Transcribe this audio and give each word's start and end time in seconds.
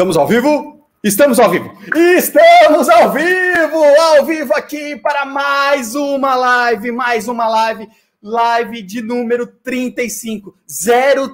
Estamos 0.00 0.16
ao 0.16 0.26
vivo? 0.26 0.88
Estamos 1.04 1.38
ao 1.38 1.50
vivo! 1.50 1.76
Estamos 1.94 2.88
ao 2.88 3.12
vivo! 3.12 3.84
Ao 4.00 4.24
vivo 4.24 4.54
aqui 4.54 4.96
para 4.96 5.26
mais 5.26 5.94
uma 5.94 6.34
live, 6.34 6.90
mais 6.90 7.28
uma 7.28 7.46
live, 7.46 7.86
live 8.22 8.80
de 8.80 9.02
número 9.02 9.46
35, 9.46 10.54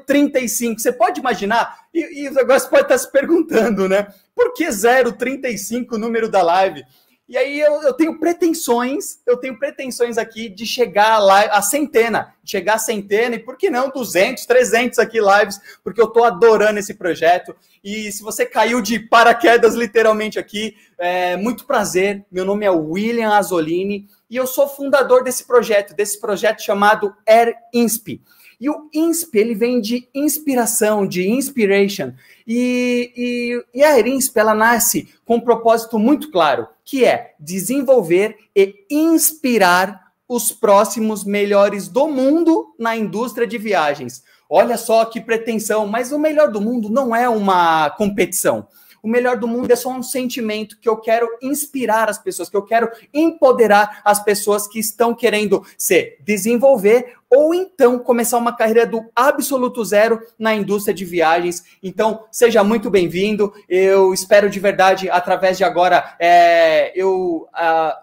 035. 0.04 0.80
Você 0.80 0.90
pode 0.90 1.20
imaginar? 1.20 1.78
E, 1.94 2.24
e 2.24 2.26
agora 2.26 2.58
você 2.58 2.68
pode 2.68 2.82
estar 2.82 2.98
se 2.98 3.12
perguntando, 3.12 3.88
né? 3.88 4.08
Por 4.34 4.52
que 4.52 4.66
035 4.66 5.94
o 5.94 5.98
número 5.98 6.28
da 6.28 6.42
live? 6.42 6.84
E 7.28 7.36
aí 7.36 7.58
eu, 7.58 7.82
eu, 7.82 7.92
tenho 7.92 8.20
pretensões, 8.20 9.18
eu 9.26 9.36
tenho 9.36 9.58
pretensões 9.58 10.16
aqui 10.16 10.48
de 10.48 10.64
chegar 10.64 11.18
lá 11.18 11.40
a 11.46 11.60
centena, 11.60 12.32
chegar 12.44 12.74
a 12.74 12.78
centena 12.78 13.34
e 13.34 13.40
por 13.40 13.56
que 13.56 13.68
não 13.68 13.90
200, 13.90 14.46
300 14.46 15.00
aqui 15.00 15.18
lives, 15.18 15.60
porque 15.82 16.00
eu 16.00 16.06
tô 16.06 16.22
adorando 16.22 16.78
esse 16.78 16.94
projeto. 16.94 17.56
E 17.82 18.12
se 18.12 18.22
você 18.22 18.46
caiu 18.46 18.80
de 18.80 19.00
paraquedas 19.00 19.74
literalmente 19.74 20.38
aqui, 20.38 20.76
é, 20.96 21.36
muito 21.36 21.66
prazer. 21.66 22.24
Meu 22.30 22.44
nome 22.44 22.64
é 22.64 22.70
William 22.70 23.32
Azolini 23.32 24.06
e 24.30 24.36
eu 24.36 24.46
sou 24.46 24.68
fundador 24.68 25.24
desse 25.24 25.44
projeto, 25.44 25.96
desse 25.96 26.20
projeto 26.20 26.62
chamado 26.62 27.12
Air 27.26 27.56
Insp. 27.74 28.20
E 28.60 28.70
o 28.70 28.88
INSP, 28.92 29.38
ele 29.38 29.54
vem 29.54 29.80
de 29.80 30.08
inspiração, 30.14 31.06
de 31.06 31.28
inspiration. 31.28 32.12
E, 32.46 33.12
e, 33.74 33.78
e 33.78 33.84
a 33.84 33.98
INSP, 34.00 34.38
ela 34.38 34.54
nasce 34.54 35.08
com 35.24 35.36
um 35.36 35.40
propósito 35.40 35.98
muito 35.98 36.30
claro, 36.30 36.66
que 36.84 37.04
é 37.04 37.34
desenvolver 37.38 38.36
e 38.54 38.86
inspirar 38.90 40.06
os 40.28 40.50
próximos 40.50 41.24
melhores 41.24 41.86
do 41.86 42.08
mundo 42.08 42.74
na 42.78 42.96
indústria 42.96 43.46
de 43.46 43.58
viagens. 43.58 44.24
Olha 44.48 44.76
só 44.76 45.04
que 45.04 45.20
pretensão, 45.20 45.86
mas 45.86 46.12
o 46.12 46.18
melhor 46.18 46.50
do 46.50 46.60
mundo 46.60 46.88
não 46.88 47.14
é 47.14 47.28
uma 47.28 47.90
competição. 47.90 48.66
O 49.02 49.08
melhor 49.08 49.36
do 49.36 49.46
mundo 49.46 49.70
é 49.70 49.76
só 49.76 49.90
um 49.90 50.02
sentimento 50.02 50.80
que 50.80 50.88
eu 50.88 50.96
quero 50.96 51.28
inspirar 51.40 52.08
as 52.08 52.18
pessoas, 52.18 52.48
que 52.48 52.56
eu 52.56 52.64
quero 52.64 52.90
empoderar 53.14 54.00
as 54.04 54.22
pessoas 54.22 54.66
que 54.66 54.80
estão 54.80 55.14
querendo 55.14 55.64
se 55.78 56.18
desenvolver 56.24 57.14
ou 57.30 57.54
então 57.54 57.98
começar 57.98 58.38
uma 58.38 58.56
carreira 58.56 58.86
do 58.86 59.10
absoluto 59.14 59.84
zero 59.84 60.20
na 60.38 60.54
indústria 60.54 60.94
de 60.94 61.04
viagens. 61.04 61.64
Então, 61.82 62.24
seja 62.30 62.62
muito 62.62 62.90
bem-vindo. 62.90 63.52
Eu 63.68 64.14
espero 64.14 64.48
de 64.48 64.60
verdade, 64.60 65.10
através 65.10 65.58
de 65.58 65.64
agora, 65.64 66.16
é, 66.20 66.92
eu. 66.94 67.48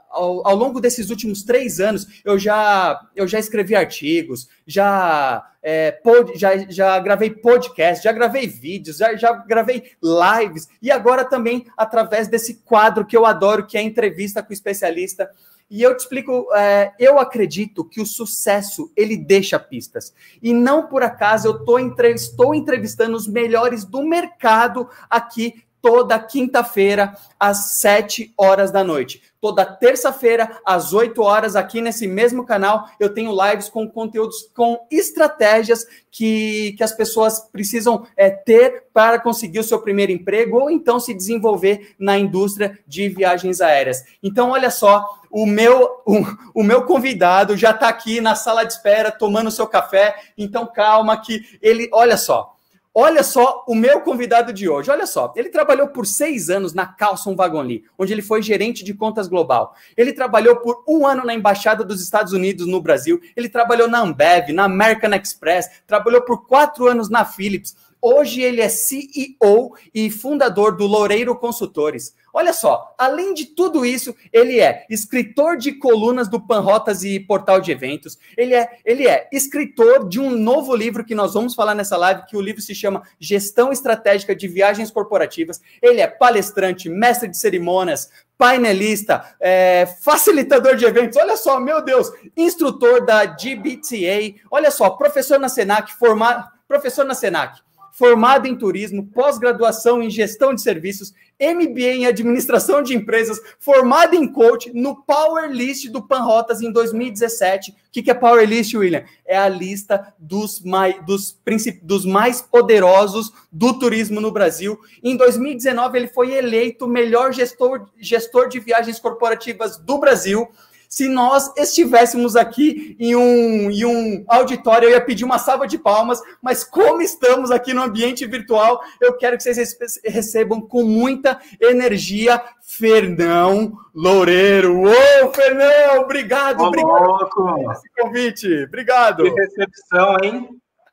ao, 0.09 0.47
ao, 0.47 0.55
longo 0.55 0.79
desses 0.79 1.09
últimos 1.09 1.44
três 1.44 1.79
anos, 1.79 2.21
eu 2.23 2.38
já, 2.38 2.99
eu 3.16 3.27
já 3.27 3.39
escrevi 3.39 3.75
artigos, 3.75 4.49
já, 4.67 5.44
é, 5.61 5.91
pod, 5.91 6.38
já, 6.38 6.57
já 6.69 6.99
gravei 6.99 7.29
podcast, 7.29 8.03
já 8.03 8.11
gravei 8.11 8.45
vídeos, 8.47 8.97
já, 8.97 9.16
já 9.16 9.31
gravei 9.31 9.91
lives, 10.03 10.67
e 10.81 10.91
agora 10.91 11.23
também 11.23 11.66
através 11.77 12.27
desse 12.27 12.55
quadro 12.66 13.05
que 13.05 13.16
eu 13.16 13.25
adoro, 13.25 13.66
que 13.66 13.77
é 13.77 13.79
a 13.79 13.83
entrevista 13.83 14.44
com 14.44 14.49
o 14.49 14.53
especialista. 14.53 15.29
E 15.69 15.81
eu 15.81 15.95
te 15.95 16.02
explico, 16.02 16.47
é, 16.53 16.94
eu 17.00 17.18
acredito 17.18 17.84
que 17.84 18.01
o 18.01 18.06
sucesso 18.06 18.91
ele 18.96 19.18
deixa 19.18 19.57
pistas. 19.57 20.13
E 20.41 20.53
não 20.53 20.88
por 20.88 21.03
acaso 21.03 21.47
eu 21.47 21.66
tô 21.66 21.79
entre, 21.79 22.12
estou 22.12 22.53
entrevistando 22.53 23.16
os 23.16 23.28
melhores 23.28 23.84
do 23.84 24.03
mercado 24.03 24.88
aqui 25.09 25.63
toda 25.83 26.17
quinta-feira 26.17 27.13
às 27.38 27.71
7 27.73 28.33
horas 28.38 28.71
da 28.71 28.85
noite. 28.85 29.21
Toda 29.41 29.66
terça-feira, 29.66 30.61
às 30.66 30.94
8 30.94 31.21
horas, 31.21 31.57
aqui 31.57 31.81
nesse 31.81 32.07
mesmo 32.07 32.45
canal, 32.45 32.88
eu 32.97 33.13
tenho 33.13 33.35
lives 33.35 33.67
com 33.67 33.85
conteúdos, 33.85 34.49
com 34.55 34.88
estratégias 34.89 35.85
que, 36.09 36.73
que 36.77 36.83
as 36.85 36.93
pessoas 36.93 37.41
precisam 37.51 38.07
é, 38.16 38.29
ter 38.29 38.85
para 38.93 39.19
conseguir 39.19 39.59
o 39.59 39.63
seu 39.63 39.81
primeiro 39.81 40.13
emprego 40.13 40.57
ou 40.57 40.72
então 40.72 41.01
se 41.01 41.13
desenvolver 41.13 41.93
na 41.99 42.17
indústria 42.17 42.79
de 42.88 43.09
viagens 43.09 43.59
aéreas. 43.59 44.05
Então, 44.23 44.51
olha 44.51 44.72
só, 44.72 45.05
o 45.29 45.45
meu, 45.45 46.01
o, 46.05 46.61
o 46.61 46.63
meu 46.63 46.85
convidado 46.85 47.57
já 47.57 47.72
está 47.72 47.89
aqui 47.89 48.22
na 48.22 48.35
sala 48.35 48.63
de 48.63 48.72
espera 48.72 49.11
tomando 49.11 49.51
seu 49.51 49.67
café. 49.67 50.16
Então, 50.38 50.66
calma 50.66 51.19
que 51.19 51.41
ele, 51.61 51.89
olha 51.91 52.16
só, 52.16 52.53
Olha 52.95 53.23
só 53.23 53.63
o 53.67 53.73
meu 53.73 54.01
convidado 54.01 54.53
de 54.53 54.69
hoje. 54.69 54.91
Olha 54.91 55.07
só, 55.07 55.33
ele 55.35 55.49
trabalhou 55.49 55.87
por 55.87 56.05
seis 56.05 56.51
anos 56.51 56.75
na 56.75 56.85
Carlson 56.85 57.35
Lee, 57.63 57.83
onde 57.97 58.13
ele 58.13 58.21
foi 58.21 58.39
gerente 58.43 58.83
de 58.83 58.93
contas 58.93 59.27
global. 59.27 59.75
Ele 59.97 60.13
trabalhou 60.13 60.57
por 60.57 60.83
um 60.87 61.07
ano 61.07 61.25
na 61.25 61.33
Embaixada 61.33 61.83
dos 61.83 62.03
Estados 62.03 62.33
Unidos 62.33 62.67
no 62.67 62.79
Brasil. 62.79 63.19
Ele 63.35 63.49
trabalhou 63.49 63.87
na 63.87 63.99
Ambev, 63.99 64.53
na 64.53 64.65
American 64.65 65.11
Express, 65.15 65.81
trabalhou 65.87 66.21
por 66.21 66.45
quatro 66.45 66.85
anos 66.85 67.09
na 67.09 67.25
Philips. 67.25 67.75
Hoje 68.06 68.41
ele 68.41 68.59
é 68.59 68.68
CEO 68.68 69.78
e 69.96 70.12
fundador 70.12 70.75
do 70.75 70.86
Loureiro 70.86 71.34
Consultores. 71.38 72.14
Olha 72.34 72.52
só, 72.52 72.94
além 72.97 73.34
de 73.34 73.46
tudo 73.46 73.86
isso, 73.86 74.14
ele 74.34 74.59
é 74.59 74.86
escritor 74.90 75.56
de 75.56 75.72
colunas 75.72 76.28
do 76.28 76.38
Panrotas 76.38 77.06
e 77.06 77.18
Portal 77.18 77.62
de 77.62 77.72
Eventos. 77.72 78.19
Ele 78.36 78.53
é, 78.53 78.68
ele 78.84 79.08
é 79.08 79.30
escritor 79.31 80.09
de 80.09 80.19
um 80.19 80.31
novo 80.31 80.75
livro 80.75 81.06
que 81.06 81.16
nós 81.16 81.34
vamos 81.34 81.56
falar 81.56 81.74
nessa 81.74 81.96
live, 81.96 82.25
que 82.25 82.36
o 82.36 82.41
livro 82.41 82.62
se 82.62 82.75
chama 82.75 83.03
Gestão 83.18 83.72
Estratégica 83.72 84.35
de 84.35 84.50
Viagens 84.50 84.91
Corporativas. 84.91 85.62
Ele 85.81 86.02
é 86.02 86.08
palestrante, 86.08 86.90
mestre 86.90 87.30
de 87.30 87.38
cerimônias, 87.38 88.09
painelista, 88.38 89.34
é, 89.40 89.85
facilitador 90.02 90.75
de 90.75 90.84
eventos. 90.84 91.16
Olha 91.16 91.38
só, 91.38 91.58
meu 91.58 91.81
Deus, 91.81 92.12
instrutor 92.35 93.06
da 93.06 93.24
GBTA. 93.24 94.41
Olha 94.52 94.72
só, 94.72 94.90
professor 94.90 95.40
na 95.40 95.47
Senac, 95.47 95.94
formado, 95.94 96.52
professor 96.68 97.06
na 97.06 97.14
Senac 97.14 97.64
formado 97.93 98.47
em 98.47 98.55
turismo, 98.55 99.05
pós-graduação 99.05 100.01
em 100.01 100.09
gestão 100.09 100.53
de 100.53 100.61
serviços, 100.61 101.13
MBA 101.39 101.93
em 101.93 102.05
administração 102.07 102.81
de 102.81 102.95
empresas, 102.95 103.39
formado 103.59 104.15
em 104.15 104.27
coach 104.27 104.71
no 104.73 105.03
Power 105.03 105.51
List 105.51 105.89
do 105.89 106.01
Panrotas 106.01 106.61
em 106.61 106.71
2017. 106.71 107.71
O 107.71 107.75
que 107.91 108.09
é 108.09 108.13
Power 108.13 108.47
List, 108.47 108.73
William? 108.73 109.03
É 109.25 109.37
a 109.37 109.47
lista 109.47 110.11
dos 110.17 110.61
mais, 110.61 110.95
dos, 111.05 111.37
dos 111.83 112.03
mais 112.03 112.41
poderosos 112.41 113.31
do 113.51 113.77
turismo 113.77 114.19
no 114.19 114.31
Brasil. 114.31 114.79
Em 115.03 115.15
2019, 115.15 115.97
ele 115.97 116.07
foi 116.07 116.33
eleito 116.33 116.87
melhor 116.87 117.31
gestor, 117.31 117.87
gestor 117.99 118.49
de 118.49 118.59
viagens 118.59 118.99
corporativas 118.99 119.77
do 119.77 119.99
Brasil. 119.99 120.49
Se 120.93 121.09
nós 121.09 121.51
estivéssemos 121.57 122.35
aqui 122.35 122.95
em 122.99 123.15
um, 123.15 123.71
em 123.71 123.83
um 123.83 124.23
auditório, 124.27 124.87
eu 124.87 124.91
ia 124.91 125.01
pedir 125.01 125.25
uma 125.25 125.39
salva 125.39 125.65
de 125.65 125.75
palmas, 125.75 126.21
mas 126.39 126.63
como 126.63 127.01
estamos 127.01 127.49
aqui 127.49 127.73
no 127.73 127.81
ambiente 127.81 128.27
virtual, 128.27 128.79
eu 129.01 129.17
quero 129.17 129.35
que 129.35 129.41
vocês 129.41 129.75
recebam 130.05 130.61
com 130.61 130.83
muita 130.83 131.39
energia 131.59 132.39
Fernão 132.61 133.73
Loureiro. 133.91 134.83
Ô, 134.83 135.33
Fernão, 135.33 136.01
obrigado, 136.01 136.61
Ô, 136.61 136.67
obrigado 136.67 137.27
por 137.31 137.71
esse 137.71 137.89
convite. 137.99 138.63
Obrigado. 138.65 139.23
Que 139.23 139.29
recepção, 139.31 140.17
hein? 140.21 140.47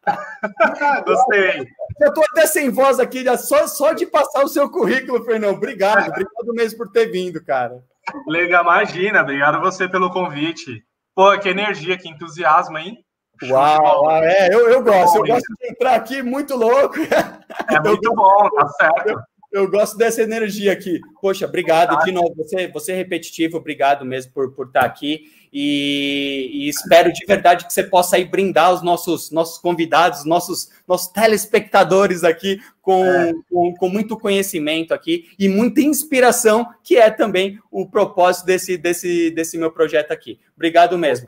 Gostei. 1.07 1.69
Eu 2.01 2.09
estou 2.09 2.25
até 2.31 2.47
sem 2.47 2.71
voz 2.71 2.99
aqui, 2.99 3.23
só, 3.37 3.67
só 3.67 3.93
de 3.93 4.07
passar 4.07 4.45
o 4.45 4.49
seu 4.49 4.71
currículo, 4.71 5.23
Fernão. 5.27 5.51
Obrigado, 5.51 6.09
obrigado 6.09 6.55
mesmo 6.55 6.79
por 6.79 6.91
ter 6.91 7.13
vindo, 7.13 7.45
cara. 7.45 7.85
Legal, 8.27 8.63
imagina. 8.63 9.23
Obrigado 9.23 9.61
você 9.61 9.89
pelo 9.89 10.11
convite. 10.11 10.85
Pô, 11.15 11.39
que 11.39 11.49
energia, 11.49 11.99
que 11.99 12.09
entusiasmo, 12.09 12.79
hein? 12.79 13.05
Uau, 13.43 14.11
é, 14.23 14.53
eu, 14.53 14.69
eu 14.69 14.83
gosto. 14.83 15.19
Eu 15.19 15.27
gosto 15.27 15.55
de 15.59 15.69
entrar 15.71 15.95
aqui 15.95 16.23
muito 16.23 16.57
louco. 16.57 16.97
É 17.69 17.79
muito 17.81 18.15
bom, 18.15 18.49
tá 18.51 18.69
certo. 18.69 19.09
Eu, 19.09 19.21
eu, 19.53 19.71
gosto 19.71 19.97
dessa 19.97 20.23
energia 20.23 20.73
aqui. 20.73 21.01
Poxa, 21.21 21.47
obrigado 21.47 21.97
de 22.05 22.11
novo. 22.11 22.35
Você, 22.37 22.69
você 22.69 22.93
é 22.93 22.97
repetitivo, 22.97 23.59
obrigado 23.59 24.05
mesmo 24.05 24.33
por, 24.33 24.53
por 24.55 24.67
estar 24.67 24.85
aqui. 24.85 25.25
E, 25.53 26.49
e, 26.53 26.69
espero 26.69 27.13
de 27.13 27.25
verdade 27.27 27.67
que 27.67 27.73
você 27.73 27.83
possa 27.83 28.15
aí 28.15 28.25
brindar 28.25 28.73
os 28.73 28.83
nossos, 28.83 29.33
nossos 29.33 29.59
convidados, 29.59 30.25
nossos, 30.25 30.71
nossos 30.87 31.09
telespectadores 31.09 32.23
aqui 32.23 32.61
com, 32.81 33.05
é. 33.05 33.33
com, 33.51 33.75
com, 33.75 33.89
muito 33.89 34.17
conhecimento 34.17 34.95
aqui 34.95 35.29
e 35.37 35.49
muita 35.49 35.81
inspiração, 35.81 36.69
que 36.85 36.97
é 36.97 37.11
também 37.11 37.59
o 37.69 37.89
propósito 37.89 38.47
desse, 38.47 38.77
desse, 38.77 39.31
desse 39.33 39.59
meu 39.59 39.73
projeto 39.73 40.13
aqui. 40.13 40.39
Obrigado 40.55 40.97
mesmo. 40.97 41.27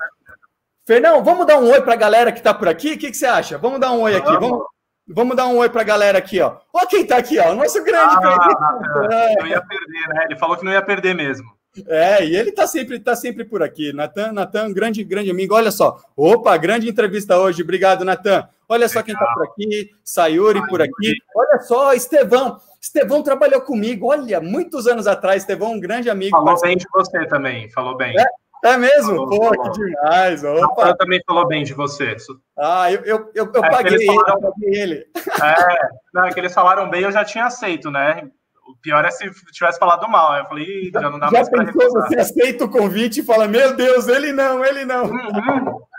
Fernão, 0.86 1.22
vamos 1.25 1.46
dar 1.46 1.58
um 1.58 1.70
oi 1.70 1.80
para 1.82 1.94
a 1.94 1.96
galera 1.96 2.30
que 2.30 2.38
está 2.38 2.54
por 2.54 2.68
aqui? 2.68 2.92
O 2.92 2.98
que, 2.98 3.10
que, 3.10 3.16
você 3.16 3.26
acha? 3.26 3.58
Vamos 3.58 3.80
dar 3.80 3.92
um 3.92 4.02
oi 4.02 4.14
aqui. 4.14 4.32
Vamos, 4.32 4.64
vamos 5.06 5.36
dar 5.36 5.46
um 5.46 5.56
oi 5.56 5.68
para 5.68 5.80
a 5.80 5.84
galera 5.84 6.18
aqui, 6.18 6.40
ó. 6.40 6.58
Olha 6.72 6.86
quem 6.86 7.02
está 7.02 7.16
aqui, 7.16 7.38
ó. 7.40 7.52
O 7.52 7.54
nosso 7.56 7.82
grande. 7.82 8.14
Ah, 8.25 9.34
não 9.38 9.46
ia 9.46 9.60
perder, 9.60 10.08
né? 10.08 10.25
Ele 10.26 10.38
falou 10.38 10.56
que 10.56 10.64
não 10.64 10.72
ia 10.72 10.82
perder 10.82 11.14
mesmo. 11.14 11.62
É, 11.86 12.24
e 12.24 12.36
ele 12.36 12.50
está 12.50 12.66
sempre, 12.66 13.00
tá 13.00 13.16
sempre 13.16 13.44
por 13.44 13.62
aqui. 13.62 13.92
Natan, 13.92 14.32
Natan, 14.32 14.72
grande, 14.72 15.02
grande 15.02 15.30
amigo. 15.30 15.54
Olha 15.54 15.70
só. 15.70 15.98
Opa, 16.16 16.56
grande 16.56 16.88
entrevista 16.88 17.38
hoje. 17.38 17.62
Obrigado, 17.62 18.04
Natan. 18.04 18.46
Olha 18.69 18.88
só 18.88 19.02
quem 19.02 19.14
está 19.14 19.26
por 19.34 19.44
aqui. 19.44 19.90
Sayuri 20.04 20.66
por 20.69 20.82
aqui. 20.82 21.14
Olha 21.34 21.60
só, 21.60 21.92
Estevão. 21.94 22.58
Estevão 22.80 23.22
trabalhou 23.22 23.60
comigo, 23.60 24.08
olha, 24.08 24.40
muitos 24.40 24.86
anos 24.86 25.06
atrás. 25.06 25.42
Estevão, 25.42 25.72
um 25.72 25.80
grande 25.80 26.10
amigo. 26.10 26.36
Falou 26.36 26.60
bem 26.60 26.76
de 26.76 26.84
você 26.92 27.26
também, 27.26 27.70
falou 27.70 27.96
bem. 27.96 28.14
É, 28.18 28.72
É 28.72 28.76
mesmo? 28.76 29.14
Falou, 29.14 29.28
Pô, 29.28 29.54
falou. 29.54 29.72
que 29.72 29.84
demais. 29.84 30.44
Opa. 30.44 30.82
Ela 30.82 30.96
também 30.96 31.20
falou 31.26 31.46
bem 31.46 31.64
de 31.64 31.75
você. 31.75 32.16
Ah, 32.58 32.92
eu, 32.92 33.00
eu, 33.00 33.30
eu, 33.34 33.52
eu 33.52 33.64
é 33.64 33.70
paguei, 33.70 33.94
ele, 33.94 34.06
falaram... 34.06 34.34
eu 34.34 34.52
paguei 34.52 34.80
ele. 34.80 35.06
É, 35.16 35.88
não, 36.12 36.25
é 36.26 36.32
que 36.32 36.40
eles 36.40 36.52
falaram 36.52 36.90
bem, 36.90 37.02
eu 37.02 37.12
já 37.12 37.25
tinha 37.25 37.46
aceito, 37.46 37.90
né? 37.90 38.30
O 38.72 38.76
pior 38.82 39.04
é 39.04 39.10
se 39.10 39.30
tivesse 39.52 39.78
falado 39.78 40.08
mal. 40.08 40.36
Eu 40.36 40.46
falei, 40.46 40.90
já 40.92 41.10
não 41.10 41.19
dá 41.19 41.26
já 41.26 41.32
mais 41.32 41.48
para 41.48 41.72
Você 41.72 42.19
aceita 42.19 42.64
o 42.64 42.70
convite 42.70 43.20
e 43.20 43.24
fala, 43.24 43.46
meu 43.46 43.76
Deus, 43.76 44.08
ele 44.08 44.32
não, 44.32 44.64
ele 44.64 44.84
não. 44.84 45.04
Uhum. 45.04 45.82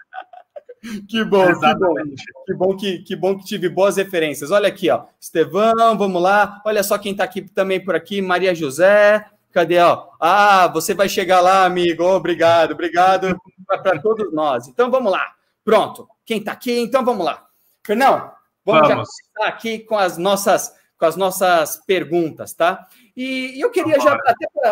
Que 1.07 1.23
bom, 1.23 1.49
Exatamente. 1.49 2.21
que 2.25 2.33
bom, 2.33 2.43
que 2.45 2.53
bom 2.53 2.75
que, 2.75 2.99
que 2.99 3.15
bom 3.15 3.37
que 3.37 3.45
tive 3.45 3.69
boas 3.69 3.95
referências. 3.95 4.51
Olha 4.51 4.67
aqui, 4.67 4.89
ó, 4.89 5.05
Estevão, 5.17 5.97
vamos 5.97 6.21
lá. 6.21 6.61
Olha 6.65 6.83
só 6.83 6.97
quem 6.97 7.13
está 7.13 7.23
aqui 7.23 7.41
também 7.41 7.81
por 7.81 7.95
aqui, 7.95 8.21
Maria 8.21 8.53
José. 8.53 9.25
Cadê, 9.53 9.79
ó? 9.79 10.07
Ah, 10.19 10.67
você 10.67 10.93
vai 10.93 11.07
chegar 11.07 11.39
lá, 11.39 11.63
amigo. 11.63 12.03
Obrigado, 12.03 12.71
obrigado 12.71 13.39
para 13.65 14.01
todos 14.01 14.33
nós. 14.33 14.67
Então 14.67 14.91
vamos 14.91 15.09
lá. 15.09 15.33
Pronto. 15.63 16.05
Quem 16.25 16.39
está 16.39 16.51
aqui? 16.51 16.77
Então 16.77 17.05
vamos 17.05 17.25
lá. 17.25 17.45
Fernão, 17.85 18.31
vamos, 18.65 18.87
vamos. 18.87 19.09
já 19.39 19.47
aqui 19.47 19.79
com 19.79 19.97
as 19.97 20.17
nossas 20.17 20.73
com 20.97 21.05
as 21.05 21.15
nossas 21.15 21.77
perguntas, 21.85 22.53
tá? 22.53 22.87
E, 23.15 23.57
e 23.57 23.61
eu 23.61 23.69
queria 23.69 23.99
já 23.99 24.17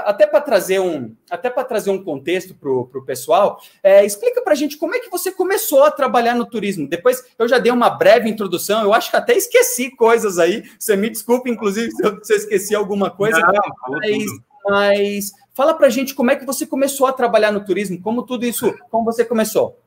até 0.05 0.25
para 0.25 0.41
trazer 0.41 0.79
um 0.79 1.15
até 1.29 1.49
para 1.49 1.63
trazer 1.63 1.91
um 1.91 2.03
contexto 2.03 2.55
para 2.55 2.71
o 2.71 3.05
pessoal, 3.05 3.61
é, 3.83 4.03
explica 4.03 4.41
para 4.41 4.53
a 4.53 4.55
gente 4.55 4.77
como 4.77 4.95
é 4.95 4.99
que 4.99 5.09
você 5.09 5.31
começou 5.31 5.83
a 5.83 5.91
trabalhar 5.91 6.33
no 6.33 6.45
turismo. 6.45 6.87
Depois 6.87 7.23
eu 7.37 7.47
já 7.47 7.59
dei 7.59 7.71
uma 7.71 7.89
breve 7.89 8.29
introdução, 8.29 8.81
eu 8.81 8.93
acho 8.93 9.11
que 9.11 9.17
até 9.17 9.35
esqueci 9.35 9.91
coisas 9.91 10.39
aí. 10.39 10.63
Você 10.79 10.95
me 10.95 11.09
desculpe, 11.09 11.51
inclusive, 11.51 11.91
se 11.91 12.03
eu, 12.03 12.23
se 12.23 12.33
eu 12.33 12.37
esqueci 12.37 12.73
alguma 12.73 13.11
coisa. 13.11 13.39
Não, 13.39 13.99
mas, 13.99 14.25
mas 14.65 15.31
fala 15.53 15.73
para 15.73 15.87
a 15.87 15.91
gente 15.91 16.15
como 16.15 16.31
é 16.31 16.35
que 16.35 16.45
você 16.45 16.65
começou 16.65 17.05
a 17.05 17.13
trabalhar 17.13 17.51
no 17.51 17.63
turismo, 17.63 18.01
como 18.01 18.23
tudo 18.23 18.45
isso, 18.45 18.73
como 18.89 19.05
você 19.05 19.23
começou. 19.23 19.79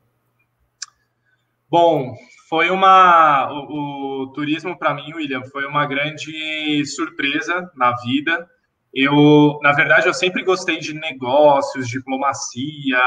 Bom, 1.69 2.15
foi 2.49 2.69
uma. 2.69 3.51
O, 3.51 4.23
o 4.23 4.27
turismo, 4.33 4.77
para 4.77 4.93
mim, 4.93 5.13
William, 5.13 5.43
foi 5.45 5.65
uma 5.65 5.85
grande 5.85 6.85
surpresa 6.85 7.69
na 7.75 7.93
vida. 8.01 8.47
Eu, 8.93 9.59
na 9.61 9.73
verdade, 9.73 10.07
eu 10.07 10.13
sempre 10.13 10.43
gostei 10.43 10.79
de 10.79 10.93
negócios, 10.93 11.87
diplomacia, 11.89 12.99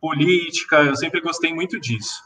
política, 0.00 0.82
eu 0.82 0.94
sempre 0.94 1.20
gostei 1.20 1.52
muito 1.52 1.80
disso. 1.80 2.22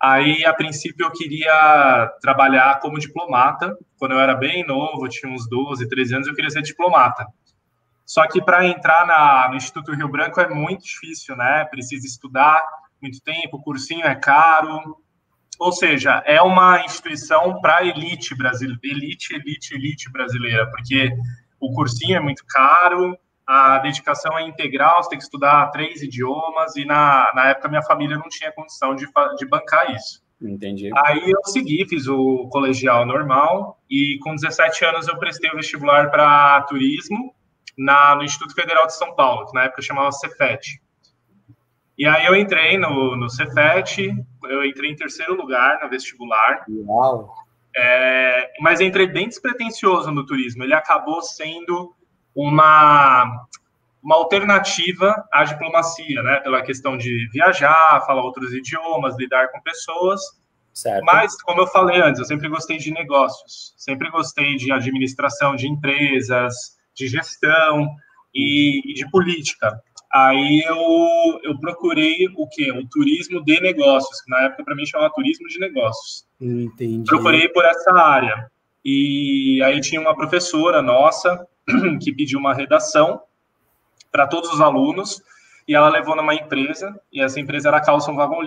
Aí, 0.00 0.44
a 0.44 0.52
princípio, 0.52 1.06
eu 1.06 1.12
queria 1.12 2.12
trabalhar 2.20 2.80
como 2.80 2.98
diplomata. 2.98 3.76
Quando 3.98 4.12
eu 4.12 4.20
era 4.20 4.34
bem 4.34 4.66
novo, 4.66 5.08
tinha 5.08 5.32
uns 5.32 5.48
12, 5.48 5.88
13 5.88 6.14
anos, 6.16 6.28
eu 6.28 6.34
queria 6.34 6.50
ser 6.50 6.62
diplomata. 6.62 7.26
Só 8.04 8.26
que 8.26 8.42
para 8.42 8.66
entrar 8.66 9.06
na, 9.06 9.48
no 9.48 9.56
Instituto 9.56 9.94
Rio 9.94 10.08
Branco 10.08 10.40
é 10.40 10.48
muito 10.48 10.84
difícil, 10.84 11.36
né? 11.36 11.64
Precisa 11.66 12.06
estudar 12.06 12.62
muito 13.00 13.20
tempo, 13.22 13.56
o 13.56 13.62
cursinho 13.62 14.04
é 14.04 14.14
caro. 14.14 14.96
Ou 15.58 15.72
seja, 15.72 16.22
é 16.26 16.40
uma 16.42 16.84
instituição 16.84 17.60
para 17.60 17.84
elite 17.84 18.34
brasileira, 18.34 18.80
elite, 18.82 19.34
elite, 19.34 19.74
elite 19.74 20.10
brasileira, 20.10 20.68
porque 20.70 21.10
o 21.60 21.72
cursinho 21.72 22.16
é 22.16 22.20
muito 22.20 22.44
caro, 22.48 23.16
a 23.46 23.78
dedicação 23.78 24.36
é 24.38 24.42
integral, 24.42 25.02
você 25.02 25.10
tem 25.10 25.18
que 25.18 25.24
estudar 25.24 25.70
três 25.70 26.02
idiomas, 26.02 26.76
e 26.76 26.84
na, 26.84 27.30
na 27.34 27.48
época 27.48 27.68
minha 27.68 27.82
família 27.82 28.16
não 28.16 28.28
tinha 28.28 28.52
condição 28.52 28.94
de, 28.94 29.06
de 29.38 29.46
bancar 29.46 29.94
isso. 29.94 30.22
Entendi. 30.40 30.90
Aí 31.06 31.30
eu 31.30 31.38
segui, 31.44 31.86
fiz 31.88 32.08
o 32.08 32.48
colegial 32.48 33.06
normal, 33.06 33.80
e 33.88 34.18
com 34.22 34.34
17 34.34 34.84
anos 34.84 35.06
eu 35.06 35.16
prestei 35.18 35.50
o 35.50 35.56
vestibular 35.56 36.10
para 36.10 36.62
turismo 36.62 37.32
na, 37.78 38.16
no 38.16 38.24
Instituto 38.24 38.54
Federal 38.54 38.86
de 38.86 38.96
São 38.96 39.14
Paulo, 39.14 39.46
que 39.46 39.54
na 39.54 39.64
época 39.64 39.82
chamava 39.82 40.10
Cefet. 40.10 40.81
E 41.98 42.06
aí 42.06 42.26
eu 42.26 42.34
entrei 42.34 42.78
no, 42.78 43.16
no 43.16 43.28
Cefet, 43.28 44.12
eu 44.44 44.64
entrei 44.64 44.90
em 44.90 44.96
terceiro 44.96 45.34
lugar 45.34 45.80
no 45.82 45.88
vestibular. 45.88 46.64
Uau! 46.68 47.34
É, 47.74 48.50
mas 48.60 48.80
entrei 48.80 49.06
bem 49.06 49.28
despretensioso 49.28 50.10
no 50.10 50.26
turismo. 50.26 50.62
Ele 50.62 50.74
acabou 50.74 51.22
sendo 51.22 51.94
uma, 52.34 53.46
uma 54.02 54.16
alternativa 54.16 55.24
à 55.32 55.44
diplomacia, 55.44 56.22
né? 56.22 56.40
Pela 56.40 56.62
questão 56.62 56.96
de 56.96 57.28
viajar, 57.32 58.02
falar 58.06 58.22
outros 58.22 58.52
idiomas, 58.52 59.16
lidar 59.16 59.50
com 59.50 59.60
pessoas. 59.60 60.20
Certo. 60.72 61.04
Mas, 61.04 61.40
como 61.42 61.60
eu 61.60 61.66
falei 61.66 62.00
antes, 62.00 62.18
eu 62.18 62.24
sempre 62.24 62.48
gostei 62.48 62.78
de 62.78 62.90
negócios, 62.90 63.74
sempre 63.76 64.10
gostei 64.10 64.56
de 64.56 64.72
administração 64.72 65.54
de 65.54 65.68
empresas, 65.68 66.78
de 66.94 67.08
gestão 67.08 67.86
e, 68.34 68.90
e 68.90 68.94
de 68.94 69.08
política. 69.10 69.78
Aí 70.14 70.62
eu, 70.66 71.40
eu 71.42 71.58
procurei 71.58 72.28
o 72.36 72.46
quê? 72.46 72.70
Um 72.70 72.86
turismo 72.86 73.42
de 73.42 73.58
negócios, 73.60 74.20
que 74.20 74.30
na 74.30 74.42
época 74.42 74.64
para 74.64 74.74
mim 74.74 74.84
chamava 74.84 75.12
turismo 75.14 75.48
de 75.48 75.58
negócios. 75.58 76.26
Entendi. 76.38 77.04
Procurei 77.04 77.48
por 77.48 77.64
essa 77.64 77.92
área. 77.92 78.50
E 78.84 79.62
aí 79.64 79.80
tinha 79.80 80.00
uma 80.00 80.14
professora 80.14 80.82
nossa 80.82 81.46
que 82.02 82.12
pediu 82.12 82.38
uma 82.38 82.52
redação 82.52 83.22
para 84.10 84.26
todos 84.26 84.52
os 84.52 84.60
alunos 84.60 85.22
e 85.66 85.74
ela 85.74 85.88
levou 85.88 86.14
numa 86.14 86.34
empresa 86.34 86.94
e 87.10 87.22
essa 87.22 87.40
empresa 87.40 87.68
era 87.68 87.78
a 87.78 87.80
Carlson 87.80 88.14
Wagon 88.14 88.42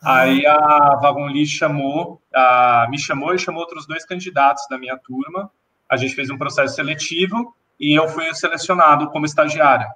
Ah. 0.00 0.20
Aí 0.20 0.46
a 0.46 1.00
Wagon 1.02 1.28
chamou, 1.44 2.22
a, 2.32 2.86
me 2.88 2.98
chamou 3.00 3.34
e 3.34 3.38
chamou 3.38 3.62
outros 3.62 3.84
dois 3.84 4.04
candidatos 4.04 4.64
da 4.70 4.78
minha 4.78 4.96
turma. 4.96 5.50
A 5.90 5.96
gente 5.96 6.14
fez 6.14 6.30
um 6.30 6.38
processo 6.38 6.76
seletivo 6.76 7.52
e 7.80 7.98
eu 7.98 8.06
fui 8.08 8.32
selecionado 8.32 9.10
como 9.10 9.26
estagiário. 9.26 9.88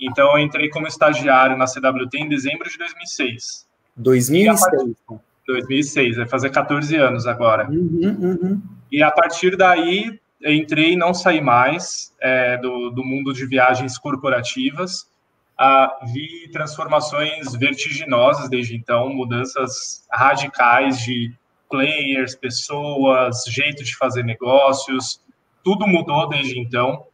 Então, 0.00 0.32
eu 0.32 0.38
entrei 0.38 0.68
como 0.70 0.86
estagiário 0.86 1.56
na 1.56 1.66
CWT 1.66 2.18
em 2.18 2.28
dezembro 2.28 2.68
de 2.68 2.78
2006. 2.78 3.66
2006. 3.96 4.96
2006, 5.46 6.16
vai 6.16 6.28
fazer 6.28 6.50
14 6.50 6.96
anos 6.96 7.26
agora. 7.26 7.68
Uhum, 7.68 8.16
uhum. 8.20 8.62
E 8.90 9.02
a 9.02 9.10
partir 9.10 9.56
daí, 9.56 10.18
entrei 10.44 10.92
e 10.92 10.96
não 10.96 11.12
saí 11.12 11.40
mais 11.40 12.14
é, 12.20 12.56
do, 12.56 12.90
do 12.90 13.04
mundo 13.04 13.32
de 13.32 13.44
viagens 13.46 13.98
corporativas. 13.98 15.10
Ah, 15.58 15.98
vi 16.12 16.48
transformações 16.50 17.54
vertiginosas 17.54 18.48
desde 18.48 18.74
então, 18.74 19.10
mudanças 19.10 20.06
radicais 20.10 20.98
de 21.00 21.34
players, 21.68 22.34
pessoas, 22.34 23.44
jeito 23.46 23.84
de 23.84 23.94
fazer 23.96 24.24
negócios, 24.24 25.22
tudo 25.62 25.86
mudou 25.86 26.28
desde 26.28 26.58
então. 26.58 27.04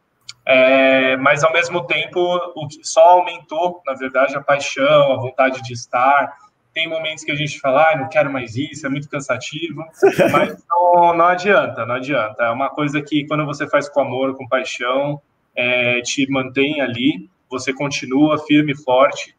É, 0.49 1.17
mas 1.17 1.43
ao 1.43 1.51
mesmo 1.51 1.85
tempo, 1.85 2.21
o 2.55 2.67
que 2.69 2.81
só 2.81 3.01
aumentou, 3.01 3.81
na 3.85 3.93
verdade, 3.93 4.33
a 4.33 4.41
paixão, 4.41 5.11
a 5.11 5.17
vontade 5.17 5.61
de 5.61 5.73
estar. 5.73 6.37
Tem 6.73 6.87
momentos 6.87 7.25
que 7.25 7.31
a 7.33 7.35
gente 7.35 7.59
fala, 7.59 7.91
ah, 7.91 7.97
não 7.97 8.07
quero 8.07 8.31
mais 8.31 8.55
isso, 8.55 8.85
é 8.85 8.89
muito 8.89 9.09
cansativo, 9.09 9.83
mas 10.31 10.63
não, 10.69 11.13
não 11.13 11.25
adianta, 11.25 11.85
não 11.85 11.95
adianta. 11.95 12.43
É 12.43 12.49
uma 12.49 12.69
coisa 12.69 13.01
que 13.01 13.27
quando 13.27 13.45
você 13.45 13.67
faz 13.67 13.89
com 13.89 13.99
amor, 13.99 14.37
com 14.37 14.47
paixão, 14.47 15.21
é, 15.53 15.99
te 16.01 16.25
mantém 16.31 16.79
ali, 16.79 17.29
você 17.49 17.73
continua 17.73 18.37
firme 18.45 18.71
e 18.71 18.83
forte. 18.83 19.35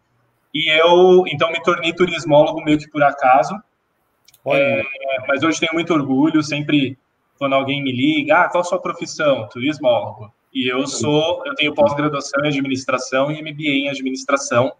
E 0.52 0.68
eu, 0.68 1.24
então, 1.26 1.50
me 1.50 1.62
tornei 1.62 1.94
turismólogo 1.94 2.62
meio 2.62 2.78
que 2.78 2.90
por 2.90 3.02
acaso. 3.02 3.54
É, 4.46 4.82
mas 5.26 5.42
hoje 5.42 5.58
tenho 5.58 5.72
muito 5.72 5.94
orgulho, 5.94 6.42
sempre 6.42 6.98
quando 7.38 7.54
alguém 7.54 7.82
me 7.82 7.92
liga, 7.92 8.42
ah, 8.42 8.48
qual 8.50 8.60
a 8.60 8.64
sua 8.64 8.80
profissão? 8.80 9.48
Turismólogo. 9.48 10.30
E 10.52 10.70
eu 10.70 10.86
sou, 10.86 11.42
eu 11.46 11.54
tenho 11.54 11.74
pós-graduação 11.74 12.44
em 12.44 12.48
administração 12.48 13.30
e 13.30 13.40
MBA 13.42 13.70
em 13.70 13.88
administração, 13.88 14.72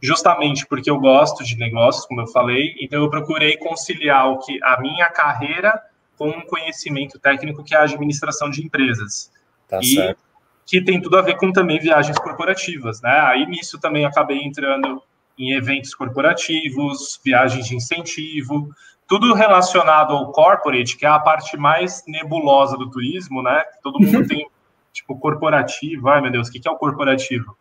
justamente 0.00 0.66
porque 0.66 0.90
eu 0.90 0.98
gosto 0.98 1.44
de 1.44 1.56
negócios, 1.56 2.06
como 2.06 2.22
eu 2.22 2.26
falei, 2.26 2.74
então 2.80 3.02
eu 3.02 3.10
procurei 3.10 3.56
conciliar 3.56 4.30
o 4.30 4.38
que 4.38 4.58
a 4.62 4.80
minha 4.80 5.08
carreira 5.10 5.80
com 6.16 6.28
um 6.28 6.42
conhecimento 6.42 7.18
técnico 7.18 7.62
que 7.62 7.74
é 7.74 7.78
a 7.78 7.82
administração 7.82 8.50
de 8.50 8.64
empresas. 8.64 9.30
Tá 9.68 9.78
e 9.80 9.94
certo. 9.94 10.20
que 10.66 10.82
tem 10.82 11.00
tudo 11.00 11.18
a 11.18 11.22
ver 11.22 11.36
com 11.36 11.52
também 11.52 11.78
viagens 11.78 12.18
corporativas, 12.18 13.00
né? 13.02 13.20
Aí 13.26 13.46
nisso 13.46 13.78
também 13.80 14.04
acabei 14.04 14.38
entrando 14.38 15.02
em 15.38 15.52
eventos 15.52 15.94
corporativos, 15.94 17.20
viagens 17.24 17.66
de 17.66 17.74
incentivo, 17.74 18.70
tudo 19.08 19.34
relacionado 19.34 20.14
ao 20.14 20.30
corporate, 20.30 20.96
que 20.96 21.04
é 21.04 21.08
a 21.08 21.18
parte 21.18 21.56
mais 21.56 22.02
nebulosa 22.06 22.76
do 22.76 22.90
turismo, 22.90 23.42
né? 23.42 23.62
Todo 23.82 24.00
mundo 24.00 24.26
tem 24.28 24.46
tipo 24.92 25.18
corporativo, 25.18 26.08
ai 26.08 26.20
meu 26.20 26.30
Deus, 26.30 26.48
o 26.48 26.52
que 26.52 26.66
é 26.66 26.70
o 26.70 26.76
corporativo? 26.76 27.56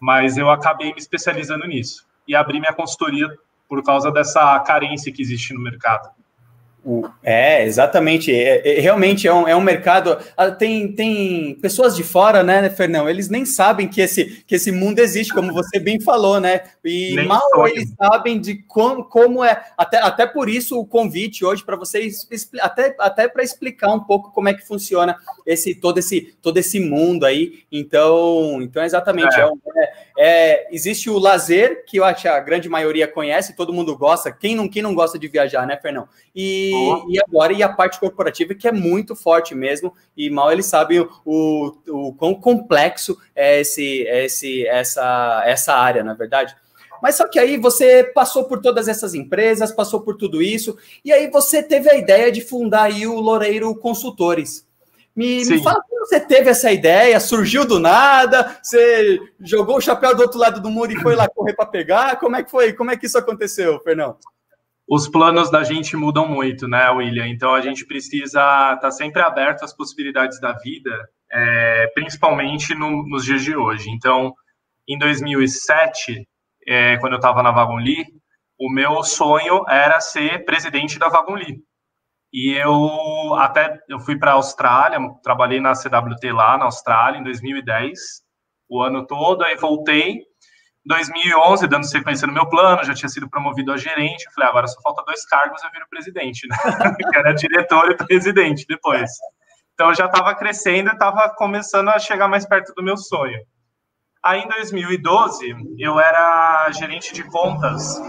Mas 0.00 0.36
eu 0.36 0.50
acabei 0.50 0.92
me 0.92 0.98
especializando 0.98 1.66
nisso 1.66 2.06
e 2.26 2.34
abri 2.34 2.58
minha 2.58 2.72
consultoria 2.72 3.28
por 3.68 3.82
causa 3.82 4.10
dessa 4.10 4.58
carência 4.60 5.12
que 5.12 5.22
existe 5.22 5.54
no 5.54 5.60
mercado. 5.60 6.10
É, 7.22 7.64
exatamente. 7.64 8.34
É, 8.34 8.78
é, 8.78 8.80
realmente 8.80 9.28
é 9.28 9.32
um, 9.32 9.46
é 9.46 9.54
um 9.54 9.60
mercado. 9.60 10.18
Ah, 10.36 10.50
tem, 10.50 10.92
tem 10.92 11.54
pessoas 11.60 11.94
de 11.94 12.02
fora, 12.02 12.42
né, 12.42 12.68
Fernão? 12.70 13.08
Eles 13.08 13.28
nem 13.28 13.44
sabem 13.44 13.86
que 13.86 14.00
esse, 14.00 14.42
que 14.46 14.56
esse 14.56 14.72
mundo 14.72 14.98
existe, 14.98 15.32
como 15.32 15.52
você 15.52 15.78
bem 15.78 16.00
falou, 16.00 16.40
né? 16.40 16.62
E 16.84 17.14
nem 17.14 17.26
mal 17.26 17.42
eles 17.68 17.92
sabem 17.96 18.40
de 18.40 18.56
como, 18.56 19.04
como 19.04 19.44
é. 19.44 19.62
Até, 19.76 19.98
até 19.98 20.26
por 20.26 20.48
isso 20.48 20.78
o 20.78 20.84
convite 20.84 21.44
hoje 21.44 21.64
para 21.64 21.76
vocês, 21.76 22.28
até, 22.60 22.96
até 22.98 23.28
para 23.28 23.44
explicar 23.44 23.92
um 23.94 24.00
pouco 24.00 24.32
como 24.32 24.48
é 24.48 24.54
que 24.54 24.66
funciona 24.66 25.16
esse 25.46 25.74
todo 25.74 25.98
esse 25.98 26.34
todo 26.42 26.58
esse 26.58 26.80
mundo 26.80 27.24
aí. 27.24 27.60
Então, 27.70 28.60
então 28.60 28.82
exatamente. 28.82 29.38
É. 29.38 29.44
É, 29.44 29.92
é, 30.18 30.68
existe 30.72 31.08
o 31.08 31.18
lazer, 31.18 31.84
que 31.86 31.98
eu 31.98 32.04
acho 32.04 32.22
que 32.22 32.28
a 32.28 32.40
grande 32.40 32.68
maioria 32.68 33.06
conhece, 33.06 33.54
todo 33.54 33.72
mundo 33.72 33.96
gosta. 33.96 34.32
Quem 34.32 34.56
não, 34.56 34.68
quem 34.68 34.82
não 34.82 34.94
gosta 34.94 35.16
de 35.16 35.28
viajar, 35.28 35.64
né, 35.64 35.76
Fernão? 35.76 36.08
E 36.34 36.71
e, 37.08 37.20
agora, 37.20 37.52
e 37.52 37.62
a 37.62 37.68
parte 37.68 37.98
corporativa, 37.98 38.54
que 38.54 38.68
é 38.68 38.72
muito 38.72 39.14
forte 39.14 39.54
mesmo, 39.54 39.94
e 40.16 40.30
mal 40.30 40.52
eles 40.52 40.66
sabem 40.66 41.00
o, 41.00 41.10
o, 41.24 41.72
o 41.88 42.14
quão 42.14 42.34
complexo 42.34 43.16
é 43.34 43.60
esse, 43.60 44.02
esse, 44.02 44.66
essa, 44.66 45.42
essa 45.46 45.74
área, 45.74 46.02
na 46.02 46.12
é 46.12 46.16
verdade. 46.16 46.56
Mas 47.02 47.16
só 47.16 47.26
que 47.28 47.38
aí 47.38 47.56
você 47.56 48.04
passou 48.04 48.44
por 48.44 48.60
todas 48.60 48.86
essas 48.86 49.12
empresas, 49.12 49.72
passou 49.72 50.02
por 50.02 50.16
tudo 50.16 50.40
isso, 50.40 50.76
e 51.04 51.12
aí 51.12 51.28
você 51.28 51.60
teve 51.62 51.90
a 51.90 51.96
ideia 51.96 52.30
de 52.30 52.40
fundar 52.40 52.84
aí 52.84 53.06
o 53.06 53.18
Loureiro 53.18 53.74
Consultores. 53.74 54.64
Me, 55.14 55.44
me, 55.44 55.62
fala 55.62 55.82
como 55.82 56.06
você 56.06 56.18
teve 56.18 56.48
essa 56.48 56.72
ideia, 56.72 57.20
surgiu 57.20 57.66
do 57.66 57.78
nada, 57.78 58.56
você 58.62 59.20
jogou 59.40 59.76
o 59.76 59.80
chapéu 59.80 60.14
do 60.16 60.22
outro 60.22 60.38
lado 60.38 60.60
do 60.60 60.70
muro 60.70 60.92
e 60.92 61.00
foi 61.00 61.14
lá 61.14 61.28
correr 61.28 61.54
para 61.54 61.66
pegar? 61.66 62.16
Como 62.18 62.36
é 62.36 62.42
que 62.42 62.50
foi? 62.50 62.72
Como 62.72 62.90
é 62.90 62.96
que 62.96 63.04
isso 63.04 63.18
aconteceu, 63.18 63.78
Fernão? 63.80 64.16
Os 64.94 65.08
planos 65.08 65.50
da 65.50 65.64
gente 65.64 65.96
mudam 65.96 66.28
muito, 66.28 66.68
né, 66.68 66.90
William? 66.90 67.26
Então 67.26 67.54
a 67.54 67.62
gente 67.62 67.86
precisa 67.86 68.40
estar 68.40 68.76
tá 68.76 68.90
sempre 68.90 69.22
aberto 69.22 69.64
às 69.64 69.74
possibilidades 69.74 70.38
da 70.38 70.52
vida, 70.52 70.90
é, 71.32 71.86
principalmente 71.94 72.74
no, 72.74 73.02
nos 73.08 73.24
dias 73.24 73.42
de 73.42 73.56
hoje. 73.56 73.88
Então, 73.88 74.34
em 74.86 74.98
2007, 74.98 76.28
é, 76.68 76.98
quando 76.98 77.14
eu 77.14 77.16
estava 77.16 77.42
na 77.42 77.50
Vagonli, 77.50 78.04
o 78.60 78.70
meu 78.70 79.02
sonho 79.02 79.64
era 79.66 79.98
ser 79.98 80.44
presidente 80.44 80.98
da 80.98 81.08
Vagonli. 81.08 81.64
E 82.30 82.52
eu 82.52 83.34
até 83.36 83.80
eu 83.88 83.98
fui 83.98 84.18
para 84.18 84.32
a 84.32 84.34
Austrália, 84.34 84.98
trabalhei 85.22 85.58
na 85.58 85.72
CWT 85.72 86.32
lá 86.32 86.58
na 86.58 86.66
Austrália 86.66 87.18
em 87.18 87.24
2010, 87.24 87.98
o 88.68 88.82
ano 88.82 89.06
todo, 89.06 89.42
aí 89.42 89.56
voltei 89.56 90.20
2011, 90.84 91.68
dando 91.68 91.88
sequência 91.88 92.26
no 92.26 92.32
meu 92.32 92.48
plano, 92.48 92.84
já 92.84 92.94
tinha 92.94 93.08
sido 93.08 93.28
promovido 93.28 93.72
a 93.72 93.76
gerente. 93.76 94.24
Falei, 94.34 94.48
ah, 94.48 94.50
agora 94.50 94.66
só 94.66 94.80
falta 94.80 95.04
dois 95.04 95.24
cargos, 95.26 95.62
eu 95.62 95.70
viro 95.70 95.86
presidente, 95.88 96.46
né? 96.48 96.56
que 97.10 97.16
era 97.16 97.32
diretor 97.32 97.90
e 97.90 97.96
presidente 97.96 98.66
depois. 98.66 99.10
Então 99.74 99.88
eu 99.88 99.94
já 99.94 100.06
estava 100.06 100.34
crescendo, 100.34 100.90
estava 100.90 101.28
começando 101.30 101.88
a 101.88 101.98
chegar 101.98 102.28
mais 102.28 102.46
perto 102.46 102.74
do 102.74 102.82
meu 102.82 102.96
sonho. 102.96 103.40
Aí 104.22 104.40
em 104.40 104.48
2012, 104.48 105.54
eu 105.78 105.98
era 105.98 106.70
gerente 106.70 107.12
de 107.12 107.24
contas, 107.24 108.00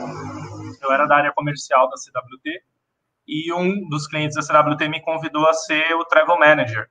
eu 0.81 0.91
era 0.91 1.07
da 1.07 1.15
área 1.15 1.33
comercial 1.33 1.89
da 1.89 1.95
CWT, 1.95 2.61
e 3.27 3.53
um 3.53 3.87
dos 3.89 4.07
clientes 4.07 4.35
da 4.35 4.41
CWT 4.43 4.89
me 4.89 5.01
convidou 5.01 5.47
a 5.47 5.53
ser 5.53 5.93
o 5.95 6.05
travel 6.05 6.37
manager, 6.37 6.87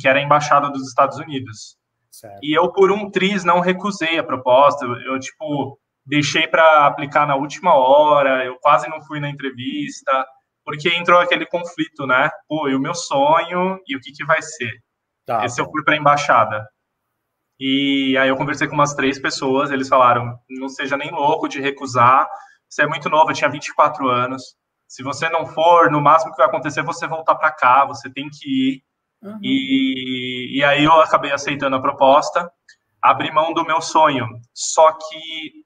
que 0.00 0.08
era 0.08 0.18
a 0.18 0.22
embaixada 0.22 0.68
dos 0.68 0.86
Estados 0.88 1.18
Unidos. 1.18 1.79
Certo. 2.10 2.40
E 2.42 2.56
eu, 2.56 2.70
por 2.72 2.90
um 2.90 3.10
triz, 3.10 3.44
não 3.44 3.60
recusei 3.60 4.18
a 4.18 4.24
proposta. 4.24 4.84
Eu, 4.84 4.94
eu 5.12 5.18
tipo, 5.18 5.78
deixei 6.04 6.46
para 6.46 6.86
aplicar 6.86 7.26
na 7.26 7.36
última 7.36 7.74
hora, 7.74 8.44
eu 8.44 8.56
quase 8.60 8.88
não 8.88 9.00
fui 9.02 9.20
na 9.20 9.30
entrevista, 9.30 10.26
porque 10.64 10.88
entrou 10.88 11.20
aquele 11.20 11.46
conflito, 11.46 12.06
né? 12.06 12.30
Pô, 12.48 12.68
e 12.68 12.74
o 12.74 12.80
meu 12.80 12.94
sonho, 12.94 13.80
e 13.86 13.96
o 13.96 14.00
que, 14.00 14.12
que 14.12 14.24
vai 14.24 14.42
ser? 14.42 14.72
Tá, 15.26 15.44
Esse 15.44 15.60
eu 15.60 15.70
fui 15.70 15.82
para 15.84 15.94
a 15.94 15.98
embaixada. 15.98 16.66
E 17.58 18.16
aí 18.16 18.28
eu 18.28 18.36
conversei 18.36 18.66
com 18.66 18.74
umas 18.74 18.94
três 18.94 19.18
pessoas, 19.20 19.70
eles 19.70 19.88
falaram, 19.88 20.38
não 20.48 20.68
seja 20.68 20.96
nem 20.96 21.10
louco 21.10 21.46
de 21.46 21.60
recusar, 21.60 22.26
você 22.68 22.82
é 22.82 22.86
muito 22.86 23.10
novo, 23.10 23.30
eu 23.30 23.34
tinha 23.34 23.50
24 23.50 24.08
anos, 24.08 24.56
se 24.90 25.04
você 25.04 25.28
não 25.28 25.46
for, 25.46 25.88
no 25.88 26.00
máximo 26.00 26.32
que 26.32 26.38
vai 26.38 26.46
acontecer 26.46 26.80
é 26.80 26.82
você 26.82 27.06
voltar 27.06 27.36
para 27.36 27.52
cá, 27.52 27.84
você 27.84 28.10
tem 28.10 28.28
que 28.28 28.48
ir. 28.48 28.82
Uhum. 29.22 29.38
E, 29.42 30.58
e 30.58 30.64
aí 30.64 30.84
eu 30.84 30.92
acabei 31.00 31.32
aceitando 31.32 31.76
a 31.76 31.82
proposta, 31.82 32.50
abri 33.00 33.32
mão 33.32 33.52
do 33.52 33.64
meu 33.64 33.80
sonho. 33.80 34.26
Só 34.54 34.92
que, 34.92 35.64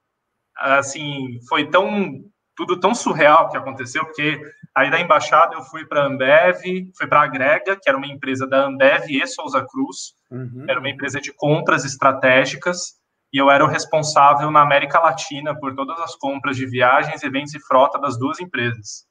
assim, 0.57 1.39
foi 1.49 1.69
tão 1.69 2.25
tudo 2.57 2.79
tão 2.79 2.95
surreal 2.95 3.49
que 3.49 3.57
aconteceu, 3.57 4.05
porque 4.05 4.41
aí 4.75 4.91
da 4.91 5.01
embaixada 5.01 5.55
eu 5.55 5.63
fui 5.63 5.85
para 5.85 6.03
a 6.03 6.07
Ambev, 6.07 6.63
fui 6.97 7.07
para 7.09 7.21
a 7.21 7.25
Agrega, 7.25 7.77
que 7.77 7.89
era 7.89 7.99
uma 7.99 8.07
empresa 8.07 8.47
da 8.47 8.67
Ambev 8.67 9.11
e 9.11 9.27
Souza 9.27 9.65
Cruz, 9.67 10.15
uhum. 10.31 10.65
era 10.69 10.79
uma 10.79 10.89
empresa 10.89 11.21
de 11.21 11.33
compras 11.33 11.85
estratégicas, 11.85 12.95
e 13.33 13.39
eu 13.39 13.51
era 13.51 13.65
o 13.65 13.69
responsável 13.69 14.51
na 14.51 14.63
América 14.63 15.01
Latina 15.01 15.59
por 15.59 15.75
todas 15.75 15.99
as 15.99 16.15
compras 16.15 16.57
de 16.57 16.67
viagens, 16.67 17.23
eventos 17.25 17.55
e 17.55 17.61
frota 17.61 17.99
das 17.99 18.17
duas 18.17 18.39
empresas, 18.39 19.05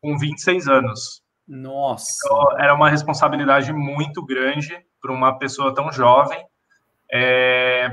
com 0.00 0.18
26 0.18 0.68
anos. 0.68 1.22
Nossa. 1.46 2.06
Então, 2.24 2.58
era 2.58 2.74
uma 2.74 2.90
responsabilidade 2.90 3.72
muito 3.72 4.24
grande 4.24 4.76
para 5.00 5.12
uma 5.12 5.38
pessoa 5.38 5.74
tão 5.74 5.92
jovem. 5.92 6.44
É, 7.12 7.88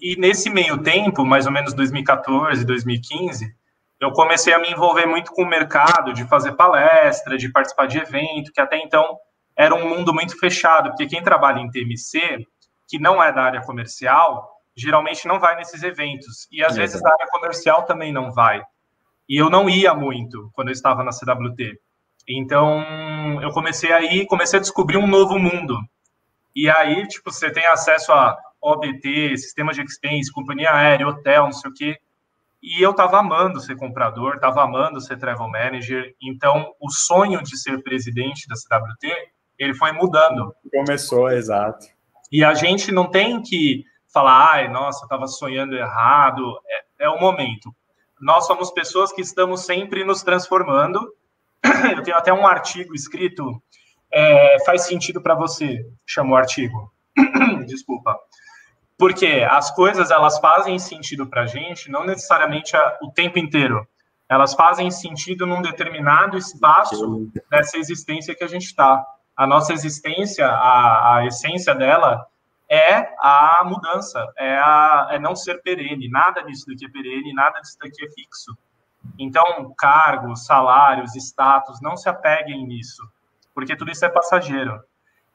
e 0.00 0.16
nesse 0.16 0.48
meio 0.48 0.82
tempo, 0.82 1.24
mais 1.24 1.46
ou 1.46 1.52
menos 1.52 1.74
2014, 1.74 2.64
2015, 2.64 3.54
eu 4.00 4.12
comecei 4.12 4.52
a 4.54 4.58
me 4.58 4.70
envolver 4.70 5.06
muito 5.06 5.30
com 5.32 5.42
o 5.42 5.48
mercado, 5.48 6.12
de 6.14 6.26
fazer 6.26 6.52
palestra, 6.52 7.36
de 7.36 7.50
participar 7.50 7.86
de 7.86 7.98
evento, 7.98 8.52
que 8.52 8.60
até 8.60 8.78
então 8.78 9.18
era 9.54 9.74
um 9.74 9.86
mundo 9.86 10.14
muito 10.14 10.38
fechado, 10.38 10.88
porque 10.88 11.06
quem 11.06 11.22
trabalha 11.22 11.60
em 11.60 11.70
TMC, 11.70 12.46
que 12.88 12.98
não 12.98 13.22
é 13.22 13.30
da 13.30 13.42
área 13.42 13.60
comercial, 13.60 14.50
geralmente 14.74 15.28
não 15.28 15.38
vai 15.38 15.54
nesses 15.56 15.82
eventos. 15.82 16.48
E 16.50 16.64
às 16.64 16.76
é. 16.76 16.80
vezes 16.80 17.02
da 17.02 17.12
área 17.12 17.26
comercial 17.30 17.82
também 17.82 18.10
não 18.10 18.32
vai. 18.32 18.62
E 19.28 19.36
eu 19.36 19.50
não 19.50 19.68
ia 19.68 19.94
muito 19.94 20.50
quando 20.54 20.68
eu 20.68 20.72
estava 20.72 21.04
na 21.04 21.12
CWT. 21.12 21.78
Então, 22.32 23.42
eu 23.42 23.50
comecei 23.50 23.92
aí, 23.92 24.24
comecei 24.26 24.58
a 24.58 24.62
descobrir 24.62 24.96
um 24.96 25.06
novo 25.06 25.38
mundo. 25.38 25.76
E 26.54 26.70
aí, 26.70 27.06
tipo, 27.08 27.32
você 27.32 27.50
tem 27.50 27.66
acesso 27.66 28.12
a 28.12 28.36
OBT, 28.62 29.36
sistema 29.36 29.72
de 29.72 29.82
expense, 29.82 30.32
companhia 30.32 30.72
aérea, 30.72 31.08
hotel, 31.08 31.44
não 31.44 31.52
sei 31.52 31.70
o 31.70 31.74
quê. 31.74 31.98
E 32.62 32.84
eu 32.84 32.94
tava 32.94 33.18
amando 33.18 33.58
ser 33.60 33.76
comprador, 33.76 34.38
tava 34.38 34.62
amando 34.62 35.00
ser 35.00 35.18
travel 35.18 35.48
manager. 35.48 36.14
Então, 36.22 36.72
o 36.80 36.90
sonho 36.90 37.42
de 37.42 37.58
ser 37.58 37.82
presidente 37.82 38.46
da 38.46 38.54
CWT, 38.54 39.12
ele 39.58 39.74
foi 39.74 39.92
mudando. 39.92 40.54
Começou, 40.70 41.30
exato. 41.30 41.86
E 42.30 42.44
a 42.44 42.54
gente 42.54 42.92
não 42.92 43.10
tem 43.10 43.42
que 43.42 43.84
falar, 44.12 44.50
ai, 44.52 44.68
nossa, 44.68 45.08
tava 45.08 45.26
sonhando 45.26 45.74
errado. 45.74 46.60
É, 46.98 47.06
é 47.06 47.08
o 47.08 47.18
momento. 47.18 47.74
Nós 48.20 48.46
somos 48.46 48.70
pessoas 48.70 49.10
que 49.10 49.22
estamos 49.22 49.62
sempre 49.64 50.04
nos 50.04 50.22
transformando 50.22 51.00
eu 51.96 52.02
tenho 52.02 52.16
até 52.16 52.32
um 52.32 52.46
artigo 52.46 52.94
escrito, 52.94 53.62
é, 54.12 54.62
faz 54.64 54.82
sentido 54.82 55.20
para 55.20 55.34
você, 55.34 55.86
chamou 56.06 56.34
o 56.34 56.36
artigo. 56.36 56.92
Desculpa. 57.66 58.18
Porque 58.98 59.46
as 59.48 59.70
coisas, 59.70 60.10
elas 60.10 60.38
fazem 60.38 60.78
sentido 60.78 61.26
para 61.26 61.42
a 61.42 61.46
gente, 61.46 61.90
não 61.90 62.04
necessariamente 62.04 62.76
a, 62.76 62.98
o 63.02 63.10
tempo 63.10 63.38
inteiro. 63.38 63.86
Elas 64.28 64.54
fazem 64.54 64.90
sentido 64.90 65.46
num 65.46 65.62
determinado 65.62 66.36
espaço 66.36 67.30
dessa 67.50 67.78
existência 67.78 68.34
que 68.34 68.44
a 68.44 68.48
gente 68.48 68.66
está. 68.66 69.04
A 69.36 69.46
nossa 69.46 69.72
existência, 69.72 70.46
a, 70.46 71.16
a 71.16 71.26
essência 71.26 71.74
dela, 71.74 72.26
é 72.68 73.12
a 73.18 73.62
mudança, 73.64 74.24
é, 74.36 74.56
a, 74.56 75.08
é 75.10 75.18
não 75.18 75.34
ser 75.34 75.60
perene. 75.62 76.08
Nada 76.08 76.42
disso 76.42 76.66
daqui 76.68 76.84
é 76.84 76.88
perene, 76.88 77.32
nada 77.32 77.58
disso 77.60 77.76
daqui 77.80 78.04
é 78.04 78.10
fixo. 78.10 78.56
Então, 79.18 79.72
cargos, 79.76 80.44
salários, 80.44 81.14
status, 81.14 81.80
não 81.80 81.96
se 81.96 82.08
apeguem 82.08 82.66
nisso, 82.66 83.02
porque 83.54 83.76
tudo 83.76 83.90
isso 83.90 84.04
é 84.04 84.08
passageiro. 84.08 84.80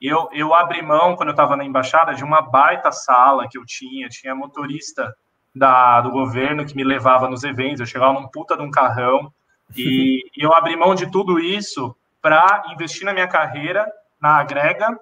Eu, 0.01 0.29
eu 0.33 0.53
abri 0.53 0.81
mão, 0.81 1.15
quando 1.15 1.29
eu 1.29 1.33
estava 1.33 1.55
na 1.55 1.63
embaixada, 1.63 2.13
de 2.13 2.23
uma 2.23 2.41
baita 2.41 2.91
sala 2.91 3.47
que 3.49 3.57
eu 3.57 3.65
tinha, 3.65 4.09
tinha 4.09 4.35
motorista 4.35 5.15
da, 5.55 6.01
do 6.01 6.11
governo 6.11 6.65
que 6.65 6.75
me 6.75 6.83
levava 6.83 7.29
nos 7.29 7.43
eventos, 7.43 7.79
eu 7.79 7.85
chegava 7.85 8.13
num 8.13 8.27
puta 8.27 8.57
de 8.57 8.63
um 8.63 8.71
carrão, 8.71 9.31
e, 9.75 10.21
e 10.35 10.43
eu 10.43 10.53
abri 10.53 10.75
mão 10.75 10.93
de 10.93 11.09
tudo 11.09 11.39
isso 11.39 11.95
para 12.21 12.63
investir 12.71 13.05
na 13.05 13.13
minha 13.13 13.27
carreira, 13.27 13.89
na 14.19 14.39
Agrega, 14.39 14.99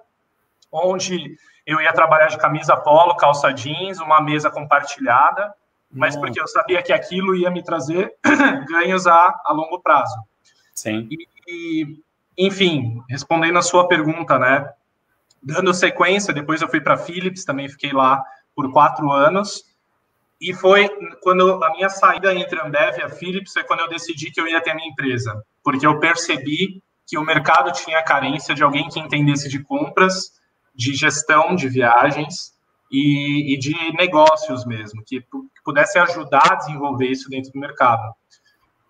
onde 0.70 1.36
eu 1.66 1.80
ia 1.80 1.92
trabalhar 1.92 2.26
de 2.26 2.38
camisa 2.38 2.76
polo, 2.76 3.16
calça 3.16 3.52
jeans, 3.52 3.98
uma 3.98 4.20
mesa 4.20 4.50
compartilhada, 4.50 5.52
mas 5.94 6.16
porque 6.16 6.40
eu 6.40 6.48
sabia 6.48 6.82
que 6.82 6.92
aquilo 6.92 7.36
ia 7.36 7.50
me 7.50 7.62
trazer 7.62 8.12
ganhos 8.68 9.06
a, 9.06 9.34
a 9.44 9.52
longo 9.52 9.80
prazo. 9.80 10.14
Sim. 10.74 11.08
E, 11.10 11.28
e, 11.48 12.02
enfim, 12.36 13.00
respondendo 13.08 13.58
a 13.58 13.62
sua 13.62 13.86
pergunta, 13.86 14.38
né? 14.38 14.68
Dando 15.40 15.72
sequência, 15.72 16.34
depois 16.34 16.60
eu 16.60 16.68
fui 16.68 16.80
para 16.80 16.96
Philips, 16.96 17.44
também 17.44 17.68
fiquei 17.68 17.92
lá 17.92 18.22
por 18.56 18.70
quatro 18.72 19.12
anos. 19.12 19.64
e 20.40 20.52
foi 20.52 20.88
quando 21.22 21.62
a 21.62 21.70
minha 21.70 21.88
saída 21.88 22.34
entre 22.34 22.58
a 22.58 22.66
Ambev 22.66 22.98
e 22.98 23.02
a 23.02 23.08
Philips 23.08 23.52
foi 23.52 23.64
quando 23.64 23.80
eu 23.80 23.88
decidi 23.88 24.30
que 24.30 24.40
eu 24.40 24.48
ia 24.48 24.60
ter 24.60 24.70
a 24.70 24.74
minha 24.74 24.88
empresa, 24.88 25.42
porque 25.62 25.86
eu 25.86 26.00
percebi 26.00 26.82
que 27.06 27.16
o 27.16 27.24
mercado 27.24 27.70
tinha 27.72 28.02
carência 28.02 28.54
de 28.54 28.62
alguém 28.62 28.88
que 28.88 28.98
entendesse 28.98 29.48
de 29.48 29.62
compras, 29.62 30.32
de 30.74 30.94
gestão 30.94 31.54
de 31.54 31.68
viagens 31.68 32.53
e, 32.94 33.54
e 33.54 33.58
de 33.58 33.74
negócios 33.96 34.64
mesmo, 34.64 35.02
que, 35.04 35.20
que 35.20 35.62
pudesse 35.64 35.98
ajudar 35.98 36.52
a 36.52 36.54
desenvolver 36.54 37.08
isso 37.08 37.28
dentro 37.28 37.50
do 37.50 37.58
mercado. 37.58 38.14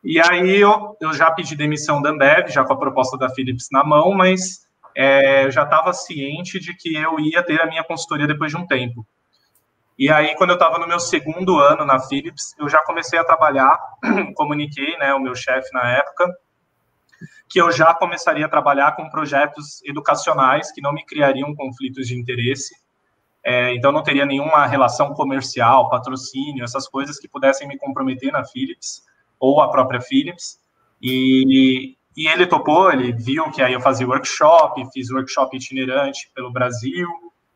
E 0.03 0.21
aí 0.21 0.61
eu, 0.61 0.95
eu 1.01 1.15
já 1.15 1.31
pedi 1.31 1.57
demissão 1.57 2.03
da 2.03 2.11
Ambev, 2.11 2.51
já 2.51 2.63
com 2.65 2.75
a 2.75 2.79
proposta 2.79 3.17
da 3.17 3.31
Philips 3.31 3.69
na 3.73 3.83
mão, 3.83 4.13
mas 4.13 4.69
é, 4.95 5.47
eu 5.47 5.51
já 5.51 5.63
estava 5.63 5.95
ciente 5.95 6.61
de 6.61 6.77
que 6.77 6.95
eu 6.95 7.19
ia 7.19 7.43
ter 7.43 7.63
a 7.63 7.67
minha 7.67 7.83
consultoria 7.83 8.27
depois 8.27 8.53
de 8.53 8.59
um 8.59 8.67
tempo. 8.67 9.07
E 9.99 10.11
aí, 10.11 10.35
quando 10.37 10.51
eu 10.51 10.55
estava 10.55 10.79
no 10.79 10.87
meu 10.87 11.01
segundo 11.01 11.59
ano 11.59 11.87
na 11.87 11.99
Philips, 11.99 12.55
eu 12.59 12.69
já 12.69 12.83
comecei 12.83 13.19
a 13.19 13.25
trabalhar, 13.25 13.79
comuniquei, 14.37 14.99
né, 14.99 15.15
o 15.15 15.21
meu 15.21 15.35
chefe 15.35 15.73
na 15.73 15.89
época, 15.93 16.29
que 17.49 17.59
eu 17.59 17.73
já 17.73 17.95
começaria 17.95 18.45
a 18.45 18.49
trabalhar 18.51 18.97
com 18.97 19.09
projetos 19.09 19.83
educacionais 19.85 20.71
que 20.73 20.83
não 20.83 20.93
me 20.93 21.07
criariam 21.07 21.55
conflitos 21.55 22.07
de 22.07 22.19
interesse. 22.19 22.75
É, 23.45 23.75
então, 23.75 23.93
não 23.93 24.03
teria 24.03 24.25
nenhuma 24.25 24.67
relação 24.67 25.13
comercial, 25.13 25.91
patrocínio, 25.91 26.65
essas 26.65 26.89
coisas 26.89 27.19
que 27.19 27.29
pudessem 27.29 27.69
me 27.69 27.77
comprometer 27.77 28.33
na 28.33 28.45
Philips 28.45 29.03
ou 29.39 29.61
a 29.61 29.71
própria 29.71 30.01
Philips. 30.01 30.59
E, 31.03 31.95
e 32.17 32.27
ele 32.29 32.47
topou, 32.47 32.91
ele 32.91 33.13
viu 33.13 33.51
que 33.51 33.61
aí 33.61 33.75
eu 33.75 33.81
fazia 33.81 34.09
workshop, 34.09 34.83
fiz 34.93 35.11
workshop 35.11 35.55
itinerante 35.57 36.31
pelo 36.35 36.51
Brasil, 36.51 37.09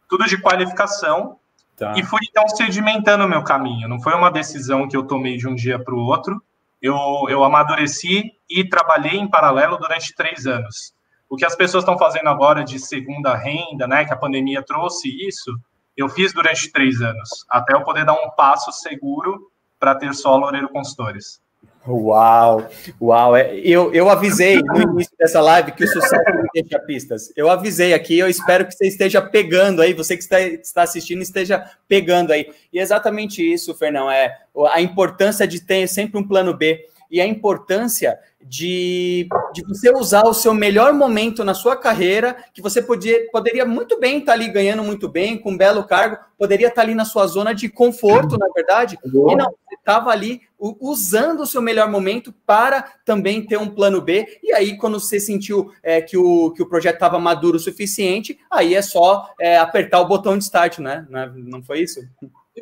tudo 0.08 0.26
de 0.26 0.40
qualificação. 0.40 1.38
Tá. 1.76 1.94
E 1.96 2.02
fui 2.02 2.20
então 2.28 2.46
sedimentando 2.48 3.24
o 3.24 3.28
meu 3.28 3.42
caminho. 3.42 3.88
Não 3.88 4.00
foi 4.00 4.12
uma 4.12 4.30
decisão 4.30 4.86
que 4.86 4.96
eu 4.96 5.06
tomei 5.06 5.36
de 5.36 5.48
um 5.48 5.54
dia 5.54 5.78
para 5.82 5.94
o 5.94 5.98
outro 5.98 6.42
eu, 6.80 6.96
eu 7.28 7.44
amadureci 7.44 8.32
e 8.48 8.64
trabalhei 8.68 9.18
em 9.18 9.28
paralelo 9.28 9.76
durante 9.76 10.14
três 10.14 10.46
anos. 10.46 10.94
O 11.28 11.36
que 11.36 11.44
as 11.44 11.54
pessoas 11.54 11.82
estão 11.82 11.98
fazendo 11.98 12.28
agora 12.28 12.64
de 12.64 12.78
segunda 12.78 13.36
renda, 13.36 13.86
né, 13.86 14.04
que 14.04 14.12
a 14.12 14.16
pandemia 14.16 14.62
trouxe 14.62 15.08
isso, 15.26 15.52
eu 15.98 16.08
fiz 16.08 16.32
durante 16.32 16.70
três 16.70 17.02
anos, 17.02 17.28
até 17.50 17.74
eu 17.74 17.82
poder 17.82 18.04
dar 18.04 18.14
um 18.14 18.30
passo 18.30 18.70
seguro 18.70 19.50
para 19.80 19.96
ter 19.96 20.14
só 20.14 20.36
Loureiro 20.36 20.68
Consultores. 20.68 21.40
Uau, 21.86 22.68
uau. 23.00 23.36
É, 23.36 23.56
eu, 23.56 23.92
eu 23.94 24.10
avisei 24.10 24.60
no 24.62 24.92
início 24.92 25.12
dessa 25.18 25.40
live 25.40 25.72
que 25.72 25.84
o 25.84 25.88
sucesso 25.88 26.22
deixa 26.54 26.78
pistas. 26.80 27.32
Eu 27.34 27.50
avisei 27.50 27.94
aqui, 27.94 28.18
eu 28.18 28.28
espero 28.28 28.66
que 28.66 28.72
você 28.72 28.86
esteja 28.86 29.22
pegando 29.22 29.80
aí, 29.80 29.94
você 29.94 30.16
que 30.16 30.22
está, 30.22 30.40
está 30.40 30.82
assistindo 30.82 31.22
esteja 31.22 31.64
pegando 31.88 32.32
aí. 32.32 32.52
E 32.72 32.78
é 32.78 32.82
exatamente 32.82 33.42
isso, 33.42 33.74
Fernão, 33.74 34.10
é 34.10 34.36
a 34.72 34.80
importância 34.80 35.48
de 35.48 35.60
ter 35.60 35.88
sempre 35.88 36.18
um 36.20 36.26
plano 36.26 36.54
B 36.54 36.84
e 37.10 37.20
a 37.20 37.26
importância 37.26 38.18
de, 38.40 39.28
de 39.52 39.62
você 39.66 39.90
usar 39.90 40.24
o 40.24 40.34
seu 40.34 40.54
melhor 40.54 40.92
momento 40.92 41.44
na 41.44 41.54
sua 41.54 41.76
carreira, 41.76 42.36
que 42.54 42.62
você 42.62 42.80
podia, 42.80 43.28
poderia 43.30 43.64
muito 43.64 43.98
bem 43.98 44.18
estar 44.18 44.32
ali 44.32 44.48
ganhando 44.48 44.82
muito 44.82 45.08
bem, 45.08 45.36
com 45.36 45.50
um 45.50 45.56
belo 45.56 45.84
cargo, 45.84 46.18
poderia 46.38 46.68
estar 46.68 46.82
ali 46.82 46.94
na 46.94 47.04
sua 47.04 47.26
zona 47.26 47.54
de 47.54 47.68
conforto, 47.68 48.38
na 48.38 48.48
verdade, 48.54 48.98
e 49.04 49.36
não, 49.36 49.46
você 49.46 49.74
estava 49.74 50.10
ali 50.10 50.40
usando 50.60 51.40
o 51.40 51.46
seu 51.46 51.60
melhor 51.60 51.88
momento 51.90 52.32
para 52.46 52.82
também 53.04 53.44
ter 53.44 53.58
um 53.58 53.68
plano 53.68 54.00
B, 54.00 54.26
e 54.42 54.52
aí 54.52 54.76
quando 54.76 55.00
você 55.00 55.18
sentiu 55.20 55.72
é, 55.82 56.00
que, 56.00 56.16
o, 56.16 56.52
que 56.52 56.62
o 56.62 56.68
projeto 56.68 56.94
estava 56.94 57.18
maduro 57.18 57.56
o 57.56 57.60
suficiente, 57.60 58.38
aí 58.50 58.74
é 58.74 58.82
só 58.82 59.28
é, 59.40 59.58
apertar 59.58 60.00
o 60.00 60.08
botão 60.08 60.38
de 60.38 60.44
start, 60.44 60.78
né? 60.78 61.06
Não 61.34 61.62
foi 61.62 61.80
isso? 61.80 62.00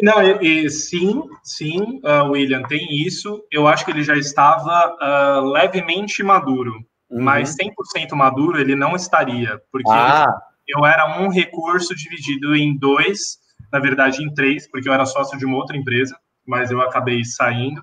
Não, 0.03 0.23
e, 0.23 0.65
e, 0.65 0.71
sim, 0.71 1.23
sim, 1.43 2.01
uh, 2.05 2.31
William, 2.31 2.63
tem 2.63 2.87
isso. 3.07 3.43
Eu 3.51 3.67
acho 3.67 3.85
que 3.85 3.91
ele 3.91 4.03
já 4.03 4.17
estava 4.17 4.95
uh, 5.01 5.51
levemente 5.51 6.23
maduro, 6.23 6.73
uhum. 7.11 7.23
mas 7.23 7.55
100% 7.57 8.15
maduro 8.15 8.61
ele 8.61 8.75
não 8.75 8.95
estaria, 8.95 9.61
porque 9.71 9.91
ah. 9.91 10.27
eu 10.67 10.85
era 10.85 11.21
um 11.21 11.29
recurso 11.29 11.95
dividido 11.95 12.55
em 12.55 12.77
dois, 12.77 13.39
na 13.73 13.79
verdade 13.79 14.23
em 14.23 14.33
três, 14.35 14.69
porque 14.71 14.89
eu 14.89 14.93
era 14.93 15.07
sócio 15.07 15.39
de 15.39 15.45
uma 15.45 15.57
outra 15.57 15.77
empresa, 15.77 16.17
mas 16.47 16.71
eu 16.71 16.81
acabei 16.81 17.25
saindo. 17.25 17.83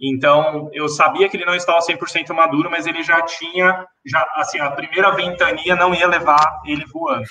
Então, 0.00 0.70
eu 0.72 0.88
sabia 0.88 1.28
que 1.28 1.36
ele 1.36 1.44
não 1.44 1.56
estava 1.56 1.80
100% 1.80 2.32
maduro, 2.32 2.70
mas 2.70 2.86
ele 2.86 3.02
já 3.02 3.20
tinha, 3.22 3.84
já 4.06 4.24
assim, 4.36 4.60
a 4.60 4.70
primeira 4.70 5.10
ventania 5.10 5.74
não 5.74 5.92
ia 5.92 6.06
levar 6.06 6.62
ele 6.64 6.84
voando. 6.86 7.26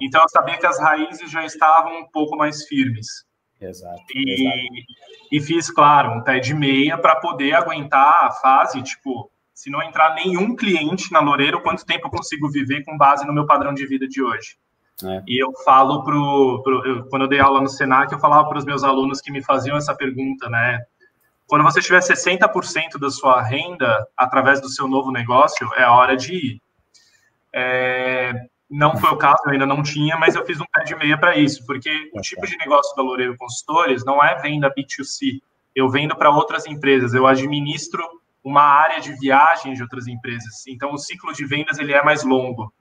Então 0.00 0.22
eu 0.22 0.28
sabia 0.28 0.56
que 0.56 0.66
as 0.66 0.78
raízes 0.78 1.30
já 1.30 1.44
estavam 1.44 1.98
um 1.98 2.08
pouco 2.10 2.36
mais 2.36 2.64
firmes. 2.66 3.23
Exato. 3.60 4.02
E, 4.14 4.32
exato. 4.32 4.86
e 5.32 5.40
fiz, 5.40 5.70
claro, 5.70 6.10
um 6.12 6.22
pé 6.22 6.38
de 6.38 6.54
meia 6.54 6.98
para 6.98 7.16
poder 7.16 7.54
aguentar 7.54 8.26
a 8.26 8.30
fase, 8.30 8.82
tipo, 8.82 9.30
se 9.52 9.70
não 9.70 9.82
entrar 9.82 10.14
nenhum 10.14 10.54
cliente 10.56 11.12
na 11.12 11.20
Loureiro, 11.20 11.62
quanto 11.62 11.86
tempo 11.86 12.08
eu 12.08 12.10
consigo 12.10 12.50
viver 12.50 12.84
com 12.84 12.98
base 12.98 13.26
no 13.26 13.32
meu 13.32 13.46
padrão 13.46 13.72
de 13.72 13.86
vida 13.86 14.06
de 14.06 14.22
hoje? 14.22 14.56
É. 15.02 15.22
E 15.26 15.42
eu 15.42 15.52
falo 15.64 16.04
pro, 16.04 16.62
pro 16.62 16.86
eu, 16.86 17.08
quando 17.08 17.22
eu 17.22 17.28
dei 17.28 17.40
aula 17.40 17.60
no 17.60 17.68
Senac, 17.68 18.12
eu 18.12 18.18
falava 18.18 18.48
para 18.48 18.58
os 18.58 18.64
meus 18.64 18.84
alunos 18.84 19.20
que 19.20 19.32
me 19.32 19.42
faziam 19.42 19.76
essa 19.76 19.94
pergunta, 19.94 20.48
né? 20.48 20.80
Quando 21.46 21.62
você 21.62 21.80
tiver 21.80 22.00
60% 22.00 22.98
da 22.98 23.10
sua 23.10 23.42
renda 23.42 24.06
através 24.16 24.60
do 24.60 24.68
seu 24.68 24.88
novo 24.88 25.10
negócio, 25.10 25.68
é 25.76 25.82
a 25.82 25.92
hora 25.92 26.16
de 26.16 26.34
ir. 26.34 26.62
É, 27.52 28.32
não 28.74 28.96
foi 28.96 29.10
o 29.10 29.16
caso, 29.16 29.36
eu 29.46 29.52
ainda 29.52 29.66
não 29.66 29.84
tinha, 29.84 30.16
mas 30.16 30.34
eu 30.34 30.44
fiz 30.44 30.60
um 30.60 30.64
pé 30.72 30.82
de 30.82 30.96
meia 30.96 31.16
para 31.16 31.36
isso, 31.36 31.64
porque 31.64 32.10
o 32.12 32.20
tipo 32.20 32.44
de 32.44 32.56
negócio 32.56 32.94
da 32.96 33.02
Loureiro 33.04 33.36
Consultores 33.36 34.04
não 34.04 34.22
é 34.22 34.34
venda 34.42 34.68
B2C. 34.68 35.40
Eu 35.74 35.88
vendo 35.88 36.16
para 36.16 36.30
outras 36.30 36.66
empresas, 36.66 37.14
eu 37.14 37.24
administro 37.24 38.02
uma 38.42 38.62
área 38.62 39.00
de 39.00 39.12
viagem 39.12 39.74
de 39.74 39.82
outras 39.82 40.08
empresas. 40.08 40.66
Então, 40.66 40.92
o 40.92 40.98
ciclo 40.98 41.32
de 41.32 41.46
vendas 41.46 41.78
ele 41.78 41.92
é 41.92 42.02
mais 42.02 42.24
longo. 42.24 42.72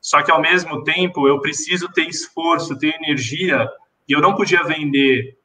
Só 0.00 0.22
que, 0.22 0.32
ao 0.32 0.40
mesmo 0.40 0.82
tempo, 0.84 1.28
eu 1.28 1.38
preciso 1.38 1.86
ter 1.92 2.08
esforço, 2.08 2.78
ter 2.78 2.94
energia, 2.94 3.68
e 4.08 4.12
eu 4.12 4.22
não 4.22 4.34
podia 4.34 4.64
vender 4.64 5.36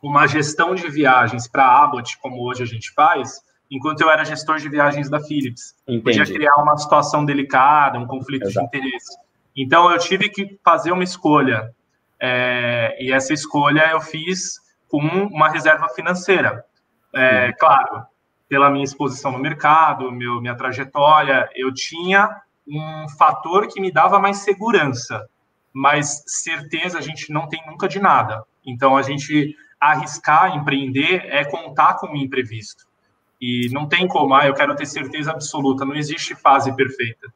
uma 0.00 0.28
gestão 0.28 0.76
de 0.76 0.88
viagens 0.88 1.48
para 1.48 1.64
a 1.64 1.84
Abbott, 1.84 2.16
como 2.18 2.40
hoje 2.48 2.62
a 2.62 2.66
gente 2.66 2.92
faz, 2.92 3.40
enquanto 3.68 4.00
eu 4.00 4.10
era 4.10 4.24
gestor 4.24 4.58
de 4.58 4.68
viagens 4.68 5.10
da 5.10 5.20
Philips. 5.20 5.74
Entendi. 5.88 6.02
Podia 6.02 6.24
criar 6.24 6.54
uma 6.56 6.76
situação 6.76 7.24
delicada, 7.24 7.98
um 7.98 8.06
conflito 8.06 8.46
Exato. 8.46 8.70
de 8.70 8.78
interesse. 8.78 9.29
Então, 9.56 9.90
eu 9.90 9.98
tive 9.98 10.28
que 10.28 10.58
fazer 10.64 10.92
uma 10.92 11.04
escolha. 11.04 11.74
É, 12.20 12.96
e 13.00 13.12
essa 13.12 13.32
escolha 13.32 13.90
eu 13.90 14.00
fiz 14.00 14.60
com 14.88 14.98
uma 14.98 15.48
reserva 15.48 15.88
financeira. 15.88 16.64
É, 17.14 17.52
claro, 17.52 18.04
pela 18.48 18.70
minha 18.70 18.84
exposição 18.84 19.32
no 19.32 19.38
mercado, 19.38 20.10
meu, 20.10 20.40
minha 20.40 20.56
trajetória, 20.56 21.48
eu 21.54 21.72
tinha 21.72 22.28
um 22.66 23.08
fator 23.18 23.66
que 23.68 23.80
me 23.80 23.92
dava 23.92 24.18
mais 24.18 24.38
segurança, 24.38 25.28
mas 25.72 26.22
certeza 26.26 26.98
a 26.98 27.00
gente 27.00 27.32
não 27.32 27.48
tem 27.48 27.62
nunca 27.66 27.88
de 27.88 27.98
nada. 27.98 28.44
Então, 28.64 28.96
a 28.96 29.02
gente 29.02 29.56
arriscar, 29.80 30.54
empreender, 30.54 31.24
é 31.26 31.44
contar 31.44 31.94
com 31.94 32.08
o 32.08 32.16
imprevisto. 32.16 32.84
E 33.40 33.68
não 33.72 33.88
tem 33.88 34.06
como, 34.06 34.34
ah, 34.34 34.46
eu 34.46 34.52
quero 34.52 34.76
ter 34.76 34.84
certeza 34.84 35.30
absoluta, 35.30 35.84
não 35.84 35.94
existe 35.94 36.34
fase 36.34 36.74
perfeita. 36.76 37.32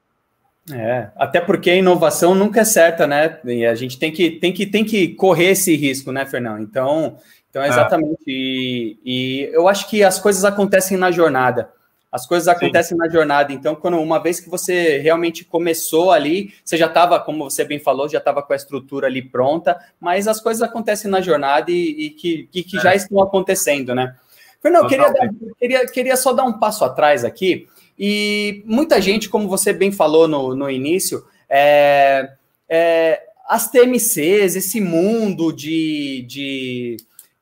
É, 0.72 1.08
até 1.16 1.40
porque 1.40 1.70
a 1.70 1.76
inovação 1.76 2.34
nunca 2.34 2.60
é 2.60 2.64
certa, 2.64 3.06
né? 3.06 3.38
E 3.44 3.66
a 3.66 3.74
gente 3.74 3.98
tem 3.98 4.10
que, 4.10 4.30
tem 4.30 4.52
que, 4.52 4.66
tem 4.66 4.84
que 4.84 5.08
correr 5.08 5.50
esse 5.50 5.76
risco, 5.76 6.10
né, 6.10 6.24
Fernão? 6.24 6.58
Então, 6.58 7.18
então 7.50 7.62
é 7.62 7.68
exatamente. 7.68 8.22
É. 8.26 8.30
E, 8.30 8.98
e, 9.04 9.50
eu 9.52 9.68
acho 9.68 9.88
que 9.88 10.02
as 10.02 10.18
coisas 10.18 10.44
acontecem 10.44 10.96
na 10.96 11.10
jornada. 11.10 11.70
As 12.10 12.26
coisas 12.26 12.48
acontecem 12.48 12.96
Sim. 12.96 13.02
na 13.02 13.10
jornada. 13.10 13.52
Então, 13.52 13.74
quando 13.74 13.98
uma 13.98 14.22
vez 14.22 14.40
que 14.40 14.48
você 14.48 14.98
realmente 14.98 15.44
começou 15.44 16.12
ali, 16.12 16.54
você 16.64 16.76
já 16.76 16.86
estava, 16.86 17.18
como 17.20 17.50
você 17.50 17.64
bem 17.64 17.78
falou, 17.78 18.08
já 18.08 18.18
estava 18.18 18.42
com 18.42 18.52
a 18.52 18.56
estrutura 18.56 19.08
ali 19.08 19.20
pronta, 19.20 19.76
mas 20.00 20.28
as 20.28 20.40
coisas 20.40 20.62
acontecem 20.62 21.10
na 21.10 21.20
jornada 21.20 21.70
e, 21.70 22.06
e 22.06 22.10
que, 22.10 22.48
e 22.54 22.62
que 22.62 22.78
é. 22.78 22.80
já 22.80 22.94
estão 22.94 23.20
acontecendo, 23.20 23.94
né? 23.94 24.14
Fernão, 24.62 24.86
queria, 24.86 25.12
queria, 25.58 25.86
queria 25.86 26.16
só 26.16 26.32
dar 26.32 26.44
um 26.44 26.58
passo 26.58 26.84
atrás 26.84 27.22
aqui. 27.22 27.68
E 27.98 28.62
muita 28.66 29.00
gente, 29.00 29.28
como 29.28 29.48
você 29.48 29.72
bem 29.72 29.92
falou 29.92 30.26
no, 30.26 30.54
no 30.54 30.70
início, 30.70 31.24
é, 31.48 32.32
é, 32.68 33.22
as 33.48 33.70
TMCs, 33.70 34.56
esse 34.56 34.80
mundo 34.80 35.52
de, 35.52 36.24
de, 36.26 36.96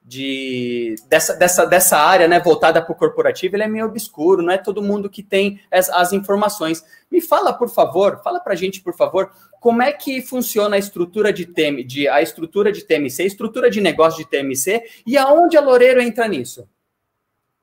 de 0.05 0.95
dessa, 1.09 1.35
dessa, 1.35 1.65
dessa 1.65 1.97
área 1.97 2.29
né, 2.29 2.39
voltada 2.39 2.83
para 2.83 2.93
o 2.93 2.97
corporativo, 2.97 3.57
ele 3.57 3.63
é 3.63 3.69
meio 3.69 3.87
obscuro, 3.87 4.43
não 4.43 4.53
é 4.53 4.59
todo 4.59 4.83
mundo 4.83 5.09
que 5.09 5.23
tem 5.23 5.61
as, 5.71 5.89
as 5.89 6.13
informações. 6.13 6.85
Me 7.11 7.21
fala, 7.21 7.53
por 7.53 7.71
favor, 7.71 8.21
fala 8.23 8.41
para 8.41 8.53
a 8.53 8.57
gente, 8.57 8.83
por 8.83 8.95
favor, 8.95 9.31
como 9.61 9.81
é 9.81 9.93
que 9.93 10.21
funciona 10.21 10.77
a 10.77 10.79
estrutura 10.79 11.33
de, 11.33 11.47
TM, 11.47 11.85
de, 11.85 12.09
a 12.09 12.21
estrutura 12.21 12.73
de 12.73 12.85
TMC, 12.85 13.23
a 13.23 13.27
estrutura 13.27 13.71
de 13.71 13.81
negócio 13.81 14.23
de 14.23 14.29
TMC 14.29 14.83
e 15.07 15.17
aonde 15.17 15.57
a 15.57 15.61
Loureiro 15.61 16.03
entra 16.03 16.27
nisso? 16.27 16.69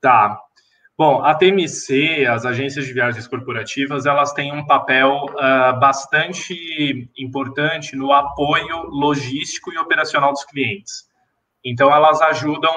Tá. 0.00 0.40
Bom, 1.00 1.24
a 1.24 1.34
TMC, 1.34 2.26
as 2.26 2.44
agências 2.44 2.84
de 2.84 2.92
viagens 2.92 3.26
corporativas, 3.26 4.04
elas 4.04 4.34
têm 4.34 4.52
um 4.52 4.66
papel 4.66 5.24
uh, 5.30 5.80
bastante 5.80 7.10
importante 7.16 7.96
no 7.96 8.12
apoio 8.12 8.82
logístico 8.82 9.72
e 9.72 9.78
operacional 9.78 10.30
dos 10.30 10.44
clientes. 10.44 11.08
Então, 11.64 11.90
elas 11.90 12.20
ajudam 12.20 12.70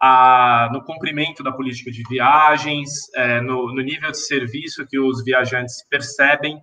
a, 0.00 0.70
no 0.72 0.84
cumprimento 0.84 1.42
da 1.42 1.50
política 1.50 1.90
de 1.90 2.04
viagens, 2.08 3.12
é, 3.16 3.40
no, 3.40 3.74
no, 3.74 3.82
nível 3.82 4.12
de 4.12 4.18
serviço 4.18 4.86
que 4.86 5.00
os 5.00 5.24
viajantes 5.24 5.84
percebem. 5.90 6.60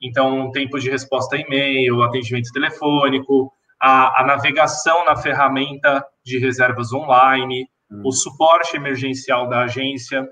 Então, 0.00 0.50
tempo 0.50 0.78
de 0.78 0.90
resposta 0.90 1.36
a 1.36 1.40
e-mail, 1.40 2.02
atendimento 2.02 2.50
telefônico, 2.54 3.52
a, 3.78 4.22
a 4.22 4.24
navegação 4.24 5.04
na 5.04 5.14
ferramenta 5.14 6.02
de 6.24 6.38
reservas 6.38 6.90
online, 6.90 7.68
hum. 7.92 8.00
o 8.02 8.10
suporte 8.12 8.78
emergencial 8.78 9.46
da 9.46 9.64
agência. 9.64 10.26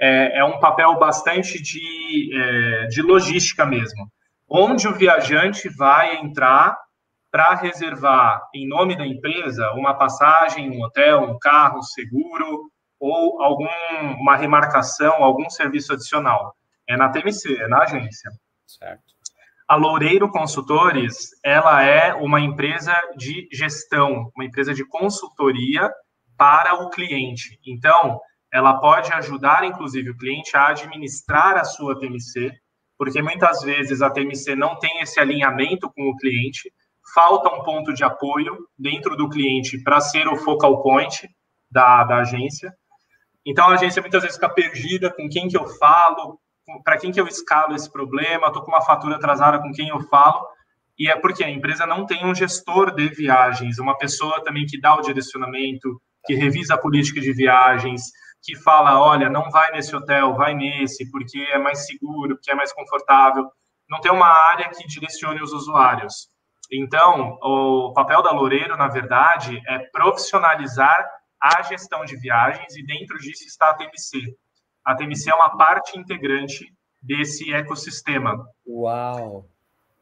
É, 0.00 0.38
é 0.38 0.44
um 0.44 0.58
papel 0.58 0.98
bastante 0.98 1.60
de, 1.60 2.30
é, 2.34 2.86
de 2.86 3.02
logística 3.02 3.66
mesmo, 3.66 4.10
onde 4.48 4.88
o 4.88 4.94
viajante 4.94 5.68
vai 5.68 6.16
entrar 6.16 6.76
para 7.30 7.54
reservar 7.54 8.42
em 8.54 8.66
nome 8.66 8.96
da 8.96 9.06
empresa 9.06 9.70
uma 9.72 9.94
passagem, 9.94 10.70
um 10.70 10.82
hotel, 10.82 11.22
um 11.22 11.38
carro, 11.38 11.82
seguro 11.82 12.70
ou 12.98 13.40
alguma 13.42 14.36
remarcação, 14.36 15.22
algum 15.22 15.48
serviço 15.48 15.92
adicional. 15.92 16.54
É 16.88 16.96
na 16.96 17.08
TMC, 17.08 17.56
é 17.56 17.68
na 17.68 17.82
agência. 17.82 18.30
Certo. 18.66 19.02
A 19.66 19.76
Loureiro 19.76 20.28
Consultores, 20.28 21.30
ela 21.44 21.82
é 21.82 22.12
uma 22.12 22.40
empresa 22.40 22.92
de 23.16 23.48
gestão, 23.52 24.30
uma 24.34 24.44
empresa 24.44 24.74
de 24.74 24.84
consultoria 24.84 25.88
para 26.36 26.74
o 26.74 26.90
cliente. 26.90 27.56
Então, 27.64 28.20
ela 28.52 28.74
pode 28.74 29.12
ajudar, 29.12 29.64
inclusive, 29.64 30.10
o 30.10 30.16
cliente 30.16 30.56
a 30.56 30.68
administrar 30.68 31.56
a 31.56 31.64
sua 31.64 31.98
TMC, 31.98 32.52
porque 32.98 33.22
muitas 33.22 33.62
vezes 33.62 34.02
a 34.02 34.10
TMC 34.10 34.54
não 34.56 34.78
tem 34.78 35.00
esse 35.00 35.20
alinhamento 35.20 35.90
com 35.90 36.08
o 36.10 36.16
cliente, 36.16 36.70
falta 37.14 37.48
um 37.48 37.62
ponto 37.62 37.94
de 37.94 38.04
apoio 38.04 38.66
dentro 38.78 39.16
do 39.16 39.28
cliente 39.28 39.82
para 39.82 40.00
ser 40.00 40.28
o 40.28 40.36
focal 40.36 40.82
point 40.82 41.28
da, 41.70 42.04
da 42.04 42.16
agência. 42.18 42.74
Então, 43.46 43.68
a 43.68 43.74
agência 43.74 44.02
muitas 44.02 44.22
vezes 44.22 44.36
fica 44.36 44.52
perdida 44.52 45.12
com 45.12 45.28
quem 45.28 45.48
que 45.48 45.56
eu 45.56 45.66
falo, 45.66 46.38
para 46.84 46.98
quem 46.98 47.10
que 47.10 47.20
eu 47.20 47.26
escalo 47.26 47.74
esse 47.74 47.90
problema, 47.90 48.48
estou 48.48 48.62
com 48.62 48.70
uma 48.70 48.82
fatura 48.82 49.16
atrasada 49.16 49.60
com 49.60 49.72
quem 49.72 49.88
eu 49.88 50.00
falo, 50.02 50.46
e 50.98 51.08
é 51.08 51.16
porque 51.16 51.42
a 51.42 51.50
empresa 51.50 51.86
não 51.86 52.04
tem 52.04 52.26
um 52.26 52.34
gestor 52.34 52.94
de 52.94 53.08
viagens, 53.08 53.78
uma 53.78 53.96
pessoa 53.96 54.44
também 54.44 54.66
que 54.66 54.78
dá 54.78 54.94
o 54.94 55.00
direcionamento, 55.00 56.00
que 56.26 56.34
revisa 56.34 56.74
a 56.74 56.78
política 56.78 57.20
de 57.20 57.32
viagens, 57.32 58.02
que 58.42 58.56
fala, 58.56 59.00
olha, 59.00 59.28
não 59.28 59.50
vai 59.50 59.70
nesse 59.72 59.94
hotel, 59.94 60.34
vai 60.34 60.54
nesse, 60.54 61.10
porque 61.10 61.38
é 61.52 61.58
mais 61.58 61.86
seguro, 61.86 62.36
porque 62.36 62.50
é 62.50 62.54
mais 62.54 62.72
confortável. 62.72 63.50
Não 63.88 64.00
tem 64.00 64.10
uma 64.10 64.28
área 64.50 64.68
que 64.70 64.86
direcione 64.86 65.42
os 65.42 65.52
usuários. 65.52 66.28
Então, 66.72 67.36
o 67.42 67.92
papel 67.92 68.22
da 68.22 68.30
Loureiro, 68.30 68.76
na 68.76 68.88
verdade, 68.88 69.60
é 69.66 69.78
profissionalizar 69.90 71.04
a 71.40 71.62
gestão 71.62 72.04
de 72.04 72.16
viagens 72.16 72.76
e 72.76 72.84
dentro 72.84 73.18
disso 73.18 73.44
está 73.44 73.70
a 73.70 73.74
TMC. 73.74 74.36
A 74.84 74.94
TMC 74.94 75.30
é 75.30 75.34
uma 75.34 75.56
parte 75.56 75.98
integrante 75.98 76.72
desse 77.02 77.52
ecossistema. 77.52 78.46
Uau! 78.66 79.46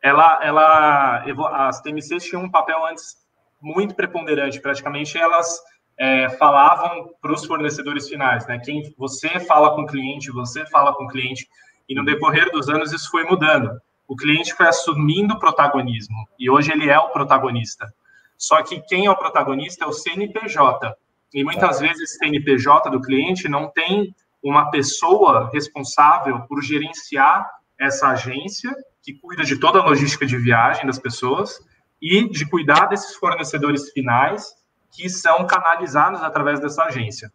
Ela, 0.02 0.38
ela, 0.42 1.68
as 1.68 1.80
TMCs 1.80 2.24
tinham 2.24 2.42
um 2.42 2.50
papel 2.50 2.84
antes 2.86 3.16
muito 3.60 3.94
preponderante. 3.94 4.60
Praticamente 4.60 5.18
elas 5.18 5.60
é, 5.98 6.28
falavam 6.30 7.10
para 7.20 7.32
os 7.32 7.44
fornecedores 7.44 8.08
finais, 8.08 8.46
né? 8.46 8.58
Quem 8.58 8.94
você 8.96 9.40
fala 9.40 9.74
com 9.74 9.82
o 9.82 9.86
cliente, 9.86 10.30
você 10.30 10.64
fala 10.66 10.94
com 10.94 11.04
o 11.04 11.08
cliente. 11.08 11.48
E 11.88 11.94
no 11.94 12.04
decorrer 12.04 12.50
dos 12.50 12.68
anos 12.68 12.92
isso 12.92 13.10
foi 13.10 13.24
mudando 13.24 13.70
o 14.08 14.16
cliente 14.16 14.54
foi 14.54 14.66
assumindo 14.66 15.34
o 15.34 15.38
protagonismo 15.38 16.26
e 16.38 16.48
hoje 16.48 16.72
ele 16.72 16.88
é 16.88 16.98
o 16.98 17.10
protagonista. 17.10 17.92
Só 18.38 18.62
que 18.62 18.80
quem 18.80 19.04
é 19.04 19.10
o 19.10 19.16
protagonista 19.16 19.84
é 19.84 19.86
o 19.86 19.92
CNPJ. 19.92 20.96
E 21.34 21.44
muitas 21.44 21.78
vezes 21.78 22.00
esse 22.00 22.18
CNPJ 22.18 22.90
do 22.90 23.02
cliente 23.02 23.48
não 23.48 23.70
tem 23.70 24.14
uma 24.42 24.70
pessoa 24.70 25.50
responsável 25.52 26.40
por 26.48 26.62
gerenciar 26.62 27.46
essa 27.78 28.08
agência 28.08 28.74
que 29.02 29.12
cuida 29.12 29.44
de 29.44 29.58
toda 29.60 29.78
a 29.78 29.84
logística 29.84 30.24
de 30.24 30.38
viagem 30.38 30.86
das 30.86 30.98
pessoas 30.98 31.58
e 32.00 32.26
de 32.30 32.48
cuidar 32.48 32.86
desses 32.86 33.14
fornecedores 33.16 33.90
finais 33.90 34.54
que 34.90 35.08
são 35.08 35.46
canalizados 35.46 36.22
através 36.22 36.60
dessa 36.60 36.84
agência. 36.84 37.32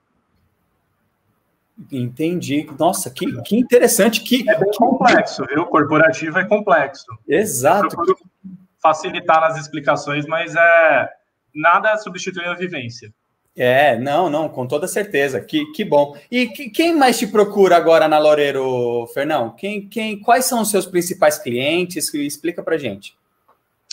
Entendi. 1.92 2.68
Nossa, 2.78 3.10
que, 3.10 3.42
que 3.44 3.58
interessante. 3.58 4.22
Que, 4.22 4.48
é 4.50 4.58
bem 4.58 4.72
complexo, 4.78 5.44
viu? 5.46 5.66
Corporativo 5.66 6.40
é 6.40 6.46
complexo. 6.46 7.06
Exato. 7.28 7.96
Eu 8.08 8.16
facilitar 8.82 9.40
nas 9.40 9.58
explicações, 9.58 10.26
mas 10.26 10.56
é 10.56 11.10
nada 11.54 11.98
substitui 11.98 12.46
a 12.46 12.54
vivência. 12.54 13.14
É, 13.56 13.98
não, 14.00 14.30
não, 14.30 14.50
com 14.50 14.68
toda 14.68 14.88
certeza. 14.88 15.40
Que, 15.40 15.72
que 15.72 15.86
bom. 15.86 16.18
E 16.30 16.48
que, 16.48 16.70
quem 16.70 16.96
mais 16.96 17.18
te 17.18 17.28
procura 17.28 17.78
agora 17.78 18.08
na 18.08 18.20
Loureiro, 18.20 19.08
Fernão? 19.14 19.52
Quem, 19.52 19.88
quem, 19.88 20.20
quais 20.20 20.46
são 20.46 20.62
os 20.62 20.70
seus 20.70 20.86
principais 20.86 21.38
clientes? 21.38 22.14
Explica 22.14 22.64
para 22.64 22.78
gente. 22.78 23.16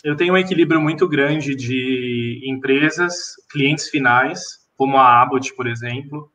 Eu 0.03 0.17
tenho 0.17 0.33
um 0.33 0.39
equilíbrio 0.39 0.81
muito 0.81 1.07
grande 1.07 1.55
de 1.55 2.41
empresas, 2.45 3.35
clientes 3.51 3.91
finais, 3.91 4.41
como 4.75 4.97
a 4.97 5.21
Abbott, 5.21 5.55
por 5.55 5.67
exemplo, 5.67 6.33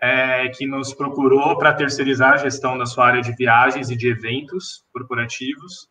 é, 0.00 0.48
que 0.50 0.66
nos 0.66 0.92
procurou 0.92 1.56
para 1.56 1.72
terceirizar 1.72 2.34
a 2.34 2.36
gestão 2.36 2.76
da 2.76 2.84
sua 2.84 3.06
área 3.06 3.22
de 3.22 3.34
viagens 3.34 3.90
e 3.90 3.96
de 3.96 4.08
eventos 4.08 4.84
corporativos. 4.92 5.88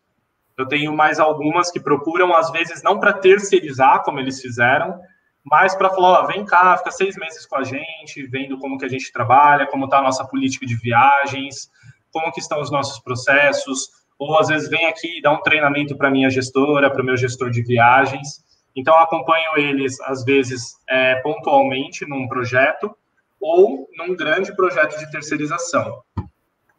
Eu 0.56 0.66
tenho 0.68 0.94
mais 0.94 1.18
algumas 1.18 1.68
que 1.70 1.80
procuram, 1.80 2.32
às 2.32 2.52
vezes, 2.52 2.80
não 2.84 3.00
para 3.00 3.12
terceirizar, 3.12 4.04
como 4.04 4.20
eles 4.20 4.40
fizeram, 4.40 4.96
mas 5.44 5.74
para 5.74 5.90
falar, 5.90 6.22
ó, 6.22 6.26
vem 6.26 6.44
cá, 6.44 6.78
fica 6.78 6.92
seis 6.92 7.16
meses 7.16 7.44
com 7.44 7.56
a 7.56 7.64
gente, 7.64 8.24
vendo 8.28 8.56
como 8.58 8.78
que 8.78 8.84
a 8.84 8.88
gente 8.88 9.12
trabalha, 9.12 9.66
como 9.66 9.86
está 9.86 9.98
a 9.98 10.02
nossa 10.02 10.24
política 10.24 10.64
de 10.64 10.76
viagens, 10.76 11.68
como 12.12 12.32
que 12.32 12.40
estão 12.40 12.60
os 12.60 12.70
nossos 12.70 13.00
processos, 13.00 13.90
ou 14.18 14.38
às 14.38 14.48
vezes 14.48 14.68
vem 14.68 14.86
aqui 14.86 15.18
e 15.18 15.22
dá 15.22 15.32
um 15.32 15.42
treinamento 15.42 15.96
para 15.96 16.10
minha 16.10 16.30
gestora, 16.30 16.90
para 16.90 17.02
o 17.02 17.04
meu 17.04 17.16
gestor 17.16 17.50
de 17.50 17.62
viagens. 17.62 18.44
Então, 18.74 18.96
acompanho 18.98 19.56
eles, 19.56 20.00
às 20.02 20.24
vezes, 20.24 20.76
é, 20.88 21.16
pontualmente 21.16 22.06
num 22.06 22.28
projeto, 22.28 22.96
ou 23.40 23.88
num 23.96 24.14
grande 24.16 24.54
projeto 24.54 24.98
de 24.98 25.10
terceirização. 25.10 26.02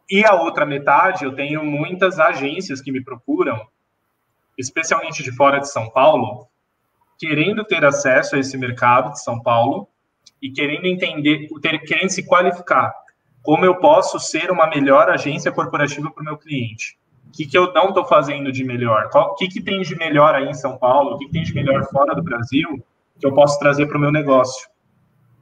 E 0.10 0.26
a 0.26 0.34
outra 0.34 0.66
metade, 0.66 1.26
eu 1.26 1.34
tenho 1.34 1.64
muitas 1.64 2.20
agências 2.20 2.82
que 2.82 2.92
me 2.92 3.04
procuram, 3.04 3.68
especialmente 4.58 5.22
de 5.22 5.32
fora 5.32 5.60
de 5.60 5.70
São 5.70 5.90
Paulo, 5.90 6.48
querendo 7.20 7.64
ter 7.64 7.84
acesso 7.84 8.36
a 8.36 8.40
esse 8.40 8.58
mercado 8.58 9.12
de 9.12 9.24
São 9.24 9.42
Paulo 9.42 9.88
e 10.42 10.52
querendo 10.52 10.86
entender, 10.86 11.48
querendo 11.86 12.10
se 12.10 12.26
qualificar. 12.26 12.94
Como 13.42 13.66
eu 13.66 13.76
posso 13.76 14.20
ser 14.20 14.52
uma 14.52 14.68
melhor 14.68 15.10
agência 15.10 15.52
corporativa 15.52 16.12
para 16.12 16.22
o 16.22 16.26
meu 16.26 16.38
cliente? 16.38 16.98
O 17.28 17.32
que, 17.32 17.46
que 17.46 17.58
eu 17.58 17.72
não 17.74 17.90
estou 17.90 18.06
fazendo 18.06 18.52
de 18.52 18.64
melhor? 18.64 19.10
O 19.14 19.36
que, 19.36 19.48
que 19.48 19.62
tem 19.62 19.82
de 19.82 19.96
melhor 19.96 20.34
aí 20.34 20.48
em 20.48 20.54
São 20.54 20.78
Paulo? 20.78 21.12
O 21.16 21.18
que, 21.18 21.26
que 21.26 21.32
tem 21.32 21.44
de 21.44 21.54
melhor 21.54 21.84
fora 21.92 22.16
do 22.16 22.24
Brasil 22.24 22.84
que 23.20 23.26
eu 23.26 23.34
posso 23.34 23.60
trazer 23.60 23.88
para 23.88 23.98
o 23.98 24.02
meu 24.02 24.12
negócio? 24.12 24.68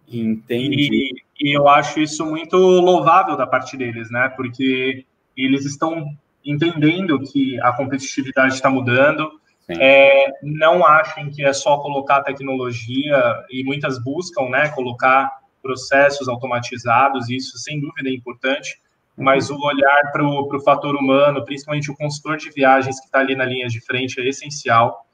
Entendi. 0.08 1.12
E, 1.40 1.50
e, 1.50 1.58
eu 1.58 1.68
acho 1.68 2.00
isso 2.00 2.26
muito 2.26 2.58
louvável 2.58 3.36
da 3.36 3.48
parte 3.48 3.76
deles, 3.76 4.10
né? 4.10 4.30
Porque 4.36 5.06
eles 5.36 5.66
estão 5.66 6.06
entendendo 6.44 7.20
que 7.20 7.60
a 7.62 7.74
competitividade 7.74 8.54
está 8.54 8.70
mudando. 8.70 9.30
É, 9.68 10.26
não 10.44 10.86
achem 10.86 11.32
que 11.32 11.44
é 11.44 11.52
só 11.52 11.78
colocar 11.80 12.22
tecnologia 12.22 13.18
e 13.50 13.64
muitas 13.64 14.02
buscam, 14.02 14.50
né? 14.50 14.70
Colocar 14.70 15.30
processos 15.62 16.28
automatizados. 16.28 17.30
Isso 17.30 17.58
sem 17.58 17.80
dúvida 17.82 18.10
é 18.10 18.14
importante. 18.14 18.80
Mas 19.18 19.50
o 19.50 19.58
olhar 19.58 20.12
para 20.12 20.26
o 20.26 20.62
fator 20.64 20.96
humano, 20.96 21.44
principalmente 21.46 21.90
o 21.90 21.96
consultor 21.96 22.38
de 22.38 22.50
viagens 22.52 23.00
que 23.00 23.06
está 23.06 23.20
ali 23.20 23.36
na 23.36 23.46
linha 23.46 23.68
de 23.68 23.80
frente, 23.80 24.20
é 24.20 24.28
essencial. 24.28 25.06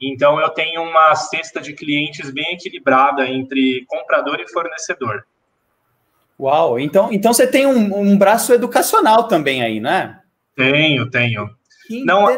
Então, 0.00 0.40
eu 0.40 0.48
tenho 0.50 0.82
uma 0.82 1.14
cesta 1.16 1.60
de 1.60 1.72
clientes 1.72 2.30
bem 2.30 2.54
equilibrada 2.54 3.28
entre 3.28 3.84
comprador 3.88 4.38
e 4.38 4.48
fornecedor. 4.48 5.26
Uau! 6.38 6.78
Então, 6.78 7.12
então 7.12 7.32
você 7.32 7.48
tem 7.48 7.66
um, 7.66 7.98
um 7.98 8.16
braço 8.16 8.52
educacional 8.52 9.26
também 9.26 9.60
aí, 9.60 9.80
não 9.80 9.90
é? 9.90 10.20
Tenho, 10.54 11.10
tenho. 11.10 11.50
não, 12.04 12.28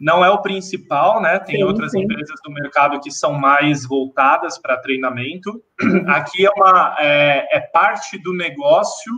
não 0.00 0.24
é 0.24 0.30
o 0.30 0.40
principal, 0.40 1.20
né? 1.20 1.38
Tem 1.38 1.56
sim, 1.56 1.62
outras 1.62 1.92
sim. 1.92 2.02
empresas 2.02 2.40
do 2.42 2.50
mercado 2.50 3.00
que 3.00 3.10
são 3.10 3.34
mais 3.34 3.84
voltadas 3.84 4.58
para 4.58 4.78
treinamento. 4.78 5.62
Aqui 6.08 6.46
é, 6.46 6.50
uma, 6.50 6.96
é, 6.98 7.56
é, 7.56 7.60
parte 7.60 8.16
do 8.18 8.32
negócio 8.32 9.12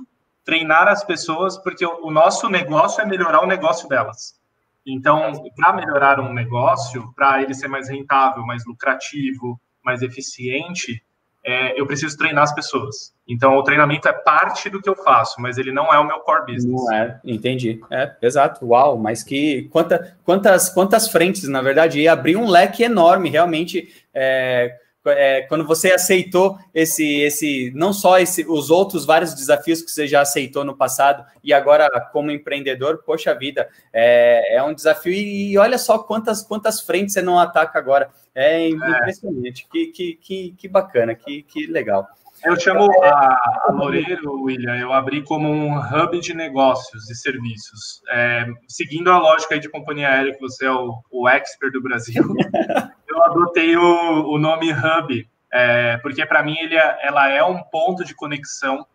treinar 0.45 0.89
as 0.89 1.05
pessoas, 1.05 1.59
porque 1.59 1.85
o, 1.85 2.11
nosso 2.11 2.49
negócio 2.49 3.01
é 3.01 3.07
melhorar 3.07 3.43
o 3.43 3.47
negócio 3.47 3.89
delas. 3.89 4.39
Então, 4.87 5.33
para 5.55 5.73
melhorar 5.73 6.21
um 6.21 6.33
negócio, 6.33 7.13
para 7.15 7.43
ele 7.43 7.55
ser 7.55 7.69
mais 7.69 7.89
rentável, 7.89 8.45
mais 8.45 8.65
lucrativo, 8.65 9.61
mais 9.85 10.03
eficiente, 10.03 11.03
é, 11.45 11.79
eu 11.81 11.87
preciso 11.87 12.17
treinar 12.17 12.45
as 12.45 12.55
pessoas. 12.55 13.15
Então, 13.27 13.57
o 13.57 13.63
treinamento 13.63 14.09
é 14.09 14.13
parte 14.13 14.69
do 14.69 14.81
que 14.81 14.89
eu 14.89 14.97
faço, 14.97 15.41
mas 15.41 15.57
ele 15.57 15.73
não 15.73 15.93
é 15.93 15.99
o 15.99 16.07
meu 16.07 16.21
core 16.21 16.53
business. 16.53 16.83
Não 16.85 16.93
é, 16.93 17.21
entendi. 17.25 17.81
É, 17.91 18.15
exato. 18.21 18.67
Uau, 18.67 18.99
mas 18.99 19.23
que 19.23 19.69
quanta, 19.71 20.17
quantas, 20.25 20.69
quantas 20.69 21.09
frentes, 21.09 21.49
na 21.49 21.63
verdade, 21.63 22.01
e 22.01 22.09
abrir 22.09 22.37
um 22.37 22.49
leque 22.49 22.83
enorme, 22.83 23.31
realmente. 23.31 23.89
É, 24.13 24.77
é, 25.07 25.43
quando 25.43 25.67
você 25.67 25.93
aceitou 25.93 26.59
esse, 26.75 27.21
esse, 27.21 27.73
não 27.75 27.93
só 27.93 28.19
esse, 28.19 28.45
os 28.47 28.71
outros 28.71 29.07
vários 29.07 29.35
desafios 29.35 29.83
que 29.83 29.91
você 29.91 30.07
já 30.07 30.21
aceitou 30.21 30.65
no 30.65 30.77
passado 30.77 31.25
e 31.43 31.53
agora 31.53 31.89
como 32.13 32.31
empreendedor, 32.31 33.03
poxa 33.05 33.35
vida, 33.35 33.69
é, 33.93 34.57
é 34.57 34.63
um 34.63 34.75
desafio 34.75 35.13
e, 35.13 35.53
e 35.53 35.59
olha 35.59 35.79
só 35.79 35.99
quantas, 35.99 36.43
quantas 36.43 36.81
frentes 36.81 37.15
você 37.15 37.23
não 37.23 37.39
ataca 37.39 37.79
agora. 37.79 38.11
É, 38.35 38.63
é. 38.63 38.69
impressionante, 38.69 39.67
que, 39.71 39.87
que, 39.87 40.15
que, 40.15 40.55
que 40.57 40.69
bacana, 40.69 41.15
que, 41.15 41.43
que 41.43 41.67
legal. 41.67 42.07
Eu 42.45 42.59
chamo 42.59 42.91
a, 43.03 43.69
a 43.69 43.73
Loureiro, 43.73 44.43
William, 44.43 44.75
eu 44.77 44.93
abri 44.95 45.23
como 45.23 45.47
um 45.47 45.79
hub 45.79 46.19
de 46.21 46.33
negócios 46.33 47.11
e 47.11 47.15
serviços. 47.15 48.03
É, 48.11 48.47
seguindo 48.67 49.11
a 49.11 49.19
lógica 49.19 49.59
de 49.59 49.69
companhia 49.69 50.09
aérea, 50.09 50.33
que 50.33 50.41
você 50.41 50.65
é 50.65 50.73
o, 50.73 51.03
o 51.11 51.29
expert 51.29 51.71
do 51.71 51.83
Brasil, 51.83 52.25
adotei 53.31 53.77
o, 53.77 54.33
o 54.33 54.39
nome 54.39 54.73
hub, 54.73 55.29
é, 55.53 55.97
porque 55.99 56.25
para 56.27 56.43
mim 56.43 56.57
ele 56.59 56.77
é, 56.77 56.99
ela 57.03 57.29
é 57.29 57.43
um 57.43 57.63
ponto 57.63 58.05
de 58.05 58.15
conexão 58.15 58.87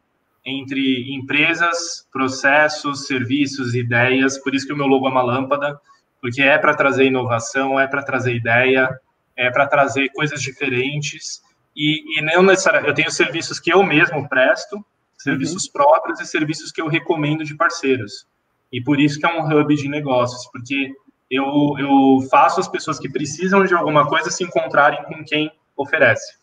entre 0.46 1.14
empresas, 1.14 2.08
processos, 2.12 3.08
serviços, 3.08 3.74
ideias. 3.74 4.38
Por 4.38 4.54
isso 4.54 4.68
que 4.68 4.74
o 4.74 4.78
meu 4.78 4.86
logo 4.86 5.08
é 5.08 5.12
uma 5.12 5.24
lâmpada, 5.24 5.80
porque 6.22 6.42
é 6.42 6.58
para 6.58 6.76
trazer 6.76 7.06
inovação, 7.06 7.80
é 7.80 7.88
para 7.88 8.04
trazer 8.04 8.36
ideia, 8.36 8.90
é 9.36 9.50
para 9.50 9.68
trazer 9.68 10.10
coisas 10.10 10.42
diferentes 10.42 11.42
e, 11.76 12.20
e 12.20 12.22
não 12.22 12.42
necessariamente, 12.44 12.90
eu 12.90 12.96
tenho 12.96 13.12
serviços 13.12 13.60
que 13.60 13.74
eu 13.74 13.84
mesmo 13.84 14.28
presto, 14.30 14.84
serviços 15.18 15.66
uhum. 15.66 15.72
próprios 15.74 16.20
e 16.22 16.26
serviços 16.26 16.72
que 16.72 16.82
eu 16.82 16.88
recomendo 16.88 17.44
de 17.44 17.56
parceiros. 17.56 18.26
E 18.72 18.82
por 18.82 19.00
isso 19.00 19.20
que 19.20 19.26
é 19.26 19.30
um 19.30 19.46
hub 19.46 19.76
de 19.76 19.90
negócios, 19.90 20.50
porque 20.52 20.94
eu, 21.36 21.76
eu 21.78 22.22
faço 22.30 22.60
as 22.60 22.68
pessoas 22.68 23.00
que 23.00 23.10
precisam 23.10 23.66
de 23.66 23.74
alguma 23.74 24.08
coisa 24.08 24.30
se 24.30 24.44
encontrarem 24.44 25.04
com 25.04 25.24
quem 25.24 25.52
oferece. 25.76 26.36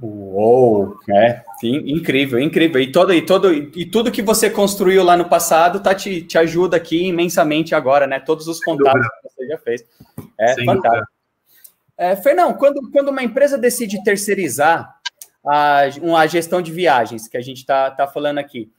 Uou, 0.00 0.96
é, 1.10 1.42
sim, 1.60 1.76
incrível, 1.86 2.38
incrível. 2.38 2.80
E 2.80 2.90
todo, 2.90 3.12
e 3.12 3.20
todo 3.20 3.52
e 3.52 3.84
tudo 3.84 4.10
que 4.10 4.22
você 4.22 4.48
construiu 4.48 5.04
lá 5.04 5.16
no 5.16 5.28
passado 5.28 5.80
tá 5.80 5.94
te, 5.94 6.22
te 6.22 6.38
ajuda 6.38 6.78
aqui 6.78 7.08
imensamente 7.08 7.74
agora, 7.74 8.06
né? 8.06 8.18
Todos 8.18 8.48
os 8.48 8.58
contatos 8.58 9.06
que 9.06 9.28
você 9.28 9.46
já 9.46 9.58
fez. 9.58 9.84
É 10.38 10.54
Sem 10.54 10.64
fantástico. 10.64 10.90
Dúvida. 10.90 11.12
É, 11.98 12.16
Fernão, 12.16 12.54
quando, 12.54 12.90
quando 12.90 13.10
uma 13.10 13.22
empresa 13.22 13.58
decide 13.58 14.02
terceirizar 14.02 14.96
a, 15.46 15.82
uma 16.00 16.26
gestão 16.26 16.62
de 16.62 16.72
viagens, 16.72 17.28
que 17.28 17.36
a 17.36 17.42
gente 17.42 17.58
está 17.58 17.90
tá 17.90 18.06
falando 18.06 18.38
aqui, 18.38 18.72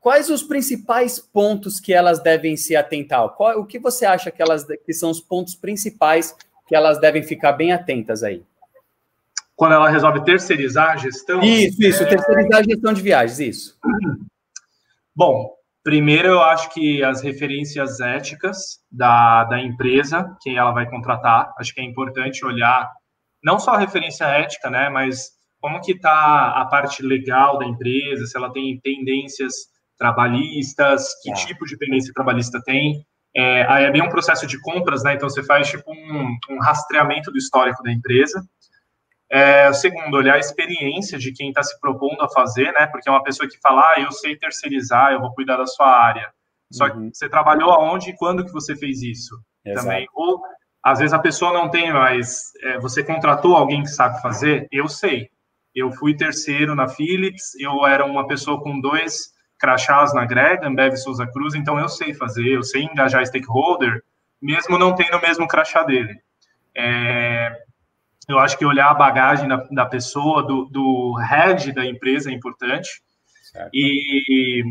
quais 0.00 0.30
os 0.30 0.42
principais 0.42 1.18
pontos 1.18 1.78
que 1.78 1.92
elas 1.92 2.20
devem 2.20 2.56
se 2.56 2.74
atentar? 2.74 3.28
Qual, 3.30 3.60
o 3.60 3.66
que 3.66 3.78
você 3.78 4.06
acha 4.06 4.30
que, 4.30 4.42
elas, 4.42 4.64
que 4.64 4.92
são 4.92 5.10
os 5.10 5.20
pontos 5.20 5.54
principais 5.54 6.34
que 6.66 6.74
elas 6.74 6.98
devem 6.98 7.22
ficar 7.22 7.52
bem 7.52 7.72
atentas 7.72 8.22
aí? 8.22 8.42
Quando 9.54 9.74
ela 9.74 9.90
resolve 9.90 10.24
terceirizar 10.24 10.92
a 10.92 10.96
gestão? 10.96 11.42
Isso, 11.42 11.82
isso, 11.82 12.02
é... 12.02 12.06
terceirizar 12.06 12.60
a 12.60 12.62
gestão 12.62 12.92
de 12.92 13.02
viagens, 13.02 13.38
isso. 13.38 13.78
Bom, 15.14 15.60
Primeiro, 15.82 16.28
eu 16.28 16.42
acho 16.42 16.68
que 16.74 17.02
as 17.02 17.22
referências 17.22 18.00
éticas 18.00 18.80
da, 18.92 19.44
da 19.44 19.58
empresa 19.58 20.36
que 20.42 20.54
ela 20.54 20.72
vai 20.72 20.88
contratar, 20.88 21.54
acho 21.58 21.74
que 21.74 21.80
é 21.80 21.84
importante 21.84 22.44
olhar 22.44 22.90
não 23.42 23.58
só 23.58 23.72
a 23.72 23.78
referência 23.78 24.24
ética, 24.24 24.68
né, 24.68 24.90
mas 24.90 25.30
como 25.58 25.80
que 25.80 25.92
está 25.92 26.60
a 26.60 26.66
parte 26.66 27.02
legal 27.02 27.58
da 27.58 27.64
empresa, 27.64 28.26
se 28.26 28.36
ela 28.36 28.52
tem 28.52 28.78
tendências 28.80 29.69
trabalhistas, 30.00 31.20
que 31.22 31.30
é. 31.30 31.34
tipo 31.34 31.66
de 31.66 31.76
pendência 31.76 32.12
trabalhista 32.14 32.60
tem. 32.64 33.04
É, 33.36 33.64
aí 33.70 33.84
é 33.84 33.90
bem 33.92 34.02
um 34.02 34.08
processo 34.08 34.46
de 34.46 34.58
compras, 34.60 35.04
né? 35.04 35.14
Então 35.14 35.28
você 35.28 35.44
faz 35.44 35.68
tipo 35.68 35.92
um, 35.92 36.36
um 36.48 36.58
rastreamento 36.58 37.30
do 37.30 37.36
histórico 37.36 37.82
da 37.82 37.92
empresa. 37.92 38.42
É, 39.30 39.72
segundo, 39.72 40.16
olhar 40.16 40.34
a 40.34 40.38
experiência 40.38 41.18
de 41.18 41.32
quem 41.32 41.50
está 41.50 41.62
se 41.62 41.78
propondo 41.78 42.20
a 42.22 42.28
fazer, 42.30 42.72
né? 42.72 42.86
Porque 42.86 43.08
é 43.08 43.12
uma 43.12 43.22
pessoa 43.22 43.48
que 43.48 43.60
fala, 43.60 43.82
ah, 43.82 44.00
eu 44.00 44.10
sei 44.10 44.36
terceirizar, 44.36 45.12
eu 45.12 45.20
vou 45.20 45.34
cuidar 45.34 45.58
da 45.58 45.66
sua 45.66 45.86
área. 45.86 46.32
Só 46.72 46.86
uhum. 46.86 47.10
que 47.10 47.16
você 47.16 47.28
trabalhou 47.28 47.70
aonde 47.70 48.10
e 48.10 48.16
quando 48.16 48.44
que 48.44 48.52
você 48.52 48.74
fez 48.74 49.02
isso? 49.02 49.38
Exato. 49.64 49.86
Também. 49.86 50.06
Ou, 50.14 50.40
às 50.82 50.98
vezes, 50.98 51.12
a 51.12 51.18
pessoa 51.18 51.52
não 51.52 51.68
tem, 51.68 51.92
mas 51.92 52.40
é, 52.62 52.78
você 52.78 53.04
contratou 53.04 53.54
alguém 53.54 53.82
que 53.82 53.90
sabe 53.90 54.20
fazer? 54.22 54.66
Eu 54.72 54.88
sei. 54.88 55.28
Eu 55.74 55.92
fui 55.92 56.16
terceiro 56.16 56.74
na 56.74 56.88
Philips, 56.88 57.54
eu 57.60 57.86
era 57.86 58.04
uma 58.04 58.26
pessoa 58.26 58.60
com 58.60 58.80
dois 58.80 59.30
crachás 59.60 60.14
na 60.14 60.24
Greg, 60.24 60.64
Ambev 60.64 60.96
Souza 60.96 61.26
Cruz, 61.26 61.54
então 61.54 61.78
eu 61.78 61.88
sei 61.88 62.14
fazer, 62.14 62.48
eu 62.48 62.62
sei 62.62 62.82
engajar 62.82 63.24
stakeholder, 63.26 64.02
mesmo 64.40 64.78
não 64.78 64.94
tendo 64.94 65.18
o 65.18 65.20
mesmo 65.20 65.46
crachá 65.46 65.84
dele. 65.84 66.18
É, 66.74 67.52
eu 68.26 68.38
acho 68.38 68.56
que 68.56 68.64
olhar 68.64 68.90
a 68.90 68.94
bagagem 68.94 69.46
da, 69.46 69.56
da 69.70 69.84
pessoa, 69.84 70.42
do, 70.42 70.64
do 70.64 71.14
head 71.14 71.72
da 71.72 71.84
empresa 71.84 72.30
é 72.30 72.32
importante. 72.32 73.02
E, 73.74 74.62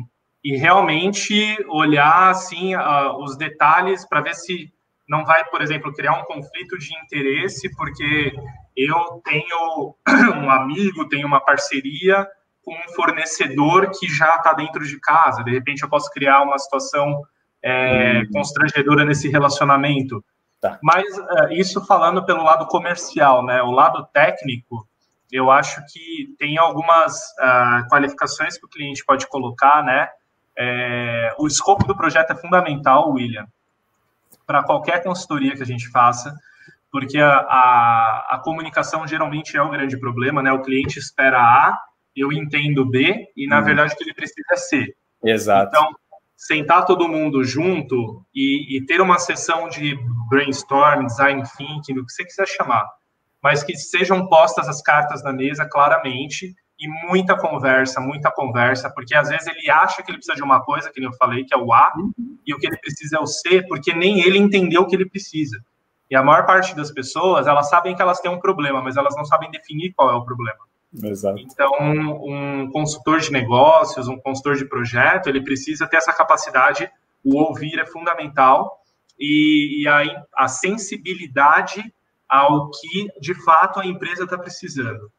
e 0.43 0.55
realmente 0.55 1.57
olhar 1.67 2.29
assim 2.29 2.75
uh, 2.75 3.17
os 3.21 3.37
detalhes 3.37 4.07
para 4.07 4.21
ver 4.21 4.33
se 4.33 4.71
não 5.07 5.25
vai, 5.25 5.43
por 5.45 5.61
exemplo, 5.61 5.93
criar 5.93 6.13
um 6.13 6.23
conflito 6.23 6.77
de 6.77 6.95
interesse, 7.03 7.69
porque 7.75 8.31
eu 8.75 9.21
tenho 9.25 9.95
um 10.37 10.49
amigo, 10.49 11.09
tenho 11.09 11.27
uma 11.27 11.41
parceria 11.41 12.27
com 12.63 12.73
um 12.73 12.93
fornecedor 12.95 13.89
que 13.97 14.07
já 14.07 14.35
está 14.35 14.53
dentro 14.53 14.85
de 14.85 14.99
casa. 14.99 15.43
De 15.43 15.51
repente, 15.51 15.83
eu 15.83 15.89
posso 15.89 16.09
criar 16.11 16.41
uma 16.41 16.57
situação 16.57 17.23
é, 17.63 18.19
uhum. 18.19 18.29
constrangedora 18.33 19.05
nesse 19.05 19.29
relacionamento. 19.29 20.23
Tá. 20.61 20.77
Mas 20.83 21.05
uh, 21.17 21.51
isso 21.51 21.85
falando 21.85 22.25
pelo 22.25 22.43
lado 22.43 22.67
comercial, 22.67 23.45
né? 23.45 23.61
O 23.63 23.71
lado 23.71 24.05
técnico, 24.13 24.87
eu 25.31 25.49
acho 25.49 25.81
que 25.91 26.35
tem 26.37 26.57
algumas 26.57 27.15
uh, 27.39 27.87
qualificações 27.89 28.57
que 28.57 28.65
o 28.65 28.69
cliente 28.69 29.05
pode 29.05 29.27
colocar, 29.27 29.83
né? 29.83 30.09
É, 30.57 31.33
o 31.39 31.47
escopo 31.47 31.87
do 31.87 31.95
projeto 31.95 32.31
é 32.31 32.35
fundamental, 32.35 33.11
William, 33.11 33.47
para 34.45 34.61
qualquer 34.61 35.01
consultoria 35.01 35.55
que 35.55 35.63
a 35.63 35.65
gente 35.65 35.89
faça, 35.89 36.35
porque 36.91 37.17
a, 37.17 37.37
a, 37.37 38.27
a, 38.31 38.41
comunicação 38.43 39.07
geralmente 39.07 39.55
é 39.55 39.61
o 39.61 39.69
grande 39.69 39.97
problema, 39.97 40.43
né? 40.43 40.51
O 40.51 40.61
cliente 40.61 40.99
espera 40.99 41.39
A, 41.39 41.79
eu 42.15 42.31
entendo 42.31 42.85
B, 42.85 43.27
e 43.35 43.47
na 43.47 43.59
hum. 43.59 43.63
verdade 43.63 43.93
o 43.93 43.97
que 43.97 44.03
ele 44.03 44.13
precisa 44.13 44.47
é 44.51 44.57
C. 44.57 44.95
Exato. 45.23 45.75
Então, 45.75 45.95
sentar 46.35 46.85
todo 46.85 47.09
mundo 47.09 47.43
junto 47.43 48.25
e, 48.33 48.77
e, 48.77 48.85
ter 48.85 49.01
uma 49.01 49.19
sessão 49.19 49.67
de 49.67 49.97
brainstorm, 50.29 51.05
design 51.05 51.43
thinking, 51.57 51.99
o 51.99 52.05
que 52.05 52.13
você 52.13 52.23
quiser 52.23 52.47
chamar, 52.47 52.87
mas 53.43 53.61
que 53.61 53.75
sejam 53.75 54.25
postas 54.27 54.69
as 54.69 54.81
cartas 54.81 55.21
na 55.21 55.33
mesa 55.33 55.65
claramente 55.65 56.55
e 56.79 56.87
muita 57.07 57.37
conversa, 57.37 57.99
muita 57.99 58.31
conversa, 58.31 58.89
porque 58.89 59.13
às 59.13 59.27
vezes 59.27 59.47
ele 59.47 59.69
acha 59.69 60.01
que 60.01 60.09
ele 60.09 60.17
precisa 60.17 60.35
de 60.35 60.41
uma 60.41 60.61
coisa, 60.63 60.89
que 60.89 61.03
eu 61.03 61.11
falei, 61.13 61.43
que 61.43 61.53
é 61.53 61.57
o 61.57 61.73
A, 61.73 61.91
e 62.47 62.53
o 62.53 62.57
que 62.57 62.67
ele 62.67 62.77
precisa 62.77 63.17
é 63.17 63.19
o 63.19 63.27
C, 63.27 63.61
porque 63.67 63.93
nem 63.93 64.21
ele 64.21 64.37
entendeu 64.37 64.83
o 64.83 64.87
que 64.87 64.95
ele 64.95 65.09
precisa. 65.09 65.59
E 66.09 66.15
a 66.15 66.23
maior 66.23 66.45
parte 66.45 66.73
das 66.73 66.89
pessoas, 66.89 67.47
elas 67.47 67.69
sabem 67.69 67.95
que 67.95 68.01
elas 68.01 68.21
têm 68.21 68.31
um 68.31 68.39
problema, 68.39 68.81
mas 68.81 68.95
elas 68.95 69.13
não 69.15 69.25
sabem 69.25 69.51
definir 69.51 69.93
qual 69.93 70.09
é 70.09 70.15
o 70.15 70.23
problema. 70.23 70.59
Exato. 70.93 71.39
Então, 71.39 71.71
um 71.79 72.69
consultor 72.71 73.19
de 73.19 73.31
negócios, 73.31 74.07
um 74.07 74.17
consultor 74.17 74.55
de 74.55 74.65
projeto, 74.65 75.27
ele 75.27 75.43
precisa 75.43 75.87
ter 75.87 75.97
essa 75.97 76.11
capacidade, 76.11 76.89
o 77.23 77.37
ouvir 77.37 77.79
é 77.79 77.85
fundamental, 77.85 78.81
e, 79.19 79.83
e 79.83 79.87
a, 79.87 80.25
a 80.35 80.47
sensibilidade 80.47 81.93
ao 82.27 82.69
que, 82.71 83.07
de 83.19 83.33
fato, 83.43 83.79
a 83.79 83.85
empresa 83.85 84.23
está 84.23 84.37
precisando. 84.37 85.11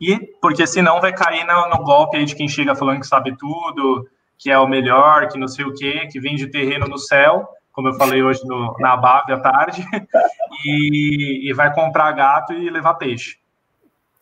E, 0.00 0.16
porque 0.40 0.66
senão 0.66 1.00
vai 1.00 1.12
cair 1.12 1.44
no, 1.44 1.68
no, 1.68 1.84
golpe 1.84 2.16
aí 2.16 2.24
de 2.24 2.36
quem 2.36 2.48
chega 2.48 2.74
falando 2.74 3.00
que 3.00 3.06
sabe 3.06 3.36
tudo, 3.36 4.08
que 4.38 4.50
é 4.50 4.58
o 4.58 4.68
melhor, 4.68 5.28
que 5.28 5.38
não 5.38 5.48
sei 5.48 5.64
o 5.64 5.74
quê, 5.74 6.06
que 6.10 6.20
vende 6.20 6.46
terreno 6.46 6.86
no 6.86 6.98
céu, 6.98 7.48
como 7.72 7.88
eu 7.88 7.94
falei 7.94 8.22
hoje 8.22 8.40
no, 8.44 8.76
na 8.78 8.96
BAV 8.96 9.32
à 9.32 9.40
tarde, 9.40 9.84
e, 10.64 11.50
e 11.50 11.52
vai 11.52 11.74
comprar 11.74 12.12
gato 12.12 12.52
e 12.52 12.70
levar 12.70 12.94
peixe. 12.94 13.38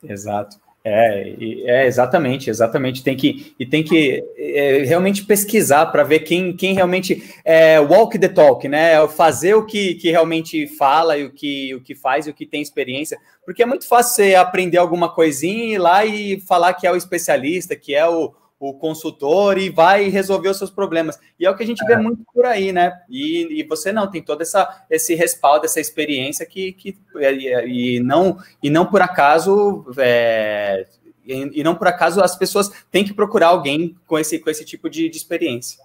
Exato. 0.02 0.56
É, 0.88 1.34
é 1.64 1.86
exatamente, 1.86 2.48
exatamente. 2.48 3.02
Tem 3.02 3.16
que 3.16 3.56
e 3.58 3.66
tem 3.66 3.82
que 3.82 4.22
é, 4.38 4.84
realmente 4.84 5.24
pesquisar 5.24 5.86
para 5.86 6.04
ver 6.04 6.20
quem, 6.20 6.56
quem 6.56 6.74
realmente 6.74 7.34
é 7.44 7.80
walk 7.80 8.16
the 8.16 8.28
talk, 8.28 8.68
né? 8.68 8.92
É 8.92 9.08
fazer 9.08 9.54
o 9.54 9.66
que, 9.66 9.96
que 9.96 10.12
realmente 10.12 10.68
fala 10.68 11.18
e 11.18 11.24
o 11.24 11.32
que, 11.32 11.74
o 11.74 11.80
que 11.80 11.96
faz 11.96 12.28
e 12.28 12.30
o 12.30 12.34
que 12.34 12.46
tem 12.46 12.62
experiência, 12.62 13.18
porque 13.44 13.64
é 13.64 13.66
muito 13.66 13.84
fácil 13.88 14.14
você 14.14 14.36
aprender 14.36 14.78
alguma 14.78 15.12
coisinha 15.12 15.64
e 15.64 15.72
ir 15.72 15.78
lá 15.78 16.04
e 16.04 16.40
falar 16.42 16.72
que 16.74 16.86
é 16.86 16.92
o 16.92 16.96
especialista, 16.96 17.74
que 17.74 17.92
é 17.92 18.08
o, 18.08 18.32
o 18.58 18.74
consultor 18.74 19.58
e 19.58 19.68
vai 19.68 20.08
resolver 20.08 20.48
os 20.48 20.56
seus 20.56 20.70
problemas. 20.70 21.18
E 21.38 21.44
é 21.44 21.50
o 21.50 21.56
que 21.56 21.62
a 21.62 21.66
gente 21.66 21.82
é. 21.84 21.86
vê 21.86 21.96
muito 21.96 22.24
por 22.32 22.46
aí, 22.46 22.72
né? 22.72 22.92
E, 23.08 23.60
e, 23.60 23.62
você 23.64 23.92
não 23.92 24.10
tem 24.10 24.22
todo 24.22 24.40
essa, 24.40 24.84
esse 24.90 25.14
respaldo, 25.14 25.66
essa 25.66 25.80
experiência 25.80 26.46
que, 26.46 26.72
que 26.72 26.98
e, 27.16 27.96
e 27.96 28.00
não 28.00 28.38
e 28.62 28.70
não 28.70 28.86
por 28.86 29.02
acaso 29.02 29.84
é, 29.98 30.86
e, 31.24 31.60
e, 31.60 31.64
não 31.64 31.74
por 31.74 31.86
acaso 31.86 32.22
as 32.22 32.36
pessoas 32.36 32.70
têm 32.90 33.04
que 33.04 33.12
procurar 33.12 33.48
alguém 33.48 33.94
com 34.06 34.18
esse 34.18 34.38
com 34.38 34.48
esse 34.48 34.64
tipo 34.64 34.88
de, 34.88 35.08
de 35.08 35.16
experiência. 35.16 35.84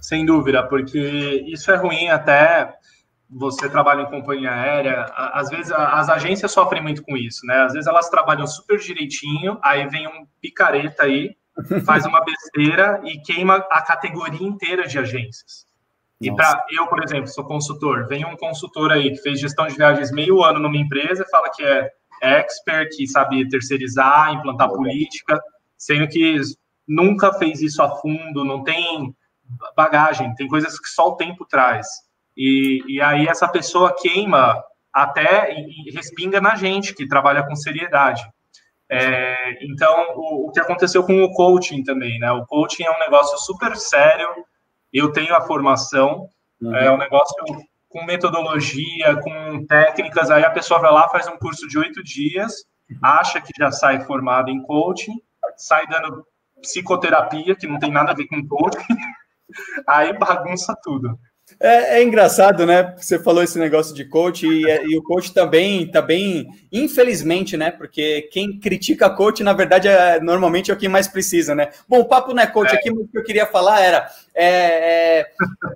Sem 0.00 0.24
dúvida, 0.24 0.62
porque 0.64 1.44
isso 1.46 1.70
é 1.70 1.76
ruim 1.76 2.08
até 2.08 2.72
você 3.34 3.68
trabalha 3.68 4.02
em 4.02 4.10
companhia 4.10 4.52
aérea, 4.52 5.06
às 5.16 5.48
vezes 5.48 5.72
as 5.72 6.08
agências 6.10 6.52
sofrem 6.52 6.82
muito 6.82 7.02
com 7.02 7.16
isso, 7.16 7.46
né? 7.46 7.62
Às 7.62 7.72
vezes 7.72 7.88
elas 7.88 8.10
trabalham 8.10 8.46
super 8.46 8.78
direitinho, 8.78 9.58
aí 9.62 9.88
vem 9.88 10.06
um 10.06 10.26
picareta 10.40 11.04
aí, 11.04 11.34
faz 11.84 12.06
uma 12.06 12.24
besteira 12.24 13.00
e 13.04 13.18
queima 13.20 13.56
a 13.70 13.82
categoria 13.82 14.46
inteira 14.46 14.86
de 14.86 14.98
agências. 14.98 15.66
E 16.20 16.32
para 16.32 16.64
eu, 16.70 16.86
por 16.86 17.02
exemplo, 17.02 17.26
sou 17.26 17.44
consultor, 17.44 18.06
vem 18.06 18.24
um 18.24 18.36
consultor 18.36 18.92
aí 18.92 19.10
que 19.10 19.22
fez 19.22 19.40
gestão 19.40 19.66
de 19.66 19.74
viagens 19.74 20.12
meio 20.12 20.42
ano 20.42 20.60
numa 20.60 20.76
empresa, 20.76 21.26
fala 21.30 21.50
que 21.50 21.64
é 21.64 21.90
expert, 22.22 22.96
que 22.96 23.08
sabe 23.08 23.48
terceirizar, 23.48 24.32
implantar 24.32 24.68
política, 24.68 25.42
sendo 25.76 26.06
que 26.06 26.36
nunca 26.86 27.32
fez 27.32 27.60
isso 27.60 27.82
a 27.82 27.90
fundo, 27.96 28.44
não 28.44 28.62
tem 28.62 29.12
bagagem, 29.76 30.32
tem 30.36 30.46
coisas 30.46 30.78
que 30.78 30.88
só 30.88 31.08
o 31.08 31.16
tempo 31.16 31.44
traz. 31.44 31.88
E, 32.36 32.82
e 32.86 33.00
aí 33.00 33.26
essa 33.26 33.48
pessoa 33.48 33.94
queima 34.00 34.62
até 34.92 35.52
e 35.52 35.90
respinga 35.92 36.40
na 36.40 36.54
gente, 36.54 36.94
que 36.94 37.08
trabalha 37.08 37.42
com 37.42 37.56
seriedade. 37.56 38.22
É, 38.94 39.64
então, 39.64 40.12
o, 40.16 40.48
o, 40.48 40.52
que 40.52 40.60
aconteceu 40.60 41.02
com 41.02 41.22
o 41.22 41.32
coaching 41.32 41.82
também, 41.82 42.18
né? 42.18 42.30
O 42.30 42.44
coaching 42.44 42.84
é 42.84 42.90
um 42.90 42.98
negócio 42.98 43.38
super 43.38 43.74
sério. 43.74 44.28
Eu 44.92 45.10
tenho 45.10 45.34
a 45.34 45.40
formação, 45.40 46.28
uhum. 46.60 46.76
é 46.76 46.92
um 46.92 46.98
negócio 46.98 47.34
com 47.88 48.04
metodologia, 48.04 49.16
com 49.16 49.64
técnicas. 49.66 50.30
Aí 50.30 50.44
a 50.44 50.50
pessoa 50.50 50.78
vai 50.78 50.92
lá, 50.92 51.08
faz 51.08 51.26
um 51.26 51.38
curso 51.38 51.66
de 51.66 51.78
oito 51.78 52.02
dias, 52.02 52.52
acha 53.02 53.40
que 53.40 53.52
já 53.58 53.70
sai 53.70 54.04
formado 54.04 54.50
em 54.50 54.62
coaching, 54.62 55.14
sai 55.56 55.86
dando 55.86 56.26
psicoterapia, 56.60 57.56
que 57.56 57.66
não 57.66 57.78
tem 57.78 57.90
nada 57.90 58.12
a 58.12 58.14
ver 58.14 58.26
com 58.26 58.46
coaching, 58.46 58.96
aí 59.88 60.12
bagunça 60.18 60.76
tudo. 60.82 61.18
É, 61.64 61.98
é, 61.98 62.02
engraçado, 62.02 62.66
né? 62.66 62.92
Você 62.98 63.20
falou 63.20 63.40
esse 63.40 63.56
negócio 63.56 63.94
de 63.94 64.04
coach 64.04 64.44
e, 64.44 64.68
é, 64.68 64.84
e, 64.84 64.98
o 64.98 65.02
coach 65.02 65.32
também, 65.32 65.86
também, 65.86 66.48
infelizmente, 66.72 67.56
né? 67.56 67.70
Porque 67.70 68.22
quem 68.32 68.58
critica 68.58 69.08
coach, 69.08 69.44
na 69.44 69.52
verdade, 69.52 69.86
é, 69.86 70.18
normalmente 70.20 70.72
é 70.72 70.74
o 70.74 70.76
que 70.76 70.88
mais 70.88 71.06
precisa, 71.06 71.54
né? 71.54 71.68
Bom, 71.88 72.00
o 72.00 72.04
papo 72.04 72.34
não 72.34 72.42
é 72.42 72.48
coach 72.48 72.72
é. 72.72 72.76
aqui, 72.76 72.90
mas 72.90 73.04
o 73.04 73.08
que 73.08 73.16
eu 73.16 73.22
queria 73.22 73.46
falar 73.46 73.80
era 73.80 74.10
é, 74.34 75.20
é, 75.20 75.26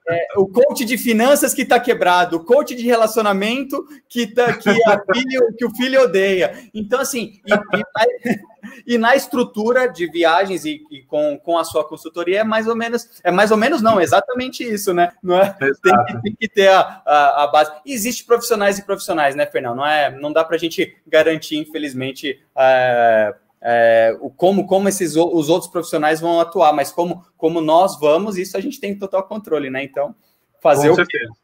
é 0.09 0.27
o 0.37 0.49
coach 0.49 0.85
de 0.85 0.99
finanças 0.99 1.55
que 1.55 1.63
está 1.63 1.79
quebrado, 1.79 2.39
o 2.39 2.45
coach 2.45 2.75
de 2.75 2.85
relacionamento 2.85 3.87
que, 4.09 4.27
tá, 4.27 4.55
que, 4.55 4.69
filho, 4.69 5.55
que 5.57 5.65
o 5.65 5.71
filho 5.71 6.03
odeia. 6.03 6.53
Então, 6.75 6.99
assim, 6.99 7.41
e, 7.47 7.53
e, 7.53 8.41
e 8.87 8.99
na 8.99 9.15
estrutura 9.15 9.87
de 9.87 10.07
viagens 10.07 10.65
e, 10.65 10.85
e, 10.91 11.03
com, 11.03 11.39
com 11.39 11.59
a 11.59 11.65
sua 11.65 11.85
consultoria 11.85 12.41
é 12.41 12.45
mais 12.45 12.67
ou 12.67 12.77
menos, 12.77 13.21
é 13.23 13.31
mais 13.31 13.51
ou 13.51 13.57
menos 13.57 13.83
não, 13.83 14.01
exatamente 14.01 14.63
isso, 14.63 14.93
né? 14.93 15.13
Não 15.23 15.41
é, 15.41 15.51
tem, 15.61 16.05
que, 16.07 16.23
tem 16.23 16.37
que 16.37 16.49
ter 16.49 16.69
a, 16.69 17.03
a, 17.05 17.45
a, 17.45 17.47
base. 17.47 17.73
Existe 17.85 18.25
profissionais 18.25 18.79
e 18.79 18.85
profissionais, 18.85 19.35
né, 19.35 19.47
Fernando? 19.47 19.77
Não, 19.77 19.87
é, 19.87 20.11
não 20.11 20.33
dá 20.33 20.45
para 20.45 20.57
a 20.57 20.59
gente 20.59 20.97
garantir, 21.07 21.57
infelizmente, 21.57 22.41
é, 22.57 23.35
é, 23.61 24.17
o 24.21 24.31
como, 24.31 24.67
como 24.67 24.89
esses 24.89 25.17
os 25.17 25.49
outros 25.49 25.71
profissionais 25.71 26.21
vão 26.21 26.41
atuar, 26.41 26.73
mas 26.73 26.93
como, 26.93 27.25
como 27.37 27.61
nós 27.61 27.99
vamos, 27.99 28.37
isso 28.37 28.57
a 28.57 28.61
gente 28.61 28.81
tem 28.81 28.99
total 28.99 29.25
controle, 29.25 29.71
né? 29.71 29.83
Então, 29.83 30.15
fazer 30.61 30.89
com 30.89 30.95
o 30.95 30.97
certeza. 30.97 31.35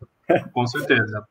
Com 0.52 0.66
certeza. 0.66 1.26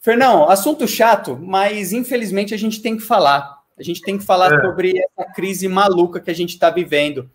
Fernão, 0.00 0.50
assunto 0.50 0.86
chato, 0.88 1.38
mas 1.40 1.92
infelizmente 1.92 2.52
a 2.52 2.56
gente 2.56 2.82
tem 2.82 2.96
que 2.96 3.04
falar. 3.04 3.61
A 3.78 3.82
gente 3.82 4.00
tem 4.02 4.18
que 4.18 4.24
falar 4.24 4.52
é. 4.52 4.60
sobre 4.60 4.94
essa 4.98 5.30
crise 5.32 5.68
maluca 5.68 6.20
que 6.20 6.30
a 6.30 6.34
gente 6.34 6.50
está 6.50 6.70
vivendo. 6.70 7.30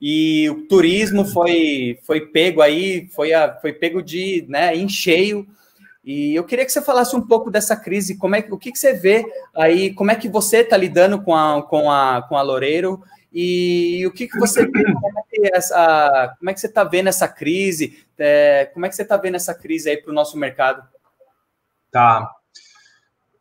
E 0.00 0.48
o 0.50 0.66
turismo 0.66 1.24
foi, 1.24 1.98
foi 2.02 2.26
pego 2.26 2.60
aí, 2.60 3.08
foi, 3.14 3.32
a, 3.32 3.54
foi 3.56 3.72
pego 3.72 4.02
de 4.02 4.44
né, 4.48 4.74
em 4.74 4.88
cheio. 4.88 5.46
E 6.04 6.34
eu 6.34 6.44
queria 6.44 6.64
que 6.64 6.70
você 6.70 6.82
falasse 6.82 7.16
um 7.16 7.26
pouco 7.26 7.50
dessa 7.50 7.74
crise, 7.74 8.16
como 8.16 8.36
é, 8.36 8.46
o 8.50 8.58
que, 8.58 8.70
que 8.70 8.78
você 8.78 8.92
vê 8.92 9.24
aí, 9.54 9.92
como 9.92 10.10
é 10.10 10.14
que 10.14 10.28
você 10.28 10.58
está 10.58 10.76
lidando 10.76 11.20
com 11.20 11.34
a, 11.34 11.62
com, 11.62 11.90
a, 11.90 12.22
com 12.28 12.36
a 12.36 12.42
Loureiro 12.42 13.02
e 13.32 14.06
o 14.06 14.12
que, 14.12 14.28
que 14.28 14.38
você 14.38 14.64
vê, 14.66 14.84
como 14.84 15.18
é 15.18 15.22
que, 15.28 15.50
essa, 15.52 16.34
como 16.38 16.48
é 16.48 16.54
que 16.54 16.60
você 16.60 16.68
está 16.68 16.84
vendo 16.84 17.08
essa 17.08 17.26
crise, 17.26 18.06
é, 18.16 18.66
como 18.72 18.86
é 18.86 18.88
que 18.88 18.94
você 18.94 19.02
está 19.02 19.16
vendo 19.16 19.34
essa 19.34 19.54
crise 19.54 19.90
aí 19.90 19.96
para 19.96 20.10
o 20.10 20.14
nosso 20.14 20.38
mercado? 20.38 20.86
Tá, 21.90 22.30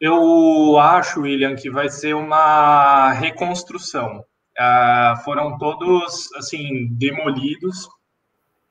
eu 0.06 0.78
acho, 0.78 1.22
William, 1.22 1.56
que 1.56 1.70
vai 1.70 1.89
ser 1.89 2.15
uma 2.15 3.12
reconstrução. 3.12 4.24
Uh, 4.58 5.18
foram 5.24 5.58
todos, 5.58 6.32
assim, 6.36 6.88
demolidos. 6.91 7.88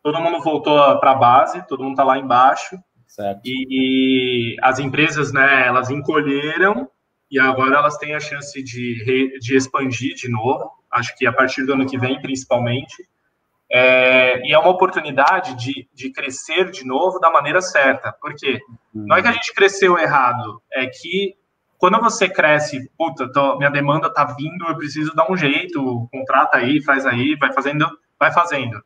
Todo 0.03 0.21
mundo 0.21 0.43
voltou 0.43 0.99
para 1.01 1.11
a 1.11 1.17
base, 1.17 1.67
todo 1.67 1.83
mundo 1.83 1.93
está 1.93 2.05
lá 2.05 2.19
embaixo. 2.19 2.77
Certo. 3.07 3.41
E, 3.45 3.67
e, 3.71 4.57
as 4.63 4.79
empresas, 4.79 5.33
né, 5.33 5.67
elas 5.67 5.91
encolheram 5.91 6.89
e 7.31 7.39
agora 7.39 7.77
elas 7.77 7.97
têm 7.99 8.15
a 8.15 8.21
chance 8.21 8.63
de, 8.63 9.03
re, 9.05 9.39
de 9.39 9.57
expandir 9.57 10.15
de 10.15 10.29
novo. 10.29 10.71
Acho 10.91 11.17
que 11.17 11.27
a 11.27 11.33
partir 11.33 11.65
do 11.65 11.73
ano 11.73 11.87
que 11.87 11.99
vem, 11.99 12.21
principalmente. 12.21 13.09
É, 13.77 14.41
e 14.47 14.55
é 14.55 14.59
uma 14.59 14.71
oportunidade 14.71 15.57
de, 15.57 15.89
de 15.93 16.13
crescer 16.13 16.71
de 16.71 16.87
novo 16.87 17.19
da 17.19 17.29
maneira 17.29 17.61
certa. 17.61 18.13
Por 18.13 18.33
quê? 18.37 18.61
Não 18.95 19.17
é 19.17 19.21
que 19.21 19.27
a 19.27 19.33
gente 19.33 19.53
cresceu 19.53 19.99
errado, 19.99 20.63
é 20.73 20.87
que 20.87 21.35
quando 21.77 22.01
você 22.01 22.29
cresce, 22.29 22.89
puta, 22.97 23.31
tô, 23.33 23.59
minha 23.59 23.71
demanda 23.71 24.09
tá 24.09 24.25
vindo, 24.27 24.65
eu 24.69 24.77
preciso 24.77 25.13
dar 25.13 25.29
um 25.29 25.37
jeito, 25.37 26.09
contrata 26.13 26.59
aí, 26.59 26.81
faz 26.81 27.05
aí, 27.05 27.35
vai 27.35 27.53
fazendo, 27.53 27.85
vai 28.17 28.33
fazendo. 28.33 28.81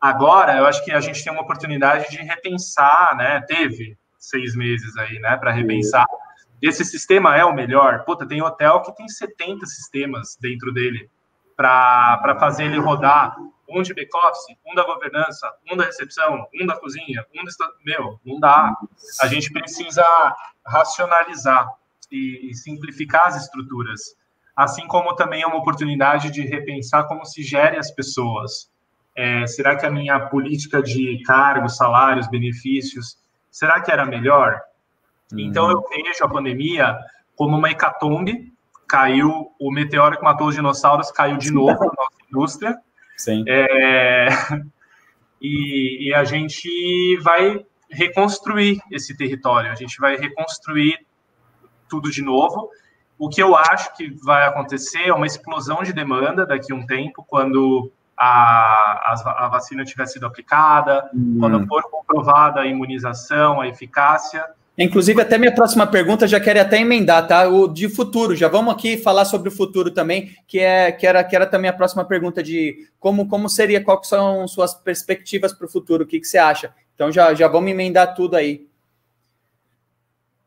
Agora, 0.00 0.56
eu 0.56 0.66
acho 0.66 0.84
que 0.84 0.92
a 0.92 1.00
gente 1.00 1.22
tem 1.24 1.32
uma 1.32 1.42
oportunidade 1.42 2.08
de 2.08 2.18
repensar, 2.18 3.16
né? 3.16 3.40
Teve 3.48 3.98
seis 4.20 4.54
meses 4.54 4.96
aí, 4.98 5.18
né, 5.18 5.36
para 5.36 5.50
repensar. 5.50 6.06
Esse 6.62 6.84
sistema 6.84 7.36
é 7.36 7.44
o 7.44 7.52
melhor? 7.52 8.04
Puta, 8.04 8.24
tem 8.24 8.40
hotel 8.40 8.82
que 8.82 8.94
tem 8.94 9.08
70 9.08 9.66
sistemas 9.66 10.38
dentro 10.40 10.72
dele 10.72 11.10
para 11.56 12.36
fazer 12.38 12.64
ele 12.64 12.78
rodar 12.78 13.36
um 13.72 13.82
de 13.82 13.94
back-office, 13.94 14.56
um 14.66 14.74
da 14.74 14.84
governança, 14.84 15.50
um 15.70 15.76
da 15.76 15.84
recepção, 15.84 16.46
um 16.60 16.66
da 16.66 16.76
cozinha, 16.76 17.24
um 17.34 17.44
da... 17.44 17.52
Meu, 17.84 18.20
não 18.24 18.38
dá. 18.38 18.76
A 19.20 19.26
gente 19.26 19.52
precisa 19.52 20.04
racionalizar 20.66 21.68
e, 22.10 22.50
e 22.50 22.54
simplificar 22.54 23.26
as 23.26 23.36
estruturas. 23.36 24.00
Assim 24.54 24.86
como 24.86 25.14
também 25.14 25.42
é 25.42 25.46
uma 25.46 25.56
oportunidade 25.56 26.30
de 26.30 26.42
repensar 26.42 27.04
como 27.04 27.24
se 27.24 27.42
gere 27.42 27.78
as 27.78 27.90
pessoas. 27.90 28.70
É, 29.16 29.46
será 29.46 29.76
que 29.76 29.86
a 29.86 29.90
minha 29.90 30.18
política 30.28 30.82
de 30.82 31.22
cargos, 31.24 31.76
salários, 31.76 32.28
benefícios, 32.28 33.18
será 33.50 33.80
que 33.80 33.90
era 33.90 34.04
melhor? 34.04 34.60
Uhum. 35.32 35.40
Então 35.40 35.70
eu 35.70 35.82
vejo 35.88 36.24
a 36.24 36.28
pandemia 36.28 36.98
como 37.34 37.56
uma 37.56 37.70
hecatombe. 37.70 38.52
Caiu 38.86 39.50
o 39.58 39.72
meteoro 39.72 40.18
que 40.18 40.24
matou 40.24 40.48
os 40.48 40.54
dinossauros, 40.54 41.10
caiu 41.10 41.38
de 41.38 41.50
novo 41.52 41.72
na 41.72 41.92
nossa 41.96 42.16
indústria. 42.28 42.78
Sim. 43.22 43.44
É, 43.46 44.26
e, 45.40 46.08
e 46.08 46.14
a 46.14 46.24
gente 46.24 47.16
vai 47.22 47.64
reconstruir 47.88 48.80
esse 48.90 49.16
território, 49.16 49.70
a 49.70 49.74
gente 49.74 49.98
vai 50.00 50.16
reconstruir 50.16 50.98
tudo 51.88 52.10
de 52.10 52.22
novo. 52.22 52.70
O 53.18 53.28
que 53.28 53.40
eu 53.40 53.54
acho 53.54 53.94
que 53.96 54.10
vai 54.24 54.44
acontecer 54.46 55.06
é 55.06 55.14
uma 55.14 55.26
explosão 55.26 55.82
de 55.82 55.92
demanda 55.92 56.44
daqui 56.44 56.72
a 56.72 56.74
um 56.74 56.84
tempo, 56.84 57.24
quando 57.28 57.92
a, 58.16 59.12
a, 59.12 59.44
a 59.44 59.48
vacina 59.48 59.84
tiver 59.84 60.06
sido 60.06 60.26
aplicada, 60.26 61.08
hum. 61.14 61.36
quando 61.38 61.64
for 61.68 61.82
comprovada 61.84 62.60
a 62.60 62.66
imunização, 62.66 63.60
a 63.60 63.68
eficácia. 63.68 64.44
Inclusive, 64.76 65.20
até 65.20 65.36
minha 65.36 65.54
próxima 65.54 65.86
pergunta 65.86 66.26
já 66.26 66.40
quero 66.40 66.60
até 66.60 66.80
emendar, 66.80 67.26
tá? 67.26 67.46
O 67.46 67.68
de 67.68 67.90
futuro. 67.90 68.34
Já 68.34 68.48
vamos 68.48 68.72
aqui 68.72 68.96
falar 68.96 69.26
sobre 69.26 69.50
o 69.50 69.52
futuro 69.52 69.90
também, 69.90 70.34
que 70.46 70.60
é 70.60 70.90
que 70.90 71.06
era, 71.06 71.22
que 71.22 71.36
era 71.36 71.46
também 71.46 71.70
a 71.70 71.74
próxima 71.74 72.04
pergunta 72.04 72.42
de 72.42 72.88
como, 72.98 73.28
como 73.28 73.50
seria, 73.50 73.84
quais 73.84 74.08
são 74.08 74.48
suas 74.48 74.74
perspectivas 74.74 75.52
para 75.52 75.66
o 75.66 75.70
futuro, 75.70 76.04
o 76.04 76.06
que, 76.06 76.18
que 76.18 76.26
você 76.26 76.38
acha? 76.38 76.74
Então 76.94 77.12
já, 77.12 77.34
já 77.34 77.48
vamos 77.48 77.70
emendar 77.70 78.14
tudo 78.14 78.34
aí. 78.34 78.66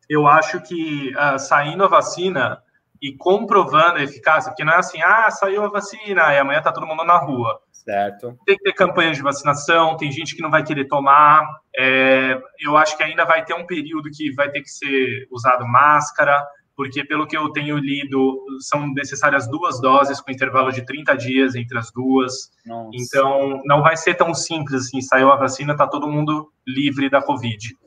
Eu 0.09 0.27
acho 0.27 0.59
que 0.61 1.13
uh, 1.15 1.37
saindo 1.37 1.83
a 1.83 1.87
vacina 1.87 2.61
e 3.01 3.13
comprovando 3.13 3.97
a 3.97 4.03
eficácia, 4.03 4.49
porque 4.51 4.63
não 4.63 4.73
é 4.73 4.77
assim, 4.77 5.01
ah, 5.03 5.29
saiu 5.29 5.63
a 5.63 5.69
vacina 5.69 6.33
e 6.33 6.39
amanhã 6.39 6.61
tá 6.61 6.71
todo 6.71 6.87
mundo 6.87 7.03
na 7.03 7.17
rua. 7.17 7.61
Certo. 7.85 8.35
Tem 8.45 8.57
que 8.57 8.63
ter 8.63 8.73
campanhas 8.73 9.15
de 9.15 9.21
vacinação, 9.21 9.95
tem 9.95 10.11
gente 10.11 10.35
que 10.35 10.41
não 10.41 10.49
vai 10.49 10.63
querer 10.63 10.85
tomar. 10.85 11.47
É, 11.77 12.41
eu 12.59 12.75
acho 12.75 12.97
que 12.97 13.03
ainda 13.03 13.23
vai 13.25 13.45
ter 13.45 13.53
um 13.53 13.65
período 13.65 14.09
que 14.09 14.33
vai 14.33 14.49
ter 14.49 14.61
que 14.61 14.69
ser 14.69 15.27
usado 15.31 15.67
máscara, 15.67 16.43
porque 16.75 17.05
pelo 17.05 17.27
que 17.27 17.37
eu 17.37 17.47
tenho 17.51 17.77
lido, 17.77 18.43
são 18.59 18.91
necessárias 18.91 19.47
duas 19.47 19.79
doses 19.79 20.19
com 20.19 20.31
intervalo 20.31 20.71
de 20.71 20.83
30 20.83 21.15
dias 21.15 21.55
entre 21.55 21.77
as 21.77 21.91
duas. 21.91 22.49
Nossa. 22.65 22.89
Então, 22.91 23.61
não 23.65 23.83
vai 23.83 23.95
ser 23.95 24.15
tão 24.15 24.33
simples 24.33 24.87
assim, 24.87 24.99
saiu 24.99 25.31
a 25.31 25.35
vacina, 25.35 25.77
tá 25.77 25.85
todo 25.85 26.09
mundo 26.09 26.51
livre 26.67 27.07
da 27.07 27.21
Covid. 27.21 27.77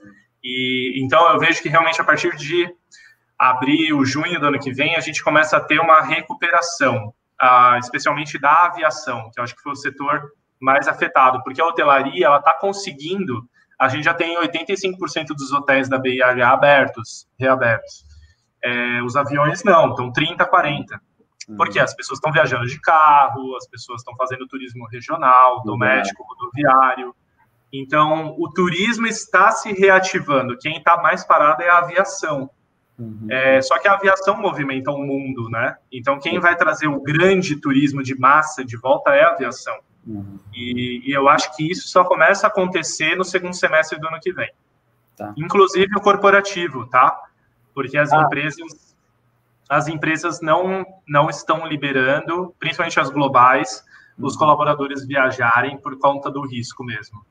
E 0.45 1.03
então 1.03 1.29
eu 1.33 1.41
vejo 1.41 1.61
que 1.61 1.69
realmente 1.69 2.01
a 2.01 2.05
partir 2.05 2.37
de 2.37 2.73
abril, 3.37 4.05
junho 4.05 4.39
do 4.39 4.47
ano 4.47 4.61
que 4.61 4.73
vem, 4.73 4.95
a 4.95 5.01
gente 5.01 5.25
começa 5.25 5.57
a 5.57 5.61
ter 5.61 5.81
uma 5.81 6.01
recuperação 6.01 7.13
uh, 7.43 7.79
especialmente 7.79 8.39
da 8.39 8.67
aviação, 8.67 9.31
que 9.33 9.41
eu 9.41 9.45
acho 9.45 9.55
que 9.55 9.63
foi 9.63 9.73
o 9.73 9.77
setor 9.77 10.31
mais 10.61 10.89
afetado, 10.89 11.43
porque 11.45 11.61
a 11.61 11.67
hotelaria 11.67 12.27
ela 12.27 12.39
está 12.39 12.55
conseguindo 12.55 13.49
a 13.79 13.89
gente 13.89 14.05
já 14.05 14.15
tem 14.15 14.37
85% 14.37 15.29
dos 15.29 15.53
hotéis 15.53 15.89
da 15.89 15.99
BIH 15.99 16.51
abertos, 16.51 17.29
reabertos. 17.39 18.05
É, 18.63 19.01
os 19.03 19.15
aviões 19.15 19.63
não, 19.63 19.91
estão 19.91 20.11
30, 20.11 20.45
40. 20.45 21.01
Porque 21.57 21.79
as 21.79 21.95
pessoas 21.95 22.19
estão 22.19 22.33
viajando 22.33 22.67
de 22.67 22.79
carro, 22.81 23.57
as 23.57 23.67
pessoas 23.69 24.01
estão 24.01 24.15
fazendo 24.17 24.49
turismo 24.49 24.87
regional, 24.89 25.63
doméstico, 25.63 26.25
rodoviário. 26.25 27.15
Então, 27.73 28.35
o 28.37 28.51
turismo 28.51 29.07
está 29.07 29.53
se 29.53 29.73
reativando. 29.73 30.59
Quem 30.59 30.79
está 30.79 31.01
mais 31.01 31.25
parado 31.25 31.63
é 31.63 31.71
a 31.71 31.79
aviação. 31.79 32.51
Uhum. 32.99 33.29
É, 33.31 33.63
só 33.63 33.79
que 33.79 33.87
a 33.87 33.93
aviação 33.93 34.37
movimenta 34.37 34.91
o 34.91 34.99
mundo, 34.99 35.49
né? 35.49 35.77
Então, 35.93 36.19
quem 36.19 36.41
vai 36.41 36.57
trazer 36.57 36.89
o 36.89 37.01
grande 37.01 37.55
turismo 37.57 38.03
de 38.03 38.19
massa 38.19 38.65
de 38.65 38.77
volta 38.77 39.11
é 39.13 39.23
a 39.23 39.31
aviação. 39.31 39.79
Uhum. 40.05 40.39
E, 40.53 41.03
e, 41.09 41.13
eu 41.13 41.29
acho 41.29 41.55
que 41.57 41.71
isso 41.71 41.89
só 41.89 42.03
começa 42.05 42.47
a 42.47 42.51
acontecer 42.51 43.15
no 43.15 43.25
segundo 43.25 43.55
semestre 43.55 44.01
do 44.01 44.09
ano 44.09 44.19
que 44.21 44.33
vem. 44.33 44.51
Tá. 45.17 45.33
Inclusive 45.37 45.97
o 45.97 46.01
corporativo, 46.01 46.87
tá? 46.87 47.17
Porque 47.75 47.97
as 47.97 48.13
ah. 48.13 48.23
empresas 48.23 48.89
as 49.69 49.87
empresas 49.87 50.41
não, 50.41 50.85
não 51.07 51.29
estão 51.29 51.67
liberando, 51.67 52.55
principalmente 52.59 52.99
as 52.99 53.11
globais, 53.11 53.85
os 54.19 54.33
uhum. 54.33 54.39
colaboradores 54.39 55.07
viajarem 55.07 55.77
por 55.77 55.99
conta 55.99 56.31
do 56.31 56.41
risco 56.41 56.83
mesmo. 56.83 57.23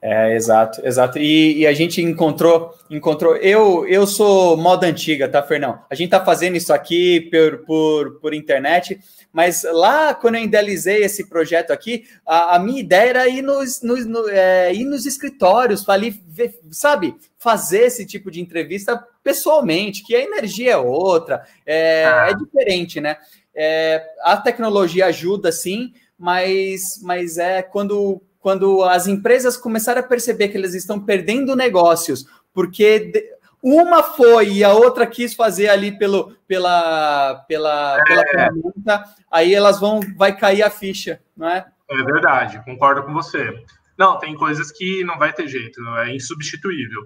É, 0.00 0.34
exato, 0.34 0.86
exato. 0.86 1.18
E, 1.18 1.58
e, 1.58 1.66
a 1.66 1.72
gente 1.72 2.02
encontrou, 2.02 2.72
encontrou. 2.90 3.34
Eu, 3.36 3.86
eu 3.88 4.06
sou 4.06 4.56
moda 4.56 4.86
antiga, 4.86 5.28
tá, 5.28 5.42
Fernão? 5.42 5.80
A 5.90 5.94
gente 5.94 6.10
tá 6.10 6.24
fazendo 6.24 6.56
isso 6.56 6.72
aqui 6.72 7.22
por, 7.30 7.64
por, 7.64 8.20
por 8.20 8.34
internet, 8.34 9.00
mas 9.32 9.64
lá 9.64 10.14
quando 10.14 10.36
eu 10.36 10.44
idealizei 10.44 11.02
esse 11.02 11.28
projeto 11.28 11.72
aqui, 11.72 12.04
a, 12.26 12.56
a 12.56 12.58
minha 12.58 12.80
ideia 12.80 13.08
era 13.08 13.28
ir 13.28 13.42
nos, 13.42 13.80
nos, 13.82 14.06
no, 14.06 14.28
é, 14.28 14.72
ir 14.72 14.84
nos 14.84 15.06
escritórios, 15.06 15.88
ali, 15.88 16.22
sabe, 16.70 17.16
fazer 17.38 17.86
esse 17.86 18.06
tipo 18.06 18.30
de 18.30 18.40
entrevista 18.40 19.02
pessoalmente, 19.24 20.04
que 20.04 20.14
a 20.14 20.22
energia 20.22 20.72
é 20.72 20.76
outra, 20.76 21.42
é, 21.64 22.04
ah. 22.04 22.28
é 22.30 22.34
diferente, 22.34 23.00
né? 23.00 23.16
É, 23.54 24.04
a 24.22 24.36
tecnologia 24.36 25.06
ajuda, 25.06 25.50
sim, 25.50 25.92
mas, 26.18 27.00
mas 27.02 27.38
é 27.38 27.62
quando 27.62 28.22
quando 28.46 28.84
as 28.84 29.08
empresas 29.08 29.56
começaram 29.56 30.00
a 30.00 30.04
perceber 30.04 30.46
que 30.46 30.56
eles 30.56 30.72
estão 30.72 31.04
perdendo 31.04 31.56
negócios, 31.56 32.26
porque 32.54 33.34
uma 33.60 34.04
foi 34.04 34.50
e 34.50 34.62
a 34.62 34.72
outra 34.72 35.04
quis 35.04 35.34
fazer 35.34 35.68
ali 35.68 35.98
pelo, 35.98 36.30
pela, 36.46 37.44
pela, 37.48 38.00
pela 38.04 38.22
é. 38.22 38.28
ferramenta, 38.28 39.04
aí 39.32 39.52
elas 39.52 39.80
vão, 39.80 39.98
vai 40.16 40.38
cair 40.38 40.62
a 40.62 40.70
ficha, 40.70 41.20
não 41.36 41.48
é? 41.48 41.66
É 41.90 41.96
verdade, 42.04 42.64
concordo 42.64 43.02
com 43.02 43.12
você. 43.12 43.52
Não, 43.98 44.16
tem 44.16 44.36
coisas 44.36 44.70
que 44.70 45.02
não 45.02 45.18
vai 45.18 45.32
ter 45.32 45.48
jeito, 45.48 45.80
é 45.96 46.14
insubstituível. 46.14 47.02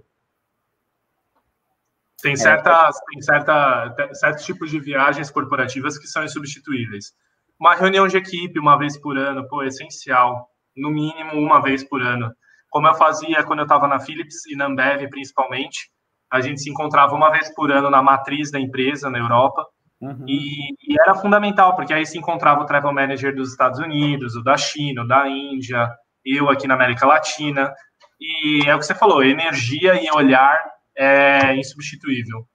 Tem, 2.20 2.34
é. 2.34 2.36
certas, 2.36 2.96
é. 2.98 3.00
tem 3.12 3.22
certa, 3.22 3.96
certos 4.12 4.44
tipos 4.44 4.70
de 4.70 4.78
viagens 4.78 5.30
corporativas 5.30 5.96
que 5.96 6.06
são 6.06 6.22
insubstituíveis. 6.22 7.14
Uma 7.58 7.74
reunião 7.76 8.06
de 8.06 8.18
equipe 8.18 8.58
uma 8.58 8.76
vez 8.76 8.98
por 8.98 9.16
ano, 9.16 9.48
pô, 9.48 9.62
é 9.62 9.68
essencial 9.68 10.49
no 10.76 10.90
mínimo 10.90 11.32
uma 11.34 11.60
vez 11.60 11.84
por 11.84 12.02
ano. 12.02 12.32
Como 12.68 12.86
eu 12.86 12.94
fazia 12.94 13.42
quando 13.42 13.60
eu 13.60 13.64
estava 13.64 13.88
na 13.88 13.98
Philips 13.98 14.46
e 14.46 14.56
na 14.56 14.66
Ambev, 14.66 15.08
principalmente, 15.08 15.90
a 16.30 16.40
gente 16.40 16.62
se 16.62 16.70
encontrava 16.70 17.14
uma 17.14 17.30
vez 17.30 17.52
por 17.54 17.72
ano 17.72 17.90
na 17.90 18.02
matriz 18.02 18.50
da 18.50 18.60
empresa, 18.60 19.10
na 19.10 19.18
Europa, 19.18 19.66
uhum. 20.00 20.24
e, 20.28 20.70
e, 20.88 21.00
era 21.00 21.14
fundamental, 21.14 21.74
porque 21.74 21.92
aí 21.92 22.06
se 22.06 22.16
encontrava 22.16 22.62
o 22.62 22.66
travel 22.66 22.92
manager 22.92 23.34
dos 23.34 23.50
Estados 23.50 23.80
Unidos, 23.80 24.36
o 24.36 24.42
da 24.42 24.56
China, 24.56 25.02
o 25.02 25.08
da 25.08 25.28
Índia, 25.28 25.88
eu 26.24 26.48
aqui 26.48 26.68
na 26.68 26.74
América 26.74 27.06
Latina, 27.06 27.72
e 28.20 28.68
é 28.68 28.74
o 28.74 28.78
que 28.78 28.86
você 28.86 28.94
falou, 28.94 29.24
energia 29.24 30.00
e 30.00 30.10
olhar 30.14 30.60
é 30.96 31.56
insubstituível. 31.56 32.46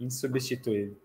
Insubstituível. 0.00 0.96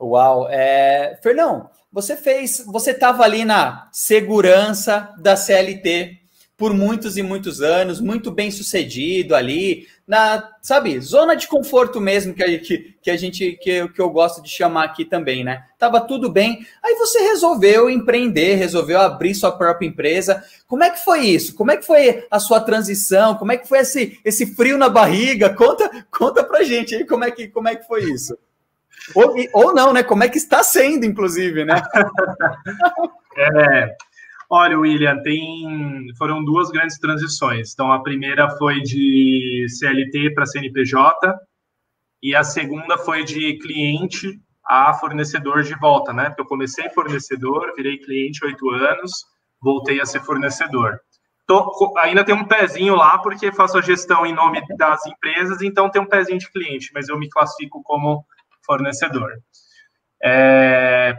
Uau! 0.00 0.48
É... 0.50 1.18
Fernão, 1.22 1.70
você 1.92 2.16
fez, 2.16 2.64
você 2.66 2.90
estava 2.90 3.22
ali 3.22 3.44
na 3.44 3.88
segurança 3.92 5.14
da 5.18 5.36
CLT 5.36 6.24
por 6.56 6.72
muitos 6.72 7.16
e 7.16 7.22
muitos 7.22 7.60
anos, 7.60 8.00
muito 8.00 8.30
bem 8.30 8.50
sucedido 8.50 9.34
ali, 9.34 9.88
na, 10.06 10.50
sabe, 10.62 11.00
zona 11.00 11.34
de 11.34 11.48
conforto 11.48 12.00
mesmo 12.00 12.32
que 12.32 12.42
a, 12.42 12.58
que, 12.60 12.94
que 13.02 13.10
a 13.10 13.16
gente 13.16 13.58
que, 13.60 13.88
que 13.88 14.00
eu 14.00 14.08
gosto 14.10 14.42
de 14.42 14.48
chamar 14.48 14.84
aqui 14.84 15.04
também, 15.04 15.42
né? 15.42 15.64
Tava 15.78 16.00
tudo 16.00 16.30
bem. 16.30 16.64
Aí 16.82 16.94
você 16.94 17.20
resolveu 17.20 17.90
empreender, 17.90 18.54
resolveu 18.54 19.00
abrir 19.00 19.34
sua 19.34 19.50
própria 19.50 19.86
empresa. 19.86 20.44
Como 20.66 20.84
é 20.84 20.90
que 20.90 21.02
foi 21.02 21.26
isso? 21.26 21.54
Como 21.54 21.70
é 21.70 21.76
que 21.76 21.86
foi 21.86 22.24
a 22.30 22.38
sua 22.38 22.60
transição? 22.60 23.36
Como 23.36 23.50
é 23.50 23.56
que 23.56 23.68
foi 23.68 23.78
esse, 23.78 24.20
esse 24.24 24.54
frio 24.54 24.78
na 24.78 24.88
barriga? 24.88 25.54
Conta, 25.54 26.06
conta 26.10 26.44
pra 26.44 26.62
gente 26.62 26.94
aí 26.94 27.04
como 27.04 27.24
é 27.24 27.30
que, 27.30 27.48
como 27.48 27.68
é 27.68 27.74
que 27.74 27.86
foi 27.86 28.04
isso. 28.04 28.36
Ou, 29.14 29.34
ou 29.52 29.74
não, 29.74 29.92
né? 29.92 30.02
Como 30.02 30.24
é 30.24 30.28
que 30.28 30.38
está 30.38 30.62
sendo, 30.62 31.04
inclusive, 31.04 31.64
né? 31.64 31.74
é, 33.36 33.94
olha, 34.48 34.78
William, 34.78 35.20
tem, 35.22 36.06
foram 36.16 36.44
duas 36.44 36.70
grandes 36.70 36.98
transições. 36.98 37.72
Então, 37.72 37.92
a 37.92 38.02
primeira 38.02 38.48
foi 38.56 38.80
de 38.80 39.66
CLT 39.68 40.34
para 40.34 40.46
CNPJ 40.46 41.34
e 42.22 42.34
a 42.34 42.42
segunda 42.42 42.96
foi 42.96 43.24
de 43.24 43.58
cliente 43.58 44.40
a 44.66 44.94
fornecedor 44.94 45.62
de 45.62 45.74
volta, 45.78 46.12
né? 46.12 46.26
Porque 46.26 46.40
eu 46.40 46.46
comecei 46.46 46.88
fornecedor, 46.90 47.74
virei 47.76 47.98
cliente 47.98 48.44
oito 48.44 48.70
anos, 48.70 49.12
voltei 49.60 50.00
a 50.00 50.06
ser 50.06 50.20
fornecedor. 50.20 50.98
Tô, 51.46 51.92
ainda 51.98 52.24
tem 52.24 52.34
um 52.34 52.46
pezinho 52.46 52.94
lá, 52.94 53.18
porque 53.18 53.52
faço 53.52 53.76
a 53.76 53.82
gestão 53.82 54.24
em 54.24 54.32
nome 54.32 54.62
das 54.78 55.04
empresas, 55.04 55.60
então 55.60 55.90
tem 55.90 56.00
um 56.00 56.06
pezinho 56.06 56.38
de 56.38 56.50
cliente, 56.50 56.90
mas 56.94 57.10
eu 57.10 57.18
me 57.18 57.28
classifico 57.28 57.82
como 57.82 58.24
fornecedor. 58.64 59.32
É, 60.22 61.14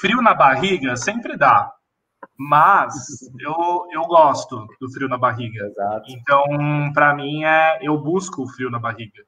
frio 0.00 0.20
na 0.20 0.34
barriga 0.34 0.96
sempre 0.96 1.36
dá, 1.36 1.72
mas 2.38 2.94
eu, 3.40 3.86
eu 3.92 4.02
gosto 4.02 4.66
do 4.80 4.90
frio 4.92 5.08
na 5.08 5.18
barriga. 5.18 5.64
Exato. 5.66 6.04
Então, 6.08 6.92
para 6.92 7.14
mim, 7.14 7.44
é 7.44 7.78
eu 7.82 7.98
busco 7.98 8.42
o 8.42 8.48
frio 8.48 8.70
na 8.70 8.78
barriga. 8.78 9.22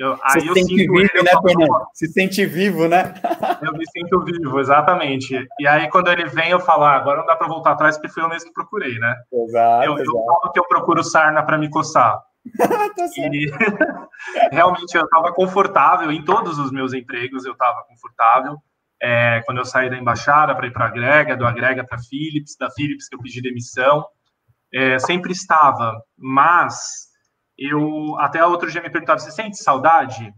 Eu, 0.00 0.16
aí 0.22 0.46
eu 0.46 0.54
sente 0.54 0.76
vivo, 0.76 0.98
ele, 0.98 1.22
né, 1.22 1.30
Fernando? 1.46 1.86
Se 1.92 2.06
sente 2.08 2.46
vivo, 2.46 2.88
né? 2.88 3.12
eu 3.62 3.72
me 3.74 3.84
sinto 3.90 4.24
vivo, 4.24 4.58
exatamente. 4.58 5.46
E 5.58 5.66
aí, 5.66 5.90
quando 5.90 6.08
ele 6.08 6.24
vem, 6.24 6.50
eu 6.50 6.58
falo, 6.58 6.84
ah, 6.84 6.96
agora 6.96 7.18
não 7.18 7.26
dá 7.26 7.36
para 7.36 7.46
voltar 7.46 7.72
atrás, 7.72 7.98
porque 7.98 8.08
foi 8.08 8.22
eu 8.22 8.28
mesmo 8.30 8.48
que 8.48 8.54
procurei, 8.54 8.98
né? 8.98 9.14
Exato. 9.30 9.84
Eu, 9.84 9.98
exato. 9.98 10.16
eu 10.16 10.24
falo 10.24 10.52
que 10.52 10.58
eu 10.58 10.66
procuro 10.66 11.04
sarna 11.04 11.42
para 11.42 11.58
me 11.58 11.68
coçar. 11.68 12.18
tá 12.56 13.06
e 13.32 13.50
realmente 14.50 14.94
eu 14.94 15.04
estava 15.04 15.32
confortável 15.32 16.10
em 16.10 16.24
todos 16.24 16.58
os 16.58 16.70
meus 16.72 16.92
empregos, 16.92 17.44
eu 17.44 17.52
estava 17.52 17.84
confortável. 17.84 18.56
É, 19.02 19.42
quando 19.46 19.58
eu 19.58 19.64
saí 19.64 19.88
da 19.88 19.96
embaixada 19.96 20.54
para 20.54 20.66
ir 20.66 20.72
para 20.72 20.86
a 20.86 20.90
Grega, 20.90 21.36
do 21.36 21.46
Agrega 21.46 21.84
para 21.84 21.98
Philips, 21.98 22.56
da 22.58 22.70
Philips 22.70 23.08
que 23.08 23.16
eu 23.16 23.20
pedi 23.20 23.40
demissão, 23.40 24.06
é, 24.72 24.98
sempre 24.98 25.32
estava. 25.32 26.02
Mas 26.18 27.08
eu 27.56 28.18
até 28.18 28.44
outro 28.44 28.70
dia 28.70 28.82
me 28.82 28.90
perguntava: 28.90 29.18
você 29.18 29.30
sente 29.30 29.56
saudade? 29.56 30.32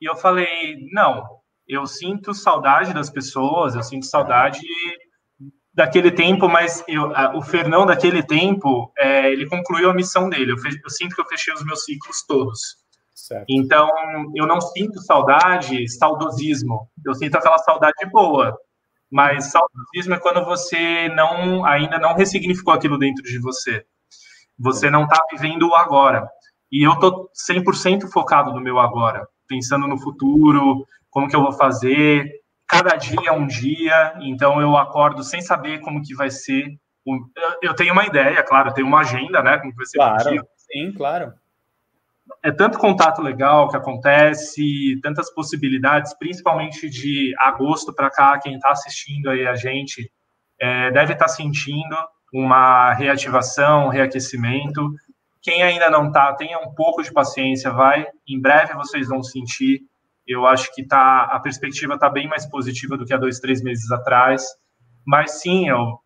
E 0.00 0.08
eu 0.08 0.16
falei: 0.16 0.76
não, 0.92 1.40
eu 1.66 1.86
sinto 1.86 2.34
saudade 2.34 2.94
das 2.94 3.10
pessoas, 3.10 3.74
eu 3.74 3.82
sinto 3.82 4.06
saudade 4.06 4.60
daquele 5.72 6.10
tempo, 6.10 6.48
mas 6.48 6.84
eu, 6.88 7.14
a, 7.14 7.36
o 7.36 7.42
Fernão 7.42 7.86
daquele 7.86 8.22
tempo, 8.22 8.92
é, 8.98 9.30
ele 9.30 9.46
concluiu 9.46 9.90
a 9.90 9.94
missão 9.94 10.28
dele. 10.28 10.52
Eu, 10.52 10.58
fe, 10.58 10.68
eu, 10.82 10.90
sinto 10.90 11.14
que 11.14 11.20
eu 11.20 11.26
fechei 11.26 11.54
os 11.54 11.64
meus 11.64 11.84
ciclos 11.84 12.24
todos. 12.26 12.60
Certo. 13.14 13.46
Então, 13.48 13.88
eu 14.34 14.46
não 14.46 14.60
sinto 14.60 15.00
saudade, 15.00 15.88
saudosismo. 15.88 16.88
Eu 17.04 17.14
sinto 17.14 17.36
aquela 17.36 17.58
saudade 17.58 18.06
boa. 18.10 18.56
Mas 19.10 19.50
saudosismo 19.50 20.14
é 20.14 20.20
quando 20.20 20.44
você 20.44 21.08
não 21.10 21.64
ainda 21.64 21.98
não 21.98 22.14
ressignificou 22.14 22.72
aquilo 22.72 22.98
dentro 22.98 23.22
de 23.24 23.38
você. 23.40 23.84
Você 24.58 24.90
não 24.90 25.04
está 25.04 25.18
vivendo 25.32 25.68
o 25.68 25.74
agora. 25.74 26.28
E 26.70 26.86
eu 26.86 26.96
tô 27.00 27.28
100% 27.50 28.08
focado 28.10 28.52
no 28.52 28.60
meu 28.60 28.78
agora, 28.78 29.26
pensando 29.48 29.88
no 29.88 29.98
futuro, 29.98 30.86
como 31.10 31.28
que 31.28 31.34
eu 31.34 31.42
vou 31.42 31.52
fazer, 31.52 32.30
cada 32.70 32.94
dia 32.94 33.18
é 33.26 33.32
um 33.32 33.48
dia, 33.48 34.14
então 34.20 34.60
eu 34.60 34.76
acordo 34.76 35.24
sem 35.24 35.42
saber 35.42 35.80
como 35.80 36.00
que 36.00 36.14
vai 36.14 36.30
ser. 36.30 36.78
Eu 37.60 37.74
tenho 37.74 37.92
uma 37.92 38.06
ideia, 38.06 38.40
claro, 38.44 38.68
eu 38.68 38.74
tenho 38.74 38.86
uma 38.86 39.00
agenda, 39.00 39.42
né? 39.42 39.58
Como 39.58 39.74
vai 39.74 39.86
ser 39.86 39.98
claro, 39.98 40.30
dia. 40.30 40.42
sim, 40.56 40.92
claro. 40.92 41.32
É 42.44 42.52
tanto 42.52 42.78
contato 42.78 43.20
legal 43.20 43.68
que 43.68 43.76
acontece, 43.76 45.00
tantas 45.02 45.34
possibilidades, 45.34 46.14
principalmente 46.14 46.88
de 46.88 47.34
agosto 47.40 47.92
para 47.92 48.08
cá, 48.08 48.38
quem 48.38 48.54
está 48.54 48.70
assistindo 48.70 49.30
aí 49.30 49.48
a 49.48 49.56
gente 49.56 50.08
é, 50.60 50.92
deve 50.92 51.14
estar 51.14 51.24
tá 51.24 51.28
sentindo 51.28 51.96
uma 52.32 52.92
reativação, 52.92 53.86
um 53.86 53.88
reaquecimento. 53.88 54.94
Quem 55.42 55.60
ainda 55.60 55.90
não 55.90 56.06
está, 56.06 56.32
tenha 56.34 56.60
um 56.60 56.72
pouco 56.72 57.02
de 57.02 57.12
paciência, 57.12 57.72
vai. 57.72 58.06
Em 58.28 58.40
breve 58.40 58.74
vocês 58.74 59.08
vão 59.08 59.24
sentir 59.24 59.89
eu 60.32 60.46
acho 60.46 60.74
que 60.74 60.86
tá, 60.86 61.22
a 61.24 61.40
perspectiva 61.40 61.94
está 61.94 62.08
bem 62.08 62.28
mais 62.28 62.46
positiva 62.46 62.96
do 62.96 63.04
que 63.04 63.12
há 63.12 63.16
dois, 63.16 63.38
três 63.38 63.62
meses 63.62 63.90
atrás. 63.90 64.44
Mas 65.06 65.40
sim, 65.40 65.68
eu 65.68 65.98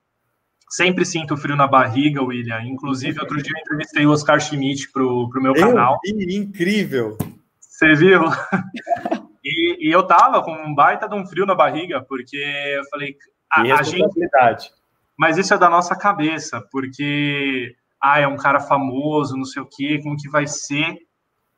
Sempre 0.75 1.05
sinto 1.05 1.37
frio 1.37 1.55
na 1.55 1.69
barriga, 1.69 2.21
William. 2.21 2.61
Inclusive, 2.63 3.21
outro 3.21 3.41
dia 3.41 3.53
eu 3.55 3.61
entrevistei 3.61 4.07
o 4.07 4.11
Oscar 4.11 4.41
Schmidt 4.41 4.91
para 4.91 5.05
o 5.05 5.31
meu 5.37 5.55
canal. 5.55 6.01
Vi, 6.05 6.37
incrível! 6.37 7.17
Você 7.61 7.95
viu? 7.95 8.23
e, 9.45 9.89
e, 9.89 9.93
eu 9.93 10.03
tava 10.05 10.43
com 10.43 10.51
um 10.53 10.75
baita 10.75 11.09
de 11.09 11.15
um 11.15 11.25
frio 11.27 11.47
na 11.47 11.55
barriga, 11.55 12.03
porque 12.03 12.37
eu 12.37 12.85
falei, 12.91 13.17
a, 13.49 13.61
a 13.61 13.83
gente. 13.85 14.73
Mas 15.17 15.39
isso 15.39 15.55
é 15.55 15.59
da 15.59 15.71
nossa 15.71 15.95
cabeça, 15.95 16.61
porque 16.73 17.77
ah, 18.03 18.19
é 18.19 18.27
um 18.27 18.37
cara 18.37 18.59
famoso, 18.59 19.37
não 19.37 19.45
sei 19.45 19.63
o 19.63 19.69
quê, 19.71 20.01
como 20.03 20.17
que 20.17 20.29
vai 20.29 20.49
ser? 20.49 20.97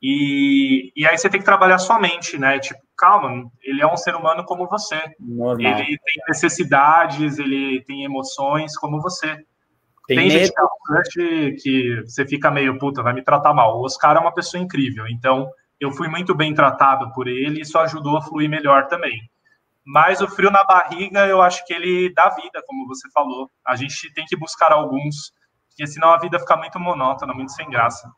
E, 0.08 0.92
e 0.94 1.04
aí 1.04 1.18
você 1.18 1.28
tem 1.28 1.40
que 1.40 1.44
trabalhar 1.44 1.78
sua 1.78 1.98
mente, 1.98 2.38
né? 2.38 2.60
Tipo, 2.60 2.78
calma, 2.96 3.50
ele 3.60 3.82
é 3.82 3.86
um 3.92 3.96
ser 3.96 4.14
humano 4.14 4.44
como 4.44 4.68
você. 4.68 5.02
Normal. 5.18 5.72
Ele 5.72 5.84
tem 5.84 6.22
necessidades, 6.28 7.40
ele 7.40 7.82
tem 7.82 8.04
emoções 8.04 8.78
como 8.78 9.02
você. 9.02 9.34
Tem, 10.06 10.16
tem 10.16 10.30
gente 10.30 10.52
que, 11.12 11.52
que 11.60 12.02
você 12.06 12.24
fica 12.24 12.52
meio, 12.52 12.78
puta, 12.78 13.02
vai 13.02 13.12
me 13.14 13.24
tratar 13.24 13.52
mal. 13.52 13.76
O 13.76 13.84
Oscar 13.84 14.16
é 14.16 14.20
uma 14.20 14.32
pessoa 14.32 14.62
incrível, 14.62 15.08
então 15.08 15.50
eu 15.80 15.90
fui 15.90 16.06
muito 16.06 16.36
bem 16.36 16.54
tratado 16.54 17.12
por 17.12 17.26
ele 17.26 17.62
isso 17.62 17.76
ajudou 17.76 18.16
a 18.16 18.22
fluir 18.22 18.48
melhor 18.48 18.86
também. 18.86 19.20
Mas 19.84 20.20
o 20.20 20.28
frio 20.28 20.52
na 20.52 20.62
barriga, 20.62 21.26
eu 21.26 21.42
acho 21.42 21.66
que 21.66 21.74
ele 21.74 22.14
dá 22.14 22.28
vida, 22.28 22.62
como 22.64 22.86
você 22.86 23.10
falou. 23.10 23.50
A 23.66 23.74
gente 23.74 24.14
tem 24.14 24.24
que 24.24 24.36
buscar 24.36 24.70
alguns, 24.70 25.32
porque 25.68 25.84
senão 25.84 26.12
a 26.12 26.18
vida 26.18 26.38
fica 26.38 26.56
muito 26.56 26.78
monótona, 26.78 27.34
muito 27.34 27.50
sem 27.50 27.68
graça. 27.68 28.08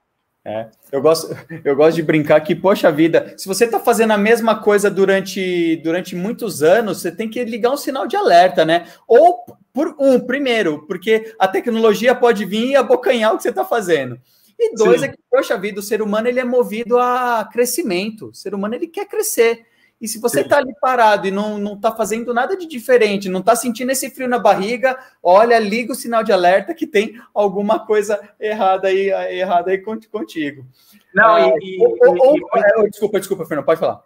É, 0.49 0.67
eu, 0.91 1.03
gosto, 1.03 1.37
eu 1.63 1.77
gosto 1.77 1.97
de 1.97 2.03
brincar 2.03 2.41
que, 2.41 2.55
poxa 2.55 2.91
vida, 2.91 3.35
se 3.37 3.47
você 3.47 3.67
está 3.67 3.79
fazendo 3.79 4.15
a 4.15 4.19
mesma 4.19 4.59
coisa 4.59 4.91
durante, 4.91 5.77
durante 5.85 6.17
muitos 6.17 6.63
anos, 6.63 7.03
você 7.03 7.13
tem 7.13 7.29
que 7.29 7.45
ligar 7.45 7.71
um 7.71 7.77
sinal 7.77 8.07
de 8.07 8.17
alerta, 8.17 8.65
né? 8.65 8.87
Ou, 9.07 9.45
por 9.75 9.95
um, 10.01 10.19
primeiro, 10.19 10.87
porque 10.87 11.35
a 11.39 11.47
tecnologia 11.47 12.15
pode 12.15 12.47
vir 12.47 12.71
e 12.71 12.77
abocanhar 12.77 13.35
o 13.35 13.37
que 13.37 13.43
você 13.43 13.51
está 13.51 13.63
fazendo. 13.63 14.19
E 14.59 14.75
dois, 14.75 15.03
Sim. 15.03 15.09
é 15.09 15.11
que, 15.11 15.19
poxa 15.31 15.59
vida, 15.59 15.81
o 15.81 15.83
ser 15.83 16.01
humano 16.01 16.27
ele 16.29 16.41
é 16.41 16.45
movido 16.45 16.99
a 16.99 17.47
crescimento. 17.53 18.31
O 18.31 18.35
ser 18.35 18.55
humano 18.55 18.75
ele 18.75 18.87
quer 18.87 19.07
crescer. 19.07 19.67
E 20.01 20.07
se 20.07 20.21
você 20.21 20.43
está 20.43 20.59
ali 20.59 20.73
parado 20.81 21.27
e 21.27 21.31
não, 21.31 21.59
não 21.59 21.79
tá 21.79 21.91
fazendo 21.91 22.33
nada 22.33 22.57
de 22.57 22.67
diferente, 22.67 23.29
não 23.29 23.41
está 23.41 23.57
sentindo 23.57 23.91
esse 23.91 24.09
frio 24.11 24.29
na 24.29 24.39
barriga, 24.39 24.97
olha, 25.21 25.59
liga 25.59 25.93
o 25.93 25.97
sinal 25.97 26.23
de 26.23 26.33
alerta 26.33 26.73
que 26.73 26.87
tem 26.87 27.21
alguma 27.35 27.85
coisa 27.85 28.21
errada 28.39 28.89
aí, 28.89 29.11
errada 29.11 29.73
aí 29.73 29.79
contigo. 29.79 30.65
Não, 31.13 31.37
é, 31.37 31.55
e, 31.61 31.79
ou, 31.81 32.17
ou, 32.17 32.37
e, 32.37 32.41
é, 32.55 32.89
desculpa, 32.89 33.19
desculpa, 33.19 33.45
Fernando, 33.45 33.67
pode 33.67 33.81
falar. 33.81 34.01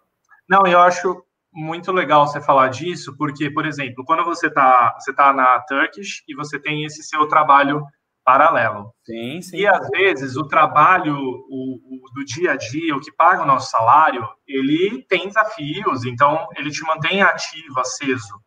Não, 0.49 0.67
eu 0.67 0.81
acho 0.81 1.23
muito 1.53 1.93
legal 1.93 2.27
você 2.27 2.41
falar 2.41 2.69
disso, 2.69 3.15
porque, 3.17 3.51
por 3.51 3.67
exemplo, 3.67 4.03
quando 4.07 4.25
você 4.25 4.47
está 4.47 4.97
você 4.99 5.13
tá 5.13 5.33
na 5.33 5.61
Turkish 5.61 6.23
e 6.27 6.35
você 6.35 6.59
tem 6.59 6.85
esse 6.85 7.03
seu 7.03 7.29
trabalho 7.29 7.85
paralelo. 8.25 8.93
Sim, 9.05 9.43
sim. 9.43 9.59
E 9.59 9.67
às 9.67 9.89
vezes 9.89 10.37
o 10.37 10.47
trabalho 10.47 11.17
o, 11.17 11.81
o, 11.85 12.11
do 12.15 12.25
dia 12.25 12.53
a 12.53 12.57
dia, 12.57 12.97
o 12.97 13.01
que 13.01 13.13
paga 13.13 13.43
o 13.43 13.47
nosso 13.47 13.71
salário, 13.71 14.27
ele 14.47 15.05
tem 15.09 15.27
desafios, 15.27 16.05
então 16.05 16.49
ele 16.57 16.71
te 16.71 16.83
mantém 16.85 17.23
ativo, 17.23 17.81
aceso. 17.81 18.41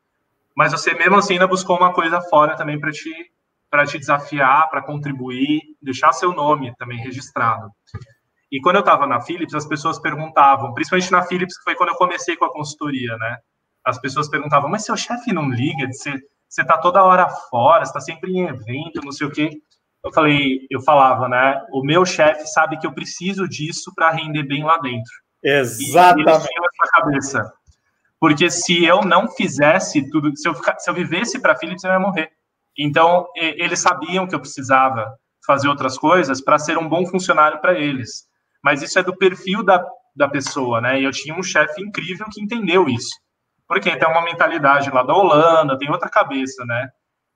Mas 0.55 0.71
você 0.71 0.93
mesmo 0.93 1.17
assim 1.17 1.33
ainda 1.33 1.47
buscou 1.47 1.77
uma 1.77 1.93
coisa 1.93 2.21
fora 2.21 2.55
também 2.55 2.79
para 2.79 2.91
te 2.91 3.11
para 3.69 3.85
te 3.85 3.97
desafiar, 3.97 4.69
para 4.69 4.81
contribuir, 4.81 5.61
deixar 5.81 6.13
seu 6.13 6.31
nome 6.31 6.73
também 6.77 6.97
registrado. 6.99 7.69
E 8.49 8.61
quando 8.61 8.77
eu 8.77 8.81
estava 8.81 9.05
na 9.05 9.19
Philips, 9.19 9.53
as 9.53 9.65
pessoas 9.67 9.99
perguntavam, 9.99 10.73
principalmente 10.73 11.11
na 11.11 11.23
Philips, 11.23 11.57
que 11.57 11.63
foi 11.63 11.75
quando 11.75 11.89
eu 11.89 11.95
comecei 11.95 12.37
com 12.37 12.45
a 12.45 12.53
consultoria, 12.53 13.17
né? 13.17 13.37
As 13.83 13.99
pessoas 13.99 14.29
perguntavam, 14.29 14.69
mas 14.69 14.85
seu 14.85 14.95
chefe 14.95 15.33
não 15.33 15.49
liga 15.49 15.87
de 15.87 15.97
ser 15.97 16.21
você 16.47 16.61
está 16.61 16.77
toda 16.77 17.03
hora 17.03 17.27
fora, 17.49 17.83
está 17.83 17.99
sempre 17.99 18.31
em 18.31 18.47
evento, 18.47 19.01
não 19.03 19.11
sei 19.11 19.27
o 19.27 19.31
quê. 19.31 19.49
Eu 20.03 20.13
falei, 20.13 20.67
eu 20.69 20.81
falava, 20.81 21.27
né? 21.27 21.61
O 21.71 21.83
meu 21.83 22.05
chefe 22.05 22.45
sabe 22.47 22.77
que 22.77 22.85
eu 22.85 22.93
preciso 22.93 23.47
disso 23.47 23.91
para 23.95 24.11
render 24.11 24.43
bem 24.43 24.63
lá 24.63 24.77
dentro. 24.77 25.11
Exatamente. 25.43 26.27
E 26.27 26.31
eles 26.31 26.47
tinham 26.47 26.65
essa 26.65 26.91
cabeça. 26.91 27.53
Porque 28.19 28.49
se 28.49 28.85
eu 28.85 29.01
não 29.01 29.29
fizesse 29.29 30.09
tudo, 30.09 30.35
se 30.35 30.47
eu, 30.47 30.55
se 30.55 30.89
eu 30.89 30.93
vivesse 30.93 31.39
para 31.39 31.55
Philips, 31.55 31.83
eu 31.83 31.91
ia 31.91 31.99
morrer. 31.99 32.29
Então, 32.77 33.27
eles 33.35 33.79
sabiam 33.79 34.27
que 34.27 34.35
eu 34.35 34.39
precisava 34.39 35.15
fazer 35.45 35.67
outras 35.67 35.97
coisas 35.97 36.41
para 36.41 36.57
ser 36.57 36.77
um 36.77 36.89
bom 36.89 37.05
funcionário 37.05 37.59
para 37.61 37.77
eles. 37.79 38.25
Mas 38.63 38.81
isso 38.81 38.97
é 38.97 39.03
do 39.03 39.15
perfil 39.15 39.63
da, 39.63 39.83
da 40.15 40.27
pessoa, 40.27 40.81
né? 40.81 40.99
E 40.99 41.03
eu 41.03 41.11
tinha 41.11 41.35
um 41.35 41.43
chefe 41.43 41.81
incrível 41.81 42.25
que 42.31 42.41
entendeu 42.41 42.87
isso. 42.87 43.15
Porque 43.67 43.97
tem 43.97 44.07
uma 44.07 44.23
mentalidade 44.23 44.89
lá 44.91 45.03
da 45.03 45.13
Holanda, 45.13 45.77
tem 45.77 45.89
outra 45.89 46.09
cabeça, 46.09 46.63
né? 46.65 46.89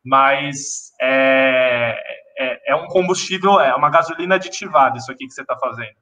Mas 0.05 0.91
é, 1.01 1.99
é, 2.37 2.71
é 2.71 2.75
um 2.75 2.87
combustível, 2.87 3.59
é 3.59 3.75
uma 3.75 3.89
gasolina 3.89 4.35
aditivada 4.35 4.97
isso 4.97 5.11
aqui 5.11 5.25
que 5.25 5.33
você 5.33 5.41
está 5.41 5.57
fazendo. 5.57 5.95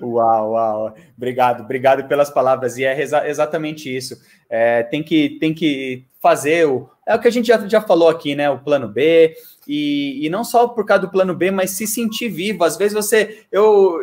Uau, 0.00 0.52
uau. 0.52 0.94
Obrigado, 1.16 1.62
obrigado 1.62 2.08
pelas 2.08 2.30
palavras. 2.30 2.78
E 2.78 2.84
é 2.84 3.00
exa 3.00 3.28
exatamente 3.28 3.94
isso. 3.94 4.20
É, 4.48 4.82
tem, 4.82 5.02
que, 5.02 5.38
tem 5.38 5.54
que 5.54 6.06
fazer 6.20 6.66
o. 6.66 6.88
É 7.06 7.14
o 7.14 7.18
que 7.18 7.28
a 7.28 7.30
gente 7.30 7.48
já, 7.48 7.58
já 7.66 7.80
falou 7.80 8.08
aqui, 8.08 8.34
né? 8.34 8.48
O 8.48 8.58
plano 8.58 8.88
B. 8.88 9.34
E, 9.66 10.26
e 10.26 10.30
não 10.30 10.42
só 10.42 10.66
por 10.66 10.84
causa 10.84 11.02
do 11.02 11.10
plano 11.10 11.34
B, 11.34 11.50
mas 11.50 11.72
se 11.72 11.86
sentir 11.86 12.28
vivo. 12.28 12.64
Às 12.64 12.76
vezes 12.76 12.94
você. 12.94 13.44
Eu, 13.52 13.98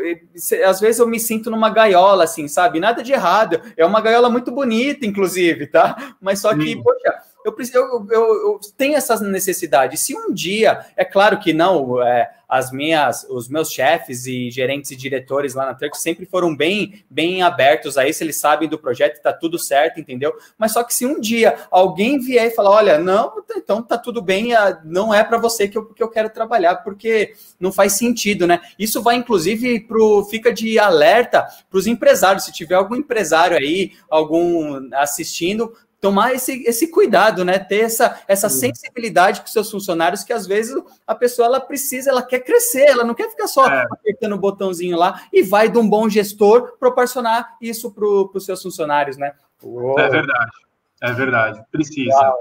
às 0.65 0.79
vezes 0.79 0.99
eu 0.99 1.07
me 1.07 1.19
sinto 1.19 1.49
numa 1.49 1.69
gaiola, 1.69 2.23
assim, 2.23 2.47
sabe? 2.47 2.79
Nada 2.79 3.01
de 3.03 3.11
errado. 3.11 3.61
É 3.75 3.85
uma 3.85 4.01
gaiola 4.01 4.29
muito 4.29 4.51
bonita, 4.51 5.05
inclusive, 5.05 5.67
tá? 5.67 6.15
Mas 6.21 6.39
só 6.39 6.55
que, 6.55 6.75
poxa, 6.81 7.21
eu, 7.47 7.55
eu, 7.73 8.07
eu, 8.09 8.33
eu, 8.33 8.59
tenho 8.75 8.95
essa 8.95 9.19
necessidade. 9.21 9.97
Se 9.97 10.15
um 10.15 10.33
dia, 10.33 10.85
é 10.95 11.05
claro 11.05 11.39
que 11.39 11.53
não, 11.53 12.01
é, 12.01 12.29
as 12.47 12.71
minhas, 12.71 13.25
os 13.29 13.49
meus 13.49 13.71
chefes 13.71 14.25
e 14.25 14.49
gerentes 14.49 14.91
e 14.91 14.95
diretores 14.95 15.53
lá 15.53 15.65
na 15.65 15.73
Turk 15.73 15.97
sempre 15.97 16.25
foram 16.25 16.55
bem, 16.55 17.03
bem 17.09 17.41
abertos 17.41 17.97
a 17.97 18.07
isso, 18.07 18.23
eles 18.23 18.39
sabem 18.39 18.69
do 18.69 18.79
projeto, 18.79 19.17
está 19.17 19.33
tudo 19.33 19.59
certo, 19.59 19.99
entendeu? 19.99 20.33
Mas 20.57 20.71
só 20.71 20.83
que 20.83 20.93
se 20.93 21.05
um 21.05 21.19
dia 21.19 21.57
alguém 21.69 22.19
vier 22.19 22.47
e 22.47 22.55
falar, 22.55 22.71
olha, 22.71 22.99
não, 22.99 23.33
então 23.55 23.81
tá 23.81 23.97
tudo 23.97 24.21
bem, 24.21 24.51
não 24.85 25.13
é 25.13 25.23
para 25.23 25.37
você 25.37 25.67
que 25.67 25.77
eu, 25.77 25.85
que 25.85 26.01
eu 26.01 26.09
quero 26.09 26.29
trabalhar, 26.29 26.77
porque 26.77 27.33
não 27.59 27.71
faz 27.71 27.93
sentido, 27.93 28.47
né? 28.47 28.61
Isso 28.79 29.01
vai 29.01 29.17
inclusive 29.17 29.81
pro 29.81 30.23
fica 30.25 30.53
de 30.53 30.79
alerta 30.79 31.45
para 31.69 31.77
os 31.77 31.87
empresários. 31.87 32.45
Se 32.45 32.51
tiver 32.51 32.75
algum 32.75 32.95
empresário 32.95 33.57
aí, 33.57 33.91
algum 34.09 34.89
assistindo, 34.93 35.73
tomar 35.99 36.33
esse, 36.33 36.63
esse 36.63 36.89
cuidado, 36.89 37.43
né? 37.43 37.57
Ter 37.59 37.81
essa, 37.81 38.21
essa 38.27 38.49
sensibilidade 38.49 39.41
com 39.41 39.47
seus 39.47 39.69
funcionários, 39.69 40.23
que 40.23 40.33
às 40.33 40.45
vezes 40.45 40.75
a 41.05 41.15
pessoa 41.15 41.47
ela 41.47 41.59
precisa, 41.59 42.09
ela 42.09 42.21
quer 42.21 42.39
crescer, 42.39 42.85
ela 42.87 43.03
não 43.03 43.13
quer 43.13 43.29
ficar 43.29 43.47
só 43.47 43.67
é. 43.67 43.85
apertando 43.89 44.33
o 44.33 44.39
botãozinho 44.39 44.97
lá 44.97 45.21
e 45.31 45.41
vai 45.41 45.69
de 45.69 45.77
um 45.77 45.87
bom 45.87 46.07
gestor 46.07 46.77
proporcionar 46.79 47.57
isso 47.61 47.91
para 47.91 48.05
os 48.05 48.45
seus 48.45 48.61
funcionários, 48.61 49.17
né? 49.17 49.33
Uou. 49.63 49.99
É 49.99 50.09
verdade, 50.09 50.51
é 51.01 51.11
verdade, 51.13 51.63
precisa. 51.71 52.33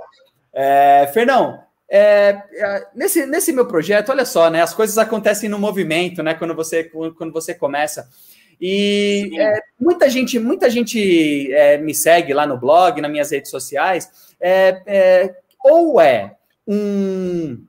É, 0.52 1.10
Fernão, 1.12 1.66
é, 1.88 2.42
é, 2.52 2.86
nesse, 2.94 3.26
nesse 3.26 3.52
meu 3.52 3.66
projeto, 3.66 4.10
olha 4.10 4.24
só, 4.24 4.50
né? 4.50 4.60
As 4.60 4.74
coisas 4.74 4.98
acontecem 4.98 5.48
no 5.48 5.58
movimento, 5.58 6.22
né? 6.22 6.34
Quando 6.34 6.54
você, 6.54 6.84
quando 6.84 7.32
você 7.32 7.54
começa. 7.54 8.08
E 8.60 9.30
é, 9.38 9.60
muita 9.78 10.08
gente, 10.08 10.38
muita 10.38 10.70
gente 10.70 11.52
é, 11.52 11.78
me 11.78 11.94
segue 11.94 12.32
lá 12.32 12.46
no 12.46 12.58
blog, 12.58 13.00
nas 13.00 13.10
minhas 13.10 13.30
redes 13.30 13.50
sociais, 13.50 14.10
é, 14.40 14.82
é 14.86 15.34
ou 15.62 16.00
é 16.00 16.36
um, 16.66 17.64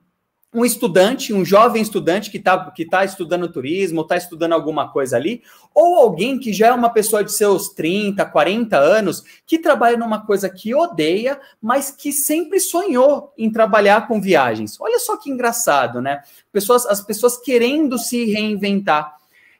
um 0.54 0.64
estudante, 0.64 1.34
um 1.34 1.44
jovem 1.44 1.82
estudante 1.82 2.30
que 2.30 2.38
está 2.38 2.70
que 2.70 2.84
tá 2.86 3.04
estudando 3.04 3.52
turismo, 3.52 4.00
está 4.00 4.16
estudando 4.16 4.54
alguma 4.54 4.90
coisa 4.90 5.16
ali, 5.16 5.42
ou 5.74 5.96
alguém 5.96 6.38
que 6.38 6.52
já 6.52 6.68
é 6.68 6.72
uma 6.72 6.90
pessoa 6.90 7.22
de 7.22 7.32
seus 7.32 7.68
30, 7.68 8.24
40 8.24 8.78
anos, 8.78 9.22
que 9.46 9.58
trabalha 9.58 9.96
numa 9.96 10.24
coisa 10.24 10.48
que 10.48 10.74
odeia, 10.74 11.38
mas 11.60 11.90
que 11.90 12.12
sempre 12.12 12.58
sonhou 12.60 13.32
em 13.36 13.50
trabalhar 13.50 14.08
com 14.08 14.20
viagens. 14.20 14.80
Olha 14.80 14.98
só 14.98 15.16
que 15.16 15.30
engraçado, 15.30 16.00
né? 16.00 16.22
Pessoas, 16.50 16.86
as 16.86 17.00
pessoas 17.00 17.36
querendo 17.36 17.98
se 17.98 18.24
reinventar. 18.24 19.17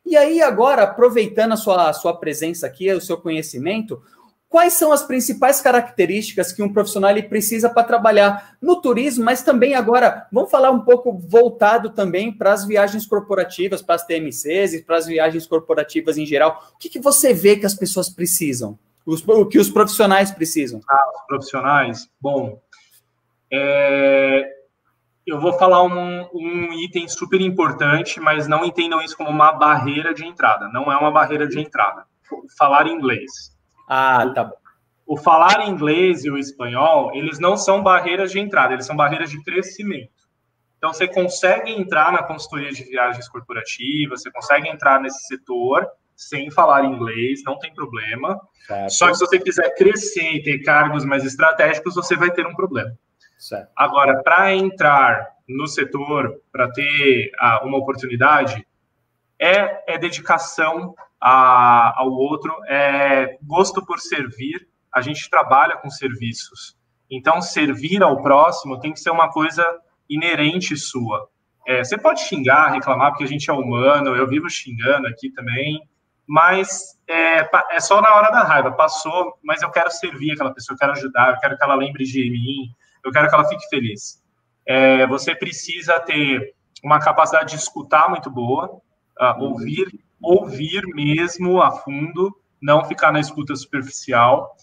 E 0.09 0.16
aí, 0.16 0.40
agora, 0.40 0.84
aproveitando 0.84 1.52
a 1.52 1.56
sua, 1.56 1.90
a 1.90 1.92
sua 1.92 2.16
presença 2.16 2.66
aqui, 2.66 2.90
o 2.90 2.98
seu 2.98 3.18
conhecimento, 3.18 4.02
quais 4.48 4.72
são 4.72 4.90
as 4.90 5.02
principais 5.02 5.61
características 5.61 6.50
que 6.50 6.62
um 6.62 6.72
profissional 6.72 7.11
ele 7.11 7.24
precisa 7.24 7.68
para 7.68 7.84
trabalhar 7.84 8.56
no 8.62 8.80
turismo, 8.80 9.22
mas 9.22 9.42
também 9.42 9.74
agora, 9.74 10.26
vamos 10.32 10.50
falar 10.50 10.70
um 10.70 10.80
pouco 10.80 11.12
voltado 11.12 11.90
também 11.90 12.32
para 12.32 12.54
as 12.54 12.64
viagens 12.64 13.04
corporativas, 13.04 13.82
para 13.82 13.96
as 13.96 14.06
TMCs 14.06 14.72
e 14.72 14.82
para 14.82 14.96
as 14.96 15.06
viagens 15.06 15.46
corporativas 15.46 16.16
em 16.16 16.24
geral. 16.24 16.66
O 16.74 16.78
que, 16.78 16.88
que 16.88 16.98
você 16.98 17.34
vê 17.34 17.56
que 17.56 17.66
as 17.66 17.74
pessoas 17.74 18.09
precisam? 18.09 18.78
Os, 19.04 19.22
o 19.28 19.44
que 19.44 19.59
os 19.59 19.68
profissionais 19.68 20.30
precisam? 20.30 20.80
Ah, 20.88 21.11
os 21.16 21.26
profissionais? 21.26 22.09
Bom, 22.18 22.59
é, 23.52 24.57
eu 25.29 25.41
vou 25.41 25.53
falar 25.53 25.83
um, 25.83 26.29
um, 26.33 26.72
item 26.72 27.07
super 27.09 27.41
importante, 27.41 28.20
mas 28.20 28.49
não 28.49 28.64
entendam 28.64 29.01
isso 29.01 29.16
como 29.16 29.31
uma 29.31 29.53
barreira 29.53 30.14
de 30.14 30.24
entrada. 30.24 30.68
Não 30.68 30.91
é 30.91 30.97
uma 30.97 31.11
barreira 31.11 31.47
de 31.47 31.61
entrada. 31.61 32.05
Falar 32.59 32.87
inglês. 32.87 33.57
Ah, 33.89 34.31
tá 34.35 34.45
bom. 34.45 34.57
O 35.07 35.16
falar 35.16 35.66
inglês 35.66 36.24
e 36.24 36.31
o 36.31 36.37
espanhol, 36.37 37.14
eles 37.14 37.39
não 37.39 37.57
são 37.57 37.83
barreiras 37.83 38.31
de 38.31 38.39
entrada, 38.39 38.74
eles 38.74 38.85
são 38.85 38.95
barreiras 38.95 39.31
de 39.31 39.43
crescimento. 39.43 40.12
Então, 40.76 40.93
você 40.93 41.09
consegue 41.09 41.72
entrar 41.72 42.12
na 42.12 42.22
consultoria 42.22 42.70
de 42.70 42.85
viagens 42.85 43.29
corporativas, 43.29 44.22
você 44.22 44.31
consegue 44.31 44.68
entrar 44.68 45.01
nesse 45.01 45.26
setor 45.26 45.87
sem 46.14 46.51
falar 46.51 46.85
inglês, 46.85 47.43
não 47.45 47.59
tem 47.59 47.72
problema. 47.72 48.41
Certo. 48.66 48.91
Só 48.91 49.07
que 49.09 49.14
se 49.14 49.20
você 49.20 49.39
quiser 49.39 49.74
crescer 49.74 50.33
e 50.35 50.43
ter 50.43 50.59
cargos 50.59 51.05
mais 51.05 51.24
estratégicos, 51.24 51.95
você 51.95 52.16
vai 52.16 52.31
ter 52.31 52.47
um 52.47 52.55
problema. 52.55 52.93
Certo. 53.39 53.70
Agora, 53.76 54.22
para 54.22 54.55
entrar 54.55 55.28
no 55.49 55.66
setor, 55.66 56.43
para 56.53 56.70
ter 56.72 57.30
ah, 57.39 57.64
uma 57.64 57.78
oportunidade, 57.78 58.66
é, 59.39 59.95
é 59.95 59.97
dedicação 59.97 60.95
a, 61.20 61.95
ao 62.01 62.11
outro, 62.11 62.53
é 62.66 63.39
gosto 63.43 63.84
por 63.84 64.01
servir. 64.01 64.68
A 64.93 65.01
gente 65.01 65.30
trabalha 65.30 65.76
com 65.76 65.89
serviços. 65.89 66.76
Então, 67.11 67.41
servir 67.41 68.03
ao 68.03 68.20
próximo 68.20 68.80
tem 68.80 68.93
que 68.93 69.01
ser 69.01 69.11
uma 69.11 69.30
coisa 69.30 69.64
inerente 70.11 70.76
sua. 70.76 71.28
É, 71.66 71.84
você 71.84 71.97
pode 71.97 72.20
xingar, 72.22 72.72
reclamar, 72.72 73.11
porque 73.11 73.24
a 73.24 73.28
gente 73.28 73.49
é 73.49 73.53
humano, 73.53 74.16
eu 74.16 74.26
vivo 74.26 74.49
xingando 74.49 75.07
aqui 75.07 75.30
também, 75.30 75.80
mas 76.26 76.99
é, 77.07 77.49
é, 77.74 77.80
só 77.80 78.01
na 78.01 78.14
hora 78.14 78.30
da 78.30 78.43
raiva. 78.43 78.72
Passou, 78.72 79.39
mas 79.43 79.62
eu 79.62 79.70
quero 79.70 79.91
servir 79.91 80.32
aquela 80.32 80.53
pessoa, 80.53 80.74
eu 80.74 80.78
quero 80.78 80.93
ajudar, 80.93 81.32
eu 81.32 81.39
quero 81.39 81.57
que 81.57 81.64
ela 81.64 81.74
lembre 81.74 82.05
de 82.05 82.30
mim, 82.30 82.74
eu 83.05 83.12
quero 83.12 83.28
que 83.28 83.34
ela 83.34 83.49
fique 83.49 83.68
feliz. 83.68 84.22
É, 84.66 85.07
você 85.07 85.34
precisa 85.34 85.99
ter 86.01 86.55
uma 86.84 87.01
capacidade 87.01 87.51
de 87.51 87.57
escutar 87.57 88.09
muito 88.09 88.30
boa, 88.30 88.80
uh, 89.20 89.42
ouvir, 89.42 89.86
ouvir 90.20 90.82
mesmo 90.94 91.61
a 91.62 91.70
fundo, 91.70 92.36
não 92.61 92.84
ficar 92.84 93.12
na 93.12 93.20
escuta 93.20 93.57
superficial, 93.57 94.55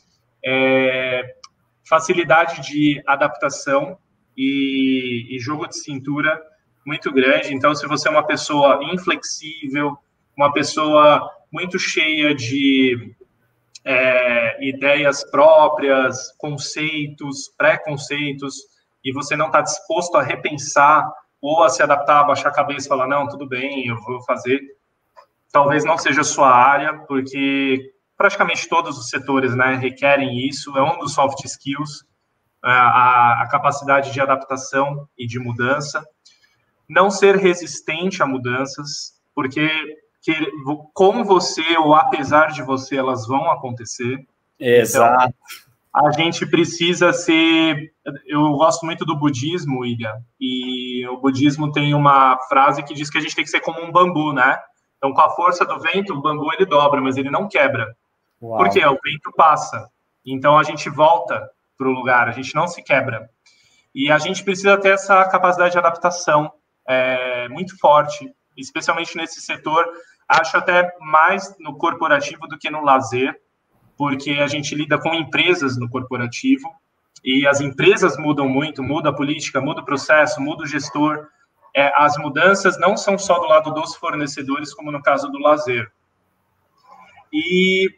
é, 0.46 1.36
facilidade 1.84 2.62
de 2.62 3.02
adaptação, 3.06 3.98
e, 4.38 5.28
e 5.36 5.40
jogo 5.40 5.68
de 5.68 5.78
cintura 5.78 6.42
muito 6.86 7.12
grande. 7.12 7.54
Então, 7.54 7.74
se 7.74 7.88
você 7.88 8.08
é 8.08 8.12
uma 8.12 8.26
pessoa 8.26 8.80
inflexível, 8.84 9.98
uma 10.38 10.52
pessoa 10.52 11.32
muito 11.52 11.80
cheia 11.80 12.36
de 12.36 13.16
é, 13.86 14.68
ideias 14.68 15.24
próprias, 15.30 16.32
conceitos, 16.38 17.54
preconceitos, 17.56 18.56
e 19.04 19.14
você 19.14 19.36
não 19.36 19.48
está 19.48 19.62
disposto 19.62 20.16
a 20.16 20.24
repensar 20.24 21.08
ou 21.40 21.64
a 21.64 21.70
se 21.70 21.84
adaptar, 21.84 22.22
abaixar 22.22 22.52
a 22.52 22.56
cabeça 22.56 22.88
e 22.88 22.90
falar, 22.90 23.08
não, 23.08 23.28
tudo 23.28 23.48
bem, 23.48 23.88
eu 23.88 24.02
vou 24.02 24.24
fazer, 24.24 24.60
talvez 25.52 25.86
não 25.86 25.98
seja 25.98 26.22
a 26.22 26.24
sua 26.24 26.50
área, 26.50 26.98
porque 27.08 27.94
praticamente 28.18 28.68
todos 28.68 28.98
os 28.98 29.10
setores 29.10 29.56
né, 29.56 29.76
requerem 29.76 30.48
isso, 30.48 30.76
é 30.76 30.82
um 30.82 30.98
dos 30.98 31.14
soft 31.14 31.46
skills, 31.46 32.04
a, 32.64 33.44
a 33.44 33.48
capacidade 33.48 34.12
de 34.12 34.20
adaptação 34.20 35.08
e 35.16 35.28
de 35.28 35.38
mudança, 35.38 36.04
não 36.90 37.12
ser 37.12 37.36
resistente 37.36 38.24
a 38.24 38.26
mudanças, 38.26 39.22
porque 39.36 39.70
que, 40.26 40.34
com 40.92 41.24
você 41.24 41.78
ou 41.78 41.94
apesar 41.94 42.48
de 42.48 42.64
você, 42.64 42.98
elas 42.98 43.28
vão 43.28 43.52
acontecer. 43.52 44.26
Exato. 44.60 45.36
Então, 45.94 46.08
a 46.08 46.12
gente 46.12 46.48
precisa 46.48 47.14
ser. 47.14 47.94
Eu 48.26 48.42
gosto 48.54 48.88
muito 48.88 49.06
do 49.06 49.16
budismo, 49.16 49.82
William, 49.82 50.16
e 50.42 51.08
o 51.10 51.18
budismo 51.18 51.72
tem 51.72 51.94
uma 51.94 52.40
frase 52.50 52.82
que 52.84 52.96
diz 52.96 53.08
que 53.08 53.20
a 53.20 53.22
gente 53.22 53.36
tem 53.36 53.46
que 53.46 53.52
ser 53.52 53.60
como 53.60 53.80
um 53.80 53.92
bambu, 53.92 54.34
né? 54.34 54.60
Então, 54.98 55.14
com 55.14 55.22
a 55.22 55.30
força 55.30 55.64
do 55.64 55.80
vento, 55.80 56.14
o 56.14 56.22
bambu 56.22 56.52
ele 56.54 56.66
dobra, 56.66 57.00
mas 57.00 57.18
ele 57.18 57.30
não 57.30 57.48
quebra. 57.48 57.96
Uau. 58.42 58.58
Por 58.58 58.70
quê? 58.70 58.84
O 58.84 58.98
vento 59.04 59.32
passa. 59.38 59.88
Então, 60.26 60.58
a 60.58 60.64
gente 60.64 60.90
volta 60.90 61.48
para 61.78 61.88
o 61.88 61.92
lugar, 61.92 62.28
a 62.28 62.32
gente 62.32 62.56
não 62.56 62.68
se 62.68 62.82
quebra. 62.82 63.30
E 63.94 64.12
a 64.12 64.18
gente 64.18 64.44
precisa 64.44 64.76
ter 64.78 64.90
essa 64.90 65.24
capacidade 65.26 65.74
de 65.74 65.78
adaptação 65.78 66.52
é, 66.88 67.48
muito 67.50 67.78
forte, 67.78 68.28
especialmente 68.58 69.16
nesse 69.16 69.40
setor, 69.40 69.86
acho 70.28 70.58
até 70.58 70.94
mais 71.00 71.56
no 71.60 71.78
corporativo 71.78 72.48
do 72.48 72.58
que 72.58 72.70
no 72.70 72.84
lazer, 72.84 73.40
porque 73.98 74.32
a 74.32 74.48
gente 74.48 74.76
lida 74.76 74.98
com 74.98 75.14
empresas 75.14 75.78
no 75.78 75.90
corporativo 75.90 76.70
e 77.24 77.48
as 77.48 77.62
empresas 77.62 78.18
mudam 78.18 78.48
muito, 78.48 78.84
muda 78.84 79.10
a 79.10 79.14
política, 79.14 79.62
muda 79.62 79.82
o 79.82 79.86
processo, 79.86 80.42
muda 80.42 80.64
o 80.64 80.68
gestor. 80.68 81.28
É, 81.74 81.92
as 81.96 82.18
mudanças 82.18 82.80
não 82.80 82.96
são 82.96 83.18
só 83.18 83.40
do 83.40 83.48
lado 83.48 83.74
dos 83.74 83.96
fornecedores, 83.96 84.74
como 84.74 84.92
no 84.92 85.02
caso 85.02 85.30
do 85.30 85.40
lazer. 85.40 85.92
E 87.34 87.90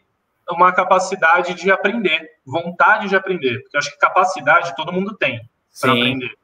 uma 0.50 0.72
capacidade 0.72 1.54
de 1.54 1.70
aprender, 1.70 2.32
vontade 2.46 3.10
de 3.10 3.16
aprender. 3.16 3.62
Porque 3.62 3.76
eu 3.76 3.80
acho 3.80 3.92
que 3.92 3.98
capacidade 3.98 4.76
todo 4.76 4.94
mundo 4.94 5.16
tem 5.16 5.48
para 5.82 5.92
aprender. 5.92 6.38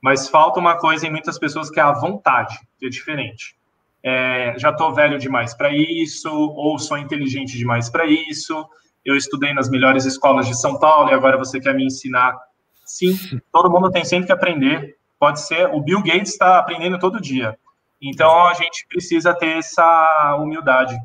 Mas 0.00 0.28
falta 0.28 0.58
uma 0.58 0.76
coisa 0.78 1.06
em 1.06 1.10
muitas 1.10 1.38
pessoas 1.38 1.70
que 1.70 1.78
é 1.78 1.82
a 1.82 1.92
vontade, 1.92 2.58
que 2.78 2.86
é 2.86 2.88
diferente. 2.88 3.56
É, 4.04 4.54
já 4.58 4.70
estou 4.70 4.92
velho 4.92 5.18
demais 5.18 5.54
para 5.54 5.70
isso, 5.70 6.30
ou 6.30 6.78
sou 6.78 6.98
inteligente 6.98 7.56
demais 7.56 7.88
para 7.88 8.06
isso. 8.06 8.66
Eu 9.04 9.16
estudei 9.16 9.52
nas 9.52 9.68
melhores 9.68 10.04
escolas 10.04 10.46
de 10.46 10.58
São 10.58 10.78
Paulo 10.78 11.10
e 11.10 11.14
agora 11.14 11.38
você 11.38 11.60
quer 11.60 11.74
me 11.74 11.84
ensinar. 11.84 12.36
Sim, 12.84 13.16
todo 13.52 13.70
mundo 13.70 13.90
tem 13.90 14.04
sempre 14.04 14.26
que 14.26 14.32
aprender. 14.32 14.96
Pode 15.18 15.40
ser, 15.40 15.68
o 15.72 15.80
Bill 15.80 16.02
Gates 16.02 16.32
está 16.32 16.58
aprendendo 16.58 16.98
todo 16.98 17.20
dia. 17.20 17.56
Então 18.00 18.46
a 18.46 18.54
gente 18.54 18.86
precisa 18.88 19.32
ter 19.32 19.58
essa 19.58 20.36
humildade 20.40 20.98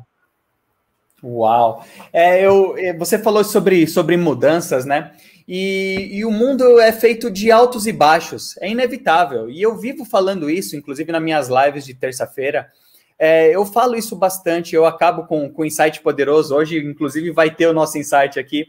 Uau! 1.22 1.84
É, 2.12 2.44
eu, 2.44 2.76
é, 2.78 2.92
você 2.92 3.18
falou 3.18 3.42
sobre, 3.42 3.86
sobre 3.88 4.16
mudanças, 4.16 4.84
né? 4.84 5.12
E, 5.48 6.10
e, 6.12 6.24
o 6.24 6.30
mundo 6.30 6.78
é 6.78 6.92
feito 6.92 7.30
de 7.30 7.50
altos 7.50 7.86
e 7.86 7.92
baixos, 7.92 8.56
é 8.58 8.68
inevitável. 8.68 9.50
E 9.50 9.60
eu 9.60 9.76
vivo 9.76 10.04
falando 10.04 10.48
isso, 10.48 10.76
inclusive 10.76 11.10
nas 11.10 11.22
minhas 11.22 11.48
lives 11.48 11.84
de 11.84 11.94
terça-feira. 11.94 12.70
É, 13.18 13.54
eu 13.54 13.66
falo 13.66 13.96
isso 13.96 14.14
bastante, 14.14 14.74
eu 14.74 14.86
acabo 14.86 15.26
com, 15.26 15.50
com 15.50 15.64
insight 15.64 16.00
poderoso. 16.00 16.54
Hoje, 16.54 16.78
inclusive, 16.78 17.32
vai 17.32 17.50
ter 17.50 17.66
o 17.66 17.72
nosso 17.72 17.98
insight 17.98 18.38
aqui. 18.38 18.66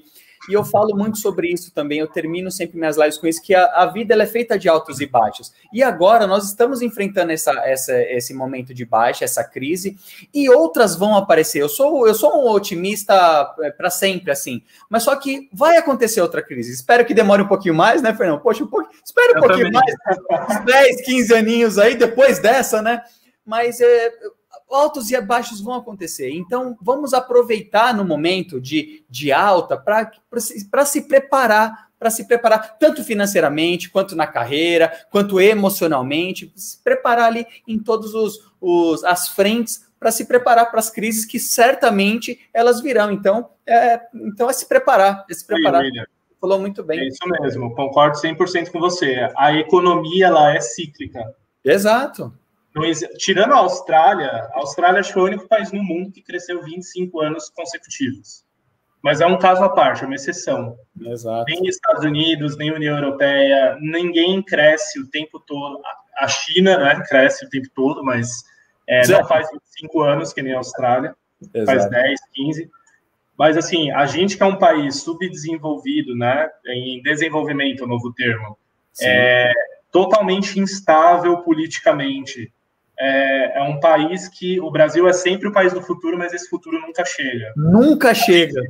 E 0.48 0.54
eu 0.54 0.64
falo 0.64 0.96
muito 0.96 1.18
sobre 1.18 1.52
isso 1.52 1.72
também. 1.72 2.00
Eu 2.00 2.08
termino 2.08 2.50
sempre 2.50 2.80
minhas 2.80 2.98
lives 2.98 3.18
com 3.18 3.28
isso, 3.28 3.42
que 3.42 3.54
a, 3.54 3.66
a 3.66 3.86
vida 3.86 4.16
é 4.16 4.26
feita 4.26 4.58
de 4.58 4.70
altos 4.70 5.00
e 5.00 5.06
baixos. 5.06 5.54
E 5.72 5.84
agora 5.84 6.26
nós 6.26 6.46
estamos 6.46 6.82
enfrentando 6.82 7.32
essa, 7.32 7.52
essa, 7.66 8.02
esse 8.02 8.34
momento 8.34 8.74
de 8.74 8.86
baixa, 8.86 9.26
essa 9.26 9.44
crise, 9.44 9.98
e 10.34 10.50
outras 10.50 10.96
vão 10.96 11.16
aparecer. 11.16 11.62
Eu 11.62 11.70
sou, 11.70 12.08
eu 12.08 12.16
sou 12.16 12.44
um 12.44 12.50
otimista 12.50 13.54
é, 13.62 13.70
para 13.70 13.90
sempre, 13.90 14.32
assim. 14.32 14.64
Mas 14.90 15.04
só 15.04 15.16
que 15.16 15.50
vai 15.54 15.78
acontecer 15.78 16.22
outra 16.22 16.42
crise. 16.42 16.72
Espero 16.72 17.06
que 17.06 17.14
demore 17.14 17.44
um 17.44 17.48
pouquinho 17.48 17.76
mais, 17.76 18.02
né, 18.02 18.14
Fernando? 18.16 18.42
Poxa, 18.42 18.64
um 18.64 18.68
pouquinho, 18.68 19.00
espero 19.04 19.34
um 19.34 19.38
eu 19.38 19.42
pouquinho 19.42 19.72
também. 19.72 19.96
mais, 20.30 20.60
uns 20.60 20.66
10, 20.66 21.06
15 21.06 21.34
aninhos 21.36 21.78
aí, 21.78 21.96
depois 21.96 22.40
dessa, 22.40 22.82
né? 22.82 23.04
Mas 23.46 23.82
é, 23.82 24.12
altos 24.70 25.12
e 25.12 25.20
baixos 25.22 25.62
vão 25.62 25.74
acontecer. 25.74 26.32
Então, 26.32 26.78
vamos 26.82 27.14
aproveitar 27.14 27.94
no 27.94 28.06
momento 28.06 28.60
de, 28.60 29.04
de 29.10 29.32
alta 29.32 29.78
para 29.78 30.86
se 30.86 31.02
preparar, 31.08 31.90
para 31.98 32.10
se 32.10 32.28
preparar 32.28 32.78
tanto 32.78 33.04
financeiramente, 33.04 33.90
quanto 33.90 34.16
na 34.16 34.28
carreira, 34.28 34.92
quanto 35.12 35.40
emocionalmente, 35.40 36.52
se 36.56 36.82
preparar 36.82 37.26
ali 37.26 37.46
em 37.68 37.78
todos 37.80 38.14
os, 38.14 38.52
os 38.62 39.04
as 39.04 39.28
frentes 39.30 39.88
para 40.00 40.12
se 40.12 40.26
preparar 40.26 40.72
para 40.72 40.80
as 40.80 40.90
crises 40.90 41.26
que 41.26 41.40
certamente 41.40 42.40
elas 42.54 42.82
virão. 42.82 43.12
Então, 43.12 43.50
é, 43.68 44.00
então 44.14 44.50
é 44.50 44.54
se 44.54 44.68
preparar, 44.68 45.26
é 45.30 45.34
se 45.34 45.46
preparar. 45.46 45.84
Sim, 45.84 45.92
Falou 46.40 46.58
muito 46.58 46.82
bem. 46.84 47.02
É 47.02 47.08
isso 47.08 47.20
mesmo, 47.42 47.76
concordo 47.76 48.18
100% 48.18 48.72
com 48.72 48.80
você. 48.80 49.30
A 49.36 49.54
economia 49.54 50.28
ela 50.28 50.56
é 50.56 50.62
cíclica. 50.62 51.36
Exato. 51.66 52.34
Tirando 53.18 53.54
a 53.54 53.58
Austrália, 53.58 54.28
a 54.54 54.60
Austrália 54.60 55.00
acho 55.00 55.14
que 55.14 55.20
é 55.20 55.22
o 55.22 55.26
único 55.26 55.48
país 55.48 55.72
no 55.72 55.84
mundo 55.84 56.12
que 56.12 56.22
cresceu 56.22 56.64
25 56.64 57.22
anos 57.22 57.50
consecutivos. 57.50 58.44
Mas 59.02 59.22
é 59.22 59.26
um 59.26 59.38
caso 59.38 59.64
à 59.64 59.70
parte, 59.70 60.04
é 60.04 60.06
uma 60.06 60.16
exceção. 60.16 60.78
Exato. 61.00 61.46
Nem 61.48 61.66
Estados 61.68 62.04
Unidos, 62.04 62.58
nem 62.58 62.72
União 62.72 62.98
Europeia, 62.98 63.78
ninguém 63.80 64.42
cresce 64.44 65.00
o 65.00 65.08
tempo 65.10 65.40
todo. 65.40 65.82
A 66.18 66.28
China 66.28 66.78
né, 66.78 67.02
cresce 67.08 67.46
o 67.46 67.50
tempo 67.50 67.68
todo, 67.74 68.04
mas 68.04 68.30
é, 68.86 69.08
não 69.08 69.26
faz 69.26 69.50
25 69.52 70.02
anos 70.02 70.34
que 70.34 70.42
nem 70.42 70.54
a 70.54 70.58
Austrália, 70.58 71.16
Exato. 71.42 71.66
faz 71.66 71.90
10, 71.90 72.20
15. 72.34 72.70
Mas, 73.38 73.56
assim, 73.56 73.90
a 73.92 74.06
gente 74.06 74.36
que 74.36 74.44
é 74.44 74.46
um 74.46 74.58
país 74.58 75.02
subdesenvolvido, 75.02 76.14
né, 76.14 76.50
em 76.66 77.02
desenvolvimento, 77.02 77.86
o 77.86 77.88
novo 77.88 78.14
termo, 78.14 78.58
é 79.02 79.54
totalmente 79.90 80.60
instável 80.60 81.38
politicamente, 81.38 82.52
é, 83.00 83.60
é, 83.60 83.62
um 83.64 83.80
país 83.80 84.28
que 84.28 84.60
o 84.60 84.70
Brasil 84.70 85.08
é 85.08 85.14
sempre 85.14 85.48
o 85.48 85.54
país 85.54 85.74
do 85.74 85.82
futuro, 85.82 86.18
mas 86.18 86.34
esse 86.34 86.50
futuro 86.50 86.80
nunca 86.82 87.06
chega. 87.06 87.54
Nunca 87.56 88.14
chega. 88.14 88.62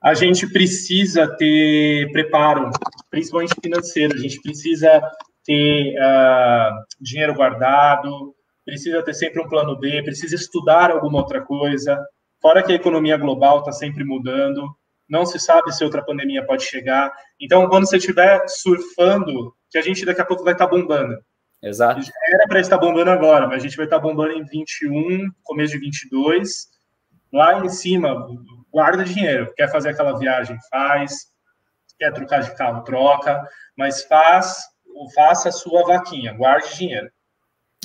A 0.00 0.14
gente 0.14 0.46
precisa 0.46 1.26
ter 1.36 2.10
preparo, 2.12 2.70
principalmente 3.10 3.54
financeiro. 3.60 4.14
A 4.14 4.18
gente 4.18 4.40
precisa 4.40 5.02
ter 5.44 5.94
uh, 5.98 6.84
dinheiro 7.00 7.34
guardado, 7.34 8.34
precisa 8.64 9.02
ter 9.02 9.14
sempre 9.14 9.42
um 9.42 9.48
plano 9.48 9.76
B, 9.76 10.02
precisa 10.04 10.36
estudar 10.36 10.90
alguma 10.92 11.18
outra 11.18 11.40
coisa. 11.40 11.98
Fora 12.40 12.62
que 12.62 12.70
a 12.70 12.76
economia 12.76 13.16
global 13.16 13.58
está 13.58 13.72
sempre 13.72 14.04
mudando, 14.04 14.62
não 15.08 15.26
se 15.26 15.40
sabe 15.40 15.72
se 15.72 15.82
outra 15.82 16.04
pandemia 16.04 16.46
pode 16.46 16.62
chegar. 16.64 17.12
Então, 17.40 17.66
quando 17.68 17.88
você 17.88 17.96
estiver 17.96 18.40
surfando, 18.46 19.52
que 19.70 19.78
a 19.78 19.82
gente 19.82 20.04
daqui 20.04 20.20
a 20.20 20.24
pouco 20.24 20.44
vai 20.44 20.52
estar 20.52 20.66
tá 20.66 20.70
bombando. 20.70 21.16
Exato. 21.62 22.00
Era 22.32 22.46
para 22.46 22.60
estar 22.60 22.78
bombando 22.78 23.10
agora, 23.10 23.46
mas 23.46 23.56
a 23.56 23.66
gente 23.66 23.76
vai 23.76 23.86
estar 23.86 23.98
bombando 23.98 24.32
em 24.32 24.44
21, 24.44 25.28
começo 25.42 25.72
de 25.72 25.78
22. 25.78 26.68
Lá 27.32 27.64
em 27.64 27.68
cima, 27.68 28.26
guarda 28.72 29.04
dinheiro. 29.04 29.52
Quer 29.56 29.70
fazer 29.70 29.90
aquela 29.90 30.18
viagem, 30.18 30.56
faz. 30.70 31.12
Quer 31.98 32.12
trocar 32.12 32.42
de 32.42 32.54
carro, 32.54 32.84
troca. 32.84 33.42
Mas 33.76 34.04
faz, 34.04 34.56
faça 35.14 35.48
a 35.48 35.52
sua 35.52 35.84
vaquinha, 35.84 36.32
guarde 36.32 36.76
dinheiro. 36.76 37.10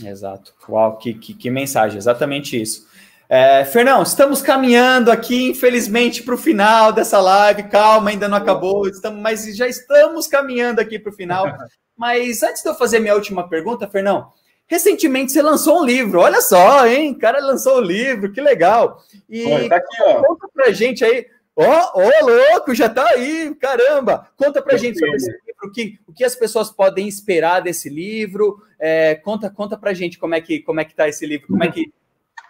Exato. 0.03 0.53
Uau, 0.69 0.97
que, 0.97 1.13
que, 1.13 1.33
que 1.33 1.49
mensagem, 1.49 1.97
exatamente 1.97 2.59
isso. 2.59 2.87
É, 3.29 3.65
Fernão, 3.65 4.03
estamos 4.03 4.41
caminhando 4.41 5.11
aqui, 5.11 5.49
infelizmente, 5.49 6.21
para 6.21 6.35
o 6.35 6.37
final 6.37 6.91
dessa 6.91 7.19
live. 7.19 7.63
Calma, 7.63 8.11
ainda 8.11 8.27
não 8.27 8.37
acabou, 8.37 8.87
estamos, 8.87 9.19
mas 9.19 9.55
já 9.55 9.67
estamos 9.67 10.27
caminhando 10.27 10.79
aqui 10.79 10.99
para 10.99 11.11
o 11.11 11.15
final. 11.15 11.45
Mas 11.97 12.41
antes 12.43 12.61
de 12.61 12.69
eu 12.69 12.75
fazer 12.75 12.99
minha 12.99 13.15
última 13.15 13.47
pergunta, 13.47 13.87
Fernão, 13.87 14.31
recentemente 14.67 15.31
você 15.31 15.41
lançou 15.41 15.81
um 15.81 15.85
livro. 15.85 16.19
Olha 16.19 16.41
só, 16.41 16.85
hein? 16.87 17.11
O 17.11 17.19
cara 17.19 17.39
lançou 17.39 17.75
o 17.75 17.79
um 17.79 17.83
livro, 17.83 18.31
que 18.31 18.41
legal. 18.41 19.03
E 19.29 19.45
Oi, 19.45 19.69
tá 19.69 19.77
aqui, 19.77 20.01
ó. 20.01 20.23
conta 20.23 20.47
pra 20.53 20.71
gente 20.71 21.03
aí. 21.05 21.27
Ó, 21.55 21.63
oh, 21.63 22.01
oh, 22.01 22.25
louco, 22.25 22.73
já 22.73 22.89
tá 22.89 23.07
aí, 23.09 23.53
caramba! 23.55 24.27
Conta 24.35 24.59
pra 24.59 24.75
gente 24.75 24.97
sobre 24.97 25.17
esse 25.17 25.29
livro, 25.29 25.67
o 25.67 25.71
que, 25.71 25.99
o 26.07 26.11
que 26.11 26.23
as 26.23 26.35
pessoas 26.35 26.71
podem 26.71 27.07
esperar 27.07 27.61
desse 27.61 27.89
livro. 27.89 28.59
É, 28.79 29.13
conta, 29.15 29.51
conta 29.51 29.77
pra 29.77 29.93
gente 29.93 30.17
como 30.17 30.33
é 30.33 30.41
que 30.41 30.59
como 30.61 30.79
é 30.79 30.85
que 30.85 30.95
tá 30.95 31.07
esse 31.07 31.27
livro, 31.27 31.47
como 31.47 31.63
é 31.63 31.71
que 31.71 31.93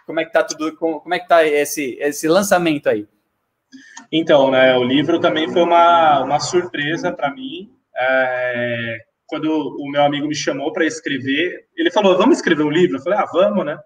como 0.06 0.20
é 0.20 0.24
que 0.24 0.32
tá 0.32 0.42
tudo, 0.42 0.74
como 0.76 1.14
é 1.14 1.18
que 1.18 1.28
tá 1.28 1.46
esse, 1.46 1.96
esse 2.00 2.28
lançamento 2.28 2.88
aí? 2.88 3.06
Então, 4.10 4.50
né, 4.50 4.76
o 4.76 4.84
livro 4.84 5.18
também 5.18 5.50
foi 5.50 5.62
uma, 5.62 6.22
uma 6.22 6.40
surpresa 6.40 7.10
para 7.12 7.30
mim. 7.30 7.70
É, 7.96 8.98
quando 9.26 9.50
o 9.50 9.90
meu 9.90 10.02
amigo 10.02 10.26
me 10.26 10.34
chamou 10.34 10.72
para 10.72 10.86
escrever, 10.86 11.66
ele 11.76 11.90
falou: 11.90 12.16
"Vamos 12.16 12.38
escrever 12.38 12.64
um 12.64 12.70
livro?" 12.70 12.98
Eu 12.98 13.02
falei: 13.02 13.18
"Ah, 13.18 13.26
vamos, 13.32 13.64
né?" 13.64 13.78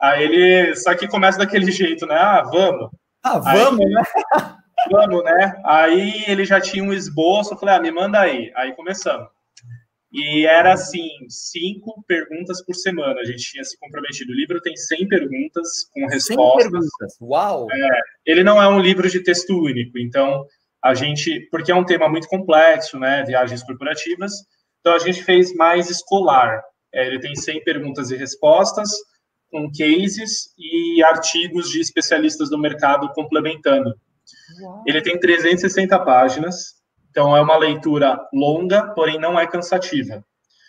Aí 0.00 0.24
ele, 0.24 0.76
só 0.76 0.94
que 0.94 1.08
começa 1.08 1.38
daquele 1.38 1.70
jeito, 1.72 2.06
né? 2.06 2.16
Ah, 2.16 2.42
vamos. 2.42 2.90
Ah, 3.22 3.38
vamos, 3.38 3.84
aí, 3.84 3.92
né? 3.92 4.02
Vamos, 4.90 5.24
né? 5.24 5.62
Aí 5.64 6.24
ele 6.26 6.44
já 6.44 6.60
tinha 6.60 6.84
um 6.84 6.92
esboço, 6.92 7.54
eu 7.54 7.58
falei: 7.58 7.76
"Ah, 7.76 7.80
me 7.80 7.90
manda 7.90 8.20
aí". 8.20 8.52
Aí 8.54 8.74
começamos. 8.74 9.28
E 10.14 10.46
era 10.46 10.74
assim, 10.74 11.08
cinco 11.28 12.04
perguntas 12.06 12.64
por 12.64 12.74
semana. 12.76 13.20
A 13.20 13.24
gente 13.24 13.50
tinha 13.50 13.64
se 13.64 13.76
comprometido. 13.80 14.30
O 14.30 14.36
livro 14.36 14.60
tem 14.60 14.76
100 14.76 15.08
perguntas 15.08 15.68
com 15.92 16.06
respostas. 16.06 16.62
100 16.62 16.70
perguntas. 16.70 17.16
Uau! 17.20 17.66
É, 17.72 18.00
ele 18.24 18.44
não 18.44 18.62
é 18.62 18.68
um 18.68 18.78
livro 18.78 19.10
de 19.10 19.20
texto 19.24 19.58
único, 19.58 19.98
então 19.98 20.46
a 20.80 20.94
gente, 20.94 21.48
porque 21.50 21.72
é 21.72 21.74
um 21.74 21.84
tema 21.84 22.08
muito 22.08 22.28
complexo, 22.28 22.96
né? 22.96 23.24
Viagens 23.24 23.64
corporativas. 23.64 24.32
Então 24.84 24.94
a 24.94 24.98
gente 24.98 25.22
fez 25.22 25.54
mais 25.54 25.88
escolar. 25.88 26.62
É, 26.92 27.06
ele 27.06 27.18
tem 27.18 27.34
100 27.34 27.64
perguntas 27.64 28.10
e 28.10 28.16
respostas 28.16 28.90
com 29.50 29.70
cases 29.70 30.52
e 30.58 31.02
artigos 31.02 31.70
de 31.70 31.80
especialistas 31.80 32.50
do 32.50 32.58
mercado 32.58 33.10
complementando. 33.14 33.94
Uau. 34.62 34.82
Ele 34.86 35.00
tem 35.00 35.18
360 35.18 35.98
páginas 36.00 36.84
então, 37.14 37.36
é 37.36 37.40
uma 37.40 37.56
leitura 37.56 38.18
longa, 38.32 38.88
porém 38.88 39.20
não 39.20 39.38
é 39.38 39.46
cansativa. 39.46 40.24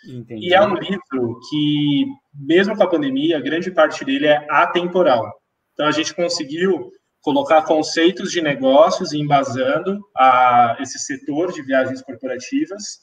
Entendi. 0.08 0.46
E 0.46 0.54
é 0.54 0.62
um 0.62 0.74
livro 0.74 1.40
que, 1.50 2.06
mesmo 2.32 2.76
com 2.76 2.84
a 2.84 2.88
pandemia, 2.88 3.40
grande 3.40 3.68
parte 3.72 4.04
dele 4.04 4.28
é 4.28 4.46
atemporal. 4.48 5.28
Então, 5.72 5.88
a 5.88 5.90
gente 5.90 6.14
conseguiu 6.14 6.92
colocar 7.20 7.62
conceitos 7.62 8.30
de 8.30 8.40
negócios 8.40 9.12
embasando 9.12 9.98
a 10.16 10.76
esse 10.78 11.00
setor 11.00 11.52
de 11.52 11.62
viagens 11.62 12.00
corporativas. 12.00 13.00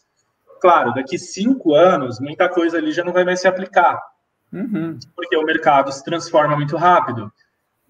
Claro, 0.64 0.94
daqui 0.94 1.20
cinco 1.20 1.76
anos, 1.76 2.22
muita 2.22 2.48
coisa 2.48 2.78
ali 2.78 2.94
já 2.94 3.04
não 3.04 3.12
vai 3.12 3.26
mais 3.26 3.42
se 3.42 3.50
aplicar, 3.50 4.02
uhum. 4.50 4.98
porque 5.14 5.36
o 5.36 5.44
mercado 5.44 5.92
se 5.92 6.02
transforma 6.06 6.56
muito 6.56 6.78
rápido. 6.78 7.30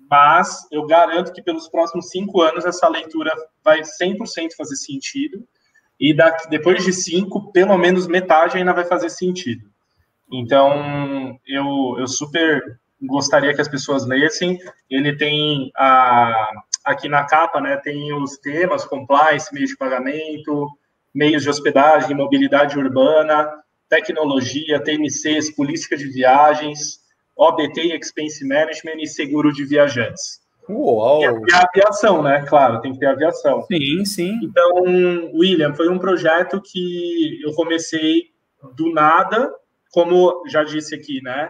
Mas 0.09 0.67
eu 0.71 0.83
garanto 0.87 1.31
que 1.31 1.43
pelos 1.43 1.69
próximos 1.69 2.09
cinco 2.09 2.41
anos 2.41 2.65
essa 2.65 2.87
leitura 2.87 3.31
vai 3.63 3.81
100% 3.81 4.55
fazer 4.57 4.75
sentido. 4.75 5.47
E 5.99 6.15
daqui, 6.15 6.49
depois 6.49 6.83
de 6.83 6.91
cinco, 6.91 7.51
pelo 7.51 7.77
menos 7.77 8.07
metade 8.07 8.57
ainda 8.57 8.73
vai 8.73 8.85
fazer 8.85 9.11
sentido. 9.11 9.69
Então, 10.31 11.37
eu, 11.45 11.97
eu 11.99 12.07
super 12.07 12.79
gostaria 13.03 13.53
que 13.53 13.61
as 13.61 13.67
pessoas 13.67 14.03
lessem. 14.03 14.57
Ele 14.89 15.15
tem 15.15 15.71
a, 15.77 16.49
aqui 16.83 17.07
na 17.07 17.23
capa, 17.23 17.61
né, 17.61 17.77
tem 17.77 18.11
os 18.15 18.39
temas, 18.39 18.83
compliance, 18.83 19.53
meios 19.53 19.69
de 19.69 19.77
pagamento, 19.77 20.75
meios 21.13 21.43
de 21.43 21.49
hospedagem, 21.49 22.15
mobilidade 22.15 22.77
urbana, 22.77 23.51
tecnologia, 23.87 24.83
TMCs, 24.83 25.55
política 25.55 25.95
de 25.95 26.07
viagens, 26.09 26.99
OBT, 27.35 27.95
Expense 27.95 28.47
Management 28.47 29.01
e 29.01 29.07
seguro 29.07 29.51
de 29.51 29.65
viajantes. 29.65 30.41
Uau! 30.69 31.21
E 31.21 31.53
a 31.53 31.63
aviação, 31.63 32.23
né? 32.23 32.45
Claro, 32.47 32.79
tem 32.81 32.93
que 32.93 32.99
ter 32.99 33.07
aviação. 33.07 33.63
Sim, 33.63 34.05
sim. 34.05 34.39
Então, 34.41 34.83
William, 35.33 35.73
foi 35.73 35.89
um 35.89 35.99
projeto 35.99 36.61
que 36.61 37.41
eu 37.43 37.53
comecei 37.53 38.31
do 38.75 38.91
nada, 38.93 39.53
como 39.91 40.43
já 40.47 40.63
disse 40.63 40.95
aqui, 40.95 41.21
né? 41.21 41.49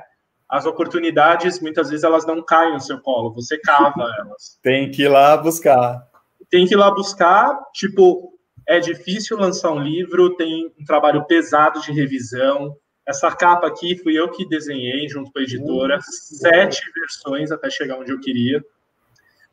As 0.50 0.66
oportunidades, 0.66 1.60
muitas 1.60 1.90
vezes, 1.90 2.04
elas 2.04 2.26
não 2.26 2.44
caem 2.44 2.74
no 2.74 2.80
seu 2.80 3.00
colo, 3.00 3.34
você 3.34 3.58
cava 3.60 4.04
elas. 4.20 4.60
tem 4.62 4.90
que 4.90 5.04
ir 5.04 5.10
lá 5.10 5.38
buscar. 5.38 6.08
Tem 6.50 6.66
que 6.66 6.74
ir 6.74 6.78
lá 6.78 6.92
buscar, 6.92 7.58
tipo, 7.74 8.33
é 8.68 8.80
difícil 8.80 9.38
lançar 9.38 9.72
um 9.72 9.80
livro, 9.80 10.36
tem 10.36 10.72
um 10.80 10.86
trabalho 10.86 11.26
pesado 11.26 11.82
de 11.82 11.92
revisão, 11.92 12.76
essa 13.06 13.30
capa 13.32 13.68
aqui 13.68 13.98
fui 13.98 14.18
eu 14.18 14.30
que 14.30 14.48
desenhei 14.48 15.08
junto 15.10 15.32
com 15.32 15.40
a 15.40 15.42
editora, 15.42 16.00
sete 16.02 16.82
versões 16.96 17.52
até 17.52 17.70
chegar 17.70 17.98
onde 17.98 18.12
eu 18.12 18.20
queria. 18.20 18.64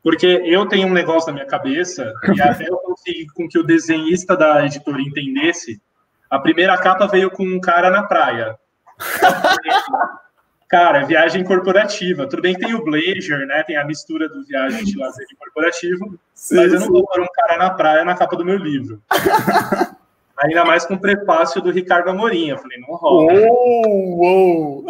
Porque 0.01 0.25
eu 0.25 0.65
tenho 0.65 0.87
um 0.87 0.93
negócio 0.93 1.27
na 1.27 1.33
minha 1.33 1.45
cabeça, 1.45 2.13
e 2.33 2.41
até 2.41 2.69
eu 2.69 2.77
consegui 2.77 3.27
com 3.27 3.47
que 3.47 3.59
o 3.59 3.63
desenhista 3.63 4.35
da 4.37 4.65
editora 4.65 5.01
entendesse. 5.01 5.81
A 6.29 6.39
primeira 6.39 6.77
capa 6.77 7.07
veio 7.07 7.29
com 7.29 7.43
um 7.43 7.59
cara 7.59 7.89
na 7.89 8.03
praia. 8.03 8.57
cara, 10.71 11.05
viagem 11.05 11.43
corporativa. 11.43 12.25
Tudo 12.27 12.41
bem 12.41 12.55
que 12.55 12.61
tem 12.61 12.73
o 12.73 12.83
Blazer, 12.83 13.45
né? 13.45 13.61
Tem 13.63 13.75
a 13.75 13.85
mistura 13.85 14.29
do 14.29 14.43
viagem 14.45 14.85
de 14.85 14.97
lazer 14.97 15.27
e 15.29 15.35
corporativo. 15.35 16.17
Sim, 16.33 16.55
mas 16.55 16.73
eu 16.73 16.79
não 16.79 16.87
vou 16.87 17.05
pôr 17.05 17.21
um 17.21 17.27
cara 17.35 17.57
na 17.57 17.69
praia 17.71 18.05
na 18.05 18.15
capa 18.15 18.37
do 18.37 18.45
meu 18.45 18.57
livro. 18.57 19.03
Ainda 20.39 20.65
mais 20.65 20.85
com 20.85 20.95
o 20.95 20.99
prefácio 20.99 21.61
do 21.61 21.69
Ricardo 21.69 22.09
Amorim. 22.09 22.49
Eu 22.49 22.57
falei, 22.57 22.79
não 22.79 22.95
rola. 22.95 23.33
Uou, 23.33 24.85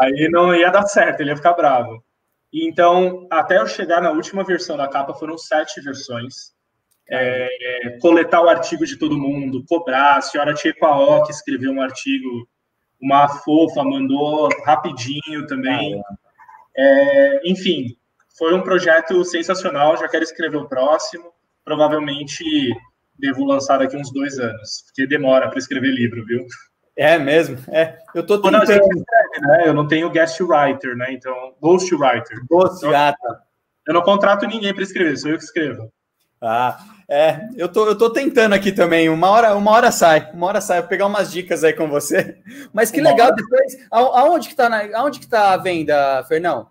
Aí 0.00 0.28
não 0.32 0.52
ia 0.52 0.70
dar 0.70 0.86
certo, 0.86 1.20
ele 1.20 1.30
ia 1.30 1.36
ficar 1.36 1.52
bravo. 1.52 2.02
Então, 2.52 3.26
até 3.30 3.58
eu 3.58 3.66
chegar 3.66 4.00
na 4.00 4.10
última 4.10 4.42
versão 4.42 4.76
da 4.76 4.88
capa, 4.88 5.14
foram 5.14 5.36
sete 5.36 5.80
versões. 5.80 6.56
É, 7.08 7.48
é, 7.86 7.98
coletar 8.00 8.42
o 8.42 8.48
artigo 8.48 8.84
de 8.84 8.98
todo 8.98 9.18
mundo, 9.18 9.62
cobrar. 9.68 10.16
A 10.16 10.22
senhora 10.22 10.54
Tchepaó, 10.54 11.22
que 11.24 11.30
escreveu 11.30 11.70
um 11.70 11.82
artigo, 11.82 12.48
uma 13.00 13.28
fofa, 13.28 13.82
mandou 13.84 14.48
rapidinho 14.64 15.46
também. 15.46 16.00
É, 16.76 17.50
enfim, 17.50 17.96
foi 18.38 18.54
um 18.54 18.62
projeto 18.62 19.24
sensacional. 19.24 19.96
Já 19.96 20.08
quero 20.08 20.24
escrever 20.24 20.56
o 20.56 20.68
próximo. 20.68 21.32
Provavelmente 21.64 22.44
devo 23.18 23.44
lançar 23.44 23.78
daqui 23.78 23.96
uns 23.96 24.12
dois 24.12 24.38
anos, 24.38 24.84
porque 24.86 25.06
demora 25.06 25.48
para 25.48 25.58
escrever 25.58 25.90
livro, 25.90 26.24
viu? 26.24 26.46
É 26.94 27.18
mesmo? 27.18 27.58
É, 27.68 27.98
eu 28.14 28.24
tô 28.24 28.36
tentando... 28.36 28.66
Quando 28.66 28.70
escreve, 28.70 29.06
né? 29.40 29.62
Eu 29.66 29.74
não 29.74 29.86
tenho 29.86 30.10
guest 30.10 30.40
writer, 30.40 30.96
né? 30.96 31.12
Então, 31.12 31.54
ghost 31.60 31.94
writer. 31.94 32.38
Ghost, 32.48 32.84
então. 32.86 33.16
Eu 33.86 33.94
não 33.94 34.02
contrato 34.02 34.46
ninguém 34.46 34.72
para 34.74 34.82
escrever, 34.82 35.16
sou 35.16 35.30
eu 35.30 35.38
que 35.38 35.44
escrevo. 35.44 35.92
Ah, 36.40 36.78
é, 37.08 37.48
eu 37.56 37.70
tô, 37.70 37.86
eu 37.86 37.96
tô 37.96 38.10
tentando 38.10 38.54
aqui 38.54 38.72
também. 38.72 39.08
Uma 39.08 39.30
hora, 39.30 39.56
uma 39.56 39.70
hora 39.70 39.90
sai, 39.90 40.30
uma 40.32 40.46
hora 40.46 40.60
sai. 40.60 40.78
Eu 40.78 40.82
vou 40.82 40.88
pegar 40.88 41.06
umas 41.06 41.30
dicas 41.30 41.64
aí 41.64 41.72
com 41.72 41.88
você. 41.88 42.38
Mas 42.72 42.90
que 42.90 43.00
uma 43.00 43.10
legal, 43.10 43.28
hora... 43.28 43.36
depois. 43.36 43.88
Aonde 43.90 44.48
que 44.48 44.54
tá 44.54 44.68
na, 44.68 44.98
aonde 44.98 45.20
que 45.20 45.26
tá 45.26 45.52
a 45.52 45.56
venda, 45.56 46.24
Fernão? 46.24 46.68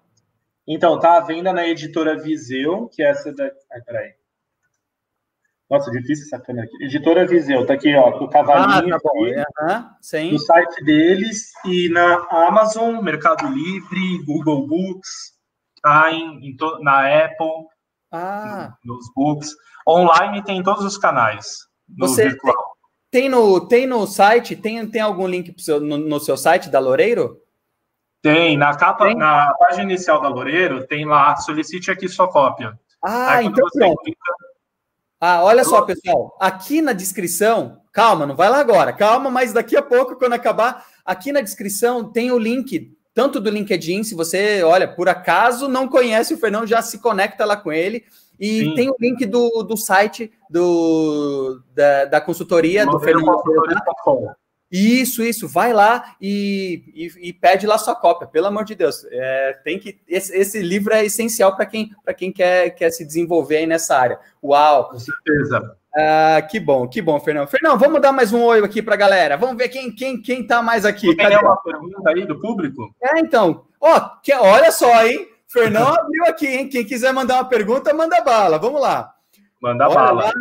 Então, 0.67 0.99
tá 0.99 1.17
à 1.17 1.19
venda 1.21 1.53
na 1.53 1.67
editora 1.67 2.17
Viseu, 2.17 2.89
que 2.93 3.03
é 3.03 3.09
essa 3.09 3.31
da. 3.33 3.45
Ai, 3.45 3.81
peraí. 3.85 4.13
Nossa, 5.69 5.89
difícil 5.89 6.25
essa 6.25 6.39
câmera 6.39 6.67
aqui. 6.67 6.83
Editora 6.83 7.25
Viseu, 7.25 7.65
tá 7.65 7.73
aqui, 7.73 7.95
ó, 7.95 8.09
o 8.23 8.29
cavalinho 8.29 8.95
ah, 8.95 8.99
tá 8.99 9.09
aqui, 9.09 9.35
uhum, 9.35 9.89
sim. 9.99 10.31
no 10.31 10.39
site 10.39 10.83
deles 10.83 11.51
e 11.65 11.89
na 11.89 12.23
Amazon, 12.29 13.01
Mercado 13.01 13.47
Livre, 13.47 14.23
Google 14.25 14.67
Books, 14.67 15.33
tá 15.81 16.11
em, 16.11 16.49
em 16.49 16.55
to, 16.55 16.79
na 16.81 17.25
Apple, 17.25 17.65
ah. 18.15 18.77
nos 18.83 19.11
books. 19.13 19.51
Online 19.87 20.43
tem 20.43 20.63
todos 20.63 20.83
os 20.83 20.97
canais. 20.97 21.67
No 21.87 22.07
Você 22.07 22.29
virtual. 22.29 22.53
Tem, 23.11 23.21
tem, 23.21 23.29
no, 23.29 23.67
tem 23.67 23.87
no 23.87 24.05
site, 24.07 24.55
tem, 24.55 24.85
tem 24.87 25.01
algum 25.01 25.27
link 25.27 25.53
seu, 25.61 25.79
no, 25.79 25.97
no, 25.97 26.19
seu 26.19 26.35
site 26.35 26.69
da 26.69 26.79
Loureiro? 26.79 27.41
Tem, 28.21 28.57
na 28.57 28.75
capa, 28.75 29.05
tem? 29.05 29.15
na 29.15 29.53
página 29.59 29.83
inicial 29.83 30.19
da 30.19 30.27
Loureiro, 30.27 30.85
tem 30.87 31.05
lá, 31.05 31.35
solicite 31.35 31.91
aqui 31.91 32.09
sua 32.09 32.27
cópia. 32.27 32.77
Ah, 33.03 33.35
Aí, 33.35 33.45
então 33.45 33.67
pronto. 33.71 34.01
Clica, 34.01 34.33
Ah, 35.21 35.43
olha 35.43 35.63
só, 35.63 35.83
pessoal. 35.83 36.35
Aqui 36.41 36.81
na 36.81 36.91
descrição, 36.91 37.81
calma, 37.93 38.25
não 38.25 38.35
vai 38.35 38.49
lá 38.49 38.59
agora, 38.59 38.91
calma, 38.91 39.29
mas 39.29 39.53
daqui 39.53 39.77
a 39.77 39.81
pouco, 39.83 40.15
quando 40.15 40.33
acabar, 40.33 40.85
aqui 41.05 41.31
na 41.31 41.41
descrição 41.41 42.11
tem 42.11 42.31
o 42.31 42.39
link, 42.39 42.91
tanto 43.15 43.39
do 43.39 43.49
LinkedIn, 43.49 44.03
se 44.03 44.13
você, 44.13 44.61
olha, 44.61 44.87
por 44.89 45.07
acaso 45.07 45.69
não 45.69 45.87
conhece 45.87 46.33
o 46.33 46.37
Fernão, 46.37 46.67
já 46.67 46.81
se 46.81 46.99
conecta 46.99 47.45
lá 47.45 47.55
com 47.55 47.71
ele. 47.71 48.03
E 48.37 48.59
Sim. 48.59 48.75
tem 48.75 48.89
o 48.89 48.95
link 48.99 49.25
do, 49.25 49.63
do 49.63 49.77
site 49.77 50.29
do, 50.49 51.61
da, 51.73 52.03
da 52.03 52.21
consultoria 52.21 52.85
do 52.85 52.99
Fernando. 52.99 53.25
Isso, 54.69 55.23
isso. 55.23 55.47
Vai 55.47 55.71
lá 55.71 56.17
e, 56.19 56.83
e, 56.93 57.29
e, 57.29 57.33
pede 57.33 57.65
lá 57.65 57.77
sua 57.77 57.95
cópia, 57.95 58.27
pelo 58.27 58.47
amor 58.47 58.65
de 58.65 58.75
Deus. 58.75 59.05
É, 59.09 59.53
tem 59.63 59.79
que 59.79 59.97
esse, 60.05 60.35
esse, 60.35 60.61
livro 60.61 60.93
é 60.93 61.05
essencial 61.05 61.55
para 61.55 61.65
quem, 61.65 61.91
quem 62.17 62.33
quer, 62.33 62.71
quer 62.71 62.89
se 62.91 63.05
desenvolver 63.05 63.57
aí 63.57 63.65
nessa 63.65 63.97
área. 63.97 64.19
Uau! 64.43 64.89
Com 64.89 64.99
certeza. 64.99 65.77
Ah, 65.97 66.41
que 66.41 66.59
bom, 66.59 66.87
que 66.89 67.01
bom, 67.01 67.17
Fernando. 67.21 67.47
Fernando, 67.47 67.79
vamos 67.79 68.01
dar 68.01 68.11
mais 68.11 68.33
um 68.33 68.43
oi 68.43 68.59
aqui 68.59 68.81
para 68.81 68.95
a 68.95 68.97
galera. 68.97 69.37
Vamos 69.37 69.55
ver 69.55 69.69
quem 69.69 69.89
quem 69.95 70.21
quem 70.21 70.45
tá 70.45 70.61
mais 70.61 70.83
aqui. 70.83 71.15
Tem 71.15 71.37
uma 71.37 71.55
pergunta 71.55 72.09
aí 72.09 72.25
do 72.25 72.37
público? 72.41 72.93
É, 73.01 73.19
então. 73.19 73.65
Ó, 73.79 73.99
que, 74.21 74.33
olha 74.33 74.73
só, 74.73 75.05
hein? 75.05 75.25
Fernão 75.47 75.87
abriu 75.95 76.25
aqui, 76.25 76.47
hein? 76.47 76.67
Quem 76.67 76.83
quiser 76.83 77.13
mandar 77.13 77.35
uma 77.35 77.47
pergunta, 77.47 77.93
manda 77.93 78.19
bala. 78.19 78.57
Vamos 78.57 78.81
lá. 78.81 79.13
Manda 79.61 79.85
olha 79.85 79.95
bala. 79.95 80.23
Lá. 80.25 80.31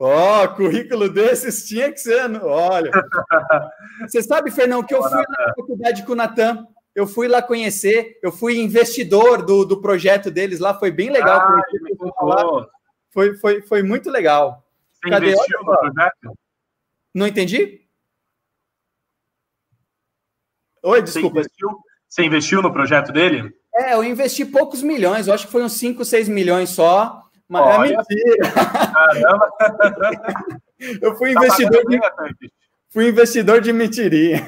Ó, 0.00 0.44
oh, 0.44 0.48
currículo 0.54 1.10
desses 1.10 1.66
tinha 1.68 1.92
que 1.92 1.98
ser. 1.98 2.42
Olha. 2.42 2.90
Você 4.08 4.22
sabe, 4.22 4.50
Fernão, 4.50 4.82
que 4.82 4.94
eu 4.94 5.02
fui 5.02 5.22
na 5.28 5.54
faculdade 5.54 6.02
com 6.04 6.12
o 6.12 6.16
Natan. 6.16 6.66
Eu 6.94 7.06
fui 7.06 7.28
lá 7.28 7.42
conhecer, 7.42 8.20
eu 8.22 8.30
fui 8.30 8.56
investidor 8.56 9.44
do, 9.44 9.64
do 9.64 9.80
projeto 9.80 10.30
deles 10.30 10.60
lá, 10.60 10.72
foi 10.72 10.92
bem 10.92 11.10
legal. 11.10 11.40
Ah, 11.40 12.66
foi, 13.10 13.34
foi, 13.34 13.62
foi 13.62 13.82
muito 13.82 14.08
legal. 14.10 14.63
Você 15.04 15.10
Cadê? 15.10 15.32
investiu 15.32 15.58
no 15.60 15.78
projeto? 15.78 16.38
Não 17.14 17.26
entendi? 17.26 17.82
Oi, 20.82 21.02
desculpa. 21.02 21.28
Você 21.28 21.40
investiu, 21.40 21.68
você 22.08 22.24
investiu 22.24 22.62
no 22.62 22.72
projeto 22.72 23.12
dele? 23.12 23.54
É, 23.74 23.92
eu 23.92 24.02
investi 24.02 24.46
poucos 24.46 24.82
milhões, 24.82 25.26
eu 25.26 25.34
acho 25.34 25.46
que 25.46 25.52
foi 25.52 25.62
uns 25.62 25.74
5, 25.74 26.04
6 26.04 26.28
milhões 26.28 26.70
só. 26.70 27.22
Mas 27.46 27.62
é 27.62 27.78
Olha, 27.78 27.92
é 27.92 27.96
mentira. 27.96 28.52
Caramba! 28.92 29.52
eu 31.02 31.14
fui 31.16 31.34
tá 31.34 31.40
investidor 31.40 31.84
de. 31.84 32.00
Fui 32.88 33.08
investidor 33.08 33.60
de 33.60 33.72
mentirinha. 33.72 34.42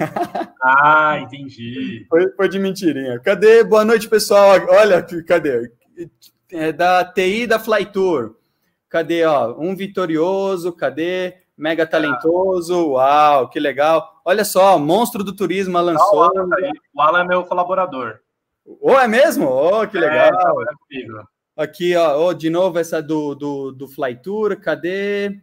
Ah, 0.63 1.19
entendi. 1.21 2.07
Foi, 2.09 2.31
foi 2.33 2.49
de 2.49 2.59
mentirinha. 2.59 3.21
Cadê? 3.21 3.63
Boa 3.63 3.85
noite, 3.85 4.09
pessoal. 4.09 4.57
Olha, 4.69 5.05
cadê? 5.27 5.71
É 6.51 6.73
da 6.73 7.05
TI 7.05 7.47
da 7.47 7.59
Flytour. 7.59 8.37
Cadê, 8.89 9.25
ó? 9.25 9.55
Um 9.59 9.75
vitorioso, 9.75 10.73
cadê? 10.73 11.35
Mega 11.57 11.87
talentoso, 11.87 12.91
uau, 12.91 13.49
que 13.49 13.59
legal. 13.59 14.21
Olha 14.25 14.45
só, 14.45 14.79
monstro 14.79 15.25
do 15.25 15.35
turismo 15.35 15.81
lançou. 15.81 16.23
Ah, 16.23 16.33
o, 16.33 16.39
Alan, 16.39 16.49
tá 16.51 16.57
o 16.95 17.01
Alan 17.01 17.21
é 17.21 17.25
meu 17.25 17.45
colaborador. 17.45 18.21
Oh, 18.81 18.99
é 18.99 19.09
mesmo? 19.09 19.49
Oh, 19.49 19.87
que 19.87 19.99
legal. 19.99 20.31
É, 20.63 20.65
é 20.65 21.25
Aqui, 21.57 21.97
ó, 21.97 22.27
oh, 22.27 22.35
de 22.35 22.51
novo 22.51 22.79
essa 22.79 23.01
do, 23.01 23.35
do, 23.35 23.73
do 23.73 23.89
Flytour, 23.89 24.61
cadê? 24.61 25.41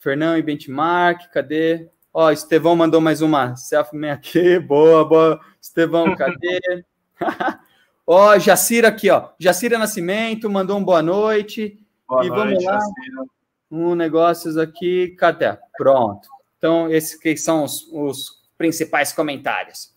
Fernão 0.00 0.36
e 0.36 0.42
Benchmark, 0.42 1.30
cadê? 1.32 1.88
Ó, 2.12 2.26
oh, 2.26 2.30
Estevão 2.30 2.74
mandou 2.74 3.00
mais 3.00 3.22
uma 3.22 3.54
selfie 3.54 4.06
aqui, 4.10 4.58
boa, 4.58 5.04
boa. 5.04 5.40
Estevão, 5.60 6.16
cadê? 6.16 6.84
ó, 8.04 8.30
oh, 8.34 8.38
Jacira 8.40 8.88
aqui, 8.88 9.08
ó. 9.08 9.28
Jacira 9.38 9.78
Nascimento 9.78 10.50
mandou 10.50 10.76
um 10.76 10.84
boa 10.84 11.00
noite. 11.02 11.78
Boa 12.12 12.26
e 12.26 12.28
noite, 12.28 12.44
vamos 12.44 12.64
lá. 12.64 12.72
Jacira. 12.74 13.24
Um 13.70 13.94
negócios 13.94 14.58
aqui, 14.58 15.16
cadê? 15.18 15.56
Pronto. 15.78 16.28
Então, 16.58 16.90
esses 16.90 17.18
que 17.18 17.34
são 17.38 17.64
os, 17.64 17.88
os 17.90 18.42
principais 18.58 19.14
comentários. 19.14 19.90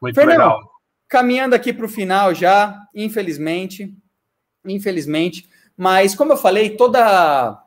Muito 0.00 0.14
Fernão, 0.14 0.32
legal. 0.32 0.60
Caminhando 1.06 1.54
aqui 1.54 1.72
para 1.72 1.84
o 1.84 1.90
final 1.90 2.34
já, 2.34 2.80
infelizmente, 2.94 3.94
infelizmente, 4.64 5.46
mas 5.76 6.14
como 6.14 6.32
eu 6.32 6.38
falei, 6.38 6.70
toda 6.70 7.58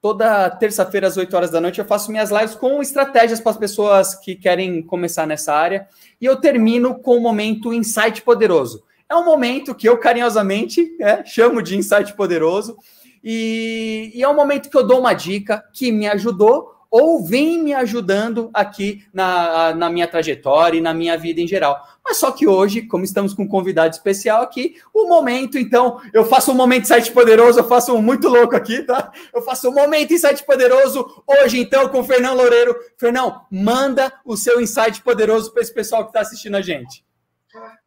toda 0.00 0.50
terça-feira 0.50 1.06
às 1.06 1.16
8 1.16 1.34
horas 1.34 1.50
da 1.50 1.60
noite 1.60 1.78
eu 1.78 1.84
faço 1.84 2.10
minhas 2.10 2.30
lives 2.30 2.54
com 2.54 2.82
estratégias 2.82 3.40
para 3.40 3.52
as 3.52 3.56
pessoas 3.56 4.14
que 4.14 4.34
querem 4.34 4.82
começar 4.82 5.26
nessa 5.26 5.54
área 5.54 5.88
e 6.20 6.26
eu 6.26 6.36
termino 6.36 6.98
com 6.98 7.16
o 7.16 7.20
momento 7.20 7.72
insight 7.72 8.20
poderoso. 8.20 8.84
É 9.08 9.14
um 9.14 9.24
momento 9.24 9.74
que 9.74 9.88
eu 9.88 9.98
carinhosamente 9.98 10.94
é, 11.00 11.24
chamo 11.24 11.62
de 11.62 11.76
insight 11.76 12.14
poderoso 12.14 12.76
e, 13.24 14.12
e 14.14 14.22
é 14.22 14.28
um 14.28 14.36
momento 14.36 14.68
que 14.68 14.76
eu 14.76 14.86
dou 14.86 15.00
uma 15.00 15.14
dica 15.14 15.64
que 15.72 15.90
me 15.90 16.06
ajudou 16.06 16.74
ou 16.90 17.24
vem 17.24 17.60
me 17.60 17.74
ajudando 17.74 18.50
aqui 18.54 19.04
na, 19.12 19.74
na 19.74 19.90
minha 19.90 20.06
trajetória 20.06 20.78
e 20.78 20.80
na 20.80 20.94
minha 20.94 21.18
vida 21.18 21.40
em 21.40 21.46
geral. 21.48 21.82
Mas 22.04 22.18
só 22.18 22.30
que 22.30 22.46
hoje, 22.46 22.82
como 22.82 23.02
estamos 23.02 23.34
com 23.34 23.42
um 23.42 23.48
convidado 23.48 23.92
especial 23.92 24.42
aqui, 24.42 24.76
o 24.94 25.08
momento, 25.08 25.58
então, 25.58 26.00
eu 26.12 26.24
faço 26.24 26.52
um 26.52 26.54
momento 26.54 26.84
insight 26.84 27.10
poderoso, 27.10 27.58
eu 27.58 27.64
faço 27.64 27.92
um 27.92 28.00
muito 28.00 28.28
louco 28.28 28.54
aqui, 28.54 28.82
tá? 28.82 29.10
Eu 29.34 29.42
faço 29.42 29.70
um 29.70 29.74
momento 29.74 30.14
insight 30.14 30.44
poderoso 30.46 31.24
hoje, 31.26 31.58
então, 31.58 31.88
com 31.88 31.98
o 31.98 32.04
Fernão 32.04 32.36
Loureiro. 32.36 32.76
Fernão, 32.96 33.40
manda 33.50 34.12
o 34.24 34.36
seu 34.36 34.60
insight 34.60 35.02
poderoso 35.02 35.52
para 35.52 35.62
esse 35.62 35.74
pessoal 35.74 36.04
que 36.04 36.10
está 36.10 36.20
assistindo 36.20 36.56
a 36.56 36.62
gente. 36.62 37.04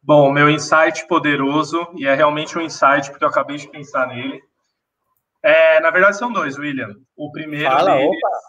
Bom, 0.02 0.30
meu 0.30 0.50
insight 0.50 1.06
poderoso, 1.08 1.86
e 1.96 2.06
é 2.06 2.14
realmente 2.14 2.58
um 2.58 2.60
insight, 2.60 3.08
porque 3.10 3.24
eu 3.24 3.28
acabei 3.28 3.56
de 3.56 3.68
pensar 3.68 4.08
nele. 4.08 4.42
É, 5.42 5.80
na 5.80 5.90
verdade, 5.90 6.18
são 6.18 6.32
dois, 6.32 6.58
William. 6.58 6.94
O 7.16 7.30
primeiro 7.30 7.70
Fala, 7.70 7.96
deles. 7.96 8.08
Opa 8.08 8.48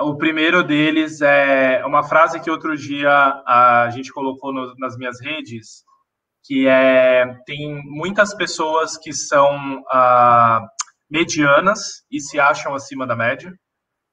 o 0.00 0.16
primeiro 0.16 0.64
deles 0.64 1.20
é 1.20 1.84
uma 1.84 2.02
frase 2.02 2.40
que 2.40 2.50
outro 2.50 2.76
dia 2.76 3.10
a 3.46 3.90
gente 3.90 4.12
colocou 4.12 4.52
no, 4.52 4.74
nas 4.78 4.96
minhas 4.96 5.20
redes, 5.20 5.84
que 6.42 6.66
é 6.66 7.38
tem 7.44 7.82
muitas 7.84 8.34
pessoas 8.34 8.96
que 8.96 9.12
são 9.12 9.80
uh, 9.80 10.66
medianas 11.10 12.02
e 12.10 12.18
se 12.20 12.40
acham 12.40 12.74
acima 12.74 13.06
da 13.06 13.14
média, 13.14 13.52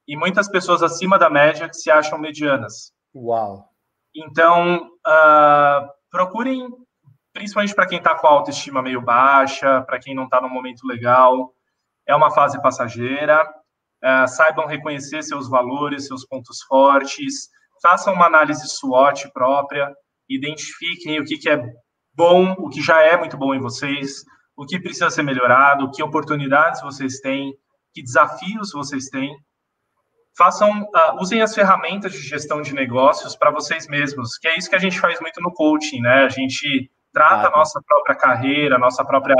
e 0.07 0.18
muitas 0.18 0.49
pessoas 0.49 0.84
acima 0.84 1.18
da 1.18 1.30
média 1.30 1.70
que 1.70 1.76
se 1.76 1.89
acham 1.89 2.20
medianas. 2.20 2.91
Uau! 3.16 3.66
Então, 4.14 4.89
uh, 5.07 5.88
procurem, 6.09 6.68
principalmente 7.32 7.74
para 7.74 7.88
quem 7.88 7.97
está 7.97 8.14
com 8.14 8.28
a 8.28 8.32
autoestima 8.32 8.82
meio 8.82 9.01
baixa, 9.01 9.82
para 9.84 9.99
quem 9.99 10.14
não 10.14 10.26
está 10.26 10.41
no 10.41 10.49
momento 10.49 10.86
legal, 10.86 11.53
é 12.07 12.15
uma 12.15 12.31
fase 12.31 12.61
passageira 12.61 13.43
uh, 14.03 14.27
saibam 14.27 14.65
reconhecer 14.65 15.21
seus 15.23 15.49
valores, 15.49 16.07
seus 16.07 16.25
pontos 16.25 16.61
fortes, 16.63 17.49
façam 17.81 18.13
uma 18.13 18.25
análise 18.25 18.67
SWOT 18.67 19.31
própria, 19.31 19.91
identifiquem 20.29 21.19
o 21.19 21.23
que, 21.23 21.37
que 21.37 21.49
é 21.49 21.61
bom, 22.13 22.53
o 22.57 22.69
que 22.69 22.81
já 22.81 23.01
é 23.01 23.15
muito 23.17 23.37
bom 23.37 23.53
em 23.53 23.59
vocês, 23.59 24.23
o 24.55 24.65
que 24.65 24.79
precisa 24.79 25.09
ser 25.09 25.23
melhorado, 25.23 25.89
que 25.91 26.03
oportunidades 26.03 26.81
vocês 26.81 27.19
têm, 27.19 27.53
que 27.93 28.01
desafios 28.01 28.71
vocês 28.71 29.05
têm. 29.05 29.33
Façam, 30.37 30.81
uh, 30.81 31.21
usem 31.21 31.41
as 31.41 31.53
ferramentas 31.53 32.13
de 32.13 32.19
gestão 32.19 32.61
de 32.61 32.73
negócios 32.73 33.35
para 33.35 33.51
vocês 33.51 33.87
mesmos, 33.87 34.37
que 34.37 34.47
é 34.47 34.57
isso 34.57 34.69
que 34.69 34.75
a 34.75 34.79
gente 34.79 34.99
faz 34.99 35.19
muito 35.19 35.41
no 35.41 35.53
coaching, 35.53 36.01
né? 36.01 36.23
A 36.23 36.29
gente 36.29 36.89
trata 37.13 37.49
a 37.49 37.51
nossa 37.51 37.81
própria 37.85 38.15
carreira, 38.15 38.75
a 38.75 38.79
nossa 38.79 39.03
própria 39.03 39.35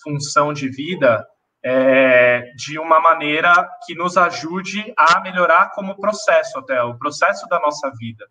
função 0.00 0.52
de 0.52 0.68
vida 0.68 1.26
é, 1.70 2.50
de 2.56 2.78
uma 2.78 2.98
maneira 2.98 3.52
que 3.84 3.94
nos 3.94 4.16
ajude 4.16 4.90
a 4.96 5.20
melhorar 5.20 5.70
como 5.74 6.00
processo 6.00 6.58
até, 6.58 6.82
o 6.82 6.96
processo 6.96 7.46
da 7.46 7.60
nossa 7.60 7.92
vida. 7.98 8.24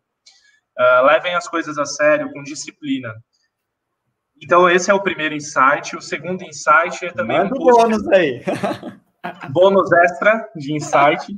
Uh, 0.76 1.06
levem 1.06 1.36
as 1.36 1.48
coisas 1.48 1.78
a 1.78 1.86
sério, 1.86 2.32
com 2.32 2.42
disciplina. 2.42 3.14
Então, 4.42 4.68
esse 4.68 4.90
é 4.90 4.94
o 4.94 5.04
primeiro 5.04 5.36
insight. 5.36 5.96
O 5.96 6.02
segundo 6.02 6.44
insight 6.44 7.06
é 7.06 7.12
também. 7.12 7.38
Manda 7.38 7.56
um 7.56 7.60
bônus 7.60 8.08
aí. 8.10 8.44
bônus 9.50 9.92
extra 9.92 10.50
de 10.56 10.74
insight. 10.74 11.38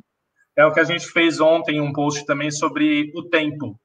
É 0.56 0.66
o 0.66 0.72
que 0.72 0.80
a 0.80 0.86
gente 0.86 1.06
fez 1.08 1.42
ontem, 1.42 1.82
um 1.82 1.92
post 1.92 2.26
também 2.26 2.52
sobre 2.52 3.12
o 3.14 3.24
tempo. 3.24 3.78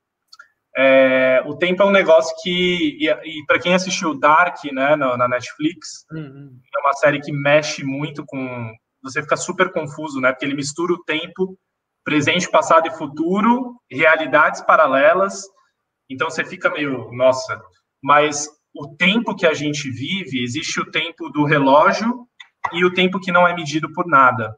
É, 0.76 1.42
o 1.46 1.56
tempo 1.56 1.82
é 1.82 1.86
um 1.86 1.92
negócio 1.92 2.34
que, 2.42 2.98
e, 3.00 3.08
e 3.08 3.46
para 3.46 3.60
quem 3.60 3.74
assistiu 3.74 4.18
Dark, 4.18 4.56
né, 4.72 4.96
na, 4.96 5.16
na 5.16 5.28
Netflix, 5.28 6.04
uhum. 6.10 6.58
é 6.74 6.80
uma 6.80 6.92
série 6.94 7.20
que 7.20 7.32
mexe 7.32 7.84
muito 7.84 8.24
com. 8.26 8.72
Você 9.02 9.22
fica 9.22 9.36
super 9.36 9.70
confuso, 9.70 10.20
né? 10.20 10.32
Porque 10.32 10.44
ele 10.44 10.54
mistura 10.54 10.92
o 10.92 11.04
tempo, 11.04 11.58
presente, 12.02 12.50
passado 12.50 12.88
e 12.88 12.96
futuro, 12.96 13.76
realidades 13.90 14.62
paralelas. 14.62 15.42
Então 16.10 16.28
você 16.28 16.44
fica 16.44 16.70
meio, 16.70 17.12
nossa, 17.12 17.60
mas 18.02 18.48
o 18.74 18.88
tempo 18.96 19.36
que 19.36 19.46
a 19.46 19.54
gente 19.54 19.90
vive, 19.90 20.42
existe 20.42 20.80
o 20.80 20.90
tempo 20.90 21.30
do 21.30 21.44
relógio 21.44 22.26
e 22.72 22.84
o 22.84 22.92
tempo 22.92 23.20
que 23.20 23.30
não 23.30 23.46
é 23.46 23.54
medido 23.54 23.92
por 23.92 24.06
nada. 24.06 24.56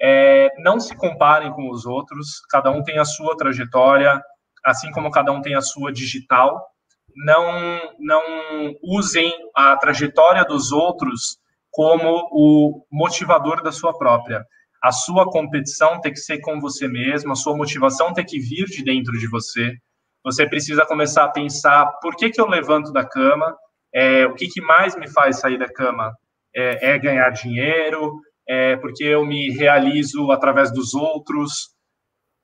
É, 0.00 0.48
não 0.62 0.78
se 0.78 0.94
comparem 0.94 1.52
com 1.52 1.70
os 1.70 1.84
outros, 1.84 2.40
cada 2.48 2.70
um 2.70 2.84
tem 2.84 2.98
a 2.98 3.04
sua 3.04 3.36
trajetória, 3.36 4.22
assim 4.68 4.90
como 4.90 5.10
cada 5.10 5.32
um 5.32 5.40
tem 5.40 5.54
a 5.54 5.60
sua 5.60 5.92
digital, 5.92 6.64
não, 7.16 7.80
não 7.98 8.22
usem 8.82 9.32
a 9.54 9.76
trajetória 9.76 10.44
dos 10.44 10.72
outros 10.72 11.38
como 11.70 12.28
o 12.32 12.84
motivador 12.90 13.62
da 13.62 13.72
sua 13.72 13.96
própria. 13.96 14.44
A 14.82 14.92
sua 14.92 15.28
competição 15.30 16.00
tem 16.00 16.12
que 16.12 16.20
ser 16.20 16.40
com 16.40 16.60
você 16.60 16.86
mesmo, 16.86 17.32
a 17.32 17.36
sua 17.36 17.56
motivação 17.56 18.12
tem 18.12 18.24
que 18.24 18.38
vir 18.38 18.66
de 18.66 18.84
dentro 18.84 19.18
de 19.18 19.28
você. 19.28 19.72
Você 20.24 20.48
precisa 20.48 20.86
começar 20.86 21.24
a 21.24 21.30
pensar 21.30 21.86
por 22.00 22.14
que, 22.14 22.30
que 22.30 22.40
eu 22.40 22.46
levanto 22.46 22.92
da 22.92 23.04
cama, 23.04 23.56
é, 23.92 24.26
o 24.26 24.34
que, 24.34 24.46
que 24.46 24.60
mais 24.60 24.96
me 24.96 25.08
faz 25.10 25.40
sair 25.40 25.58
da 25.58 25.72
cama? 25.72 26.12
É, 26.54 26.90
é 26.90 26.98
ganhar 26.98 27.30
dinheiro, 27.30 28.20
é 28.48 28.76
porque 28.76 29.04
eu 29.04 29.24
me 29.24 29.50
realizo 29.50 30.30
através 30.30 30.72
dos 30.72 30.94
outros. 30.94 31.70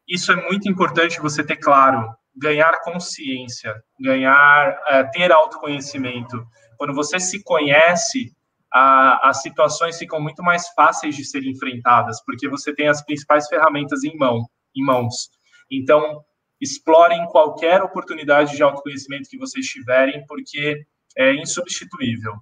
Isso 0.08 0.32
é 0.32 0.36
muito 0.36 0.68
importante 0.68 1.20
você 1.20 1.44
ter 1.44 1.56
claro. 1.56 2.08
Ganhar 2.36 2.80
consciência, 2.82 3.74
ganhar, 4.00 4.78
é, 4.88 5.04
ter 5.04 5.32
autoconhecimento. 5.32 6.44
Quando 6.76 6.92
você 6.92 7.20
se 7.20 7.42
conhece, 7.42 8.32
a, 8.72 9.28
as 9.28 9.40
situações 9.40 9.96
ficam 9.96 10.20
muito 10.20 10.42
mais 10.42 10.68
fáceis 10.70 11.14
de 11.14 11.24
serem 11.24 11.52
enfrentadas, 11.52 12.22
porque 12.24 12.48
você 12.48 12.74
tem 12.74 12.88
as 12.88 13.02
principais 13.04 13.46
ferramentas 13.46 14.02
em 14.02 14.16
mão, 14.16 14.44
em 14.74 14.84
mãos. 14.84 15.30
Então, 15.70 16.24
explorem 16.60 17.24
qualquer 17.26 17.82
oportunidade 17.82 18.56
de 18.56 18.62
autoconhecimento 18.62 19.28
que 19.28 19.38
vocês 19.38 19.66
tiverem, 19.66 20.24
porque 20.26 20.84
é 21.16 21.34
insubstituível. 21.34 22.34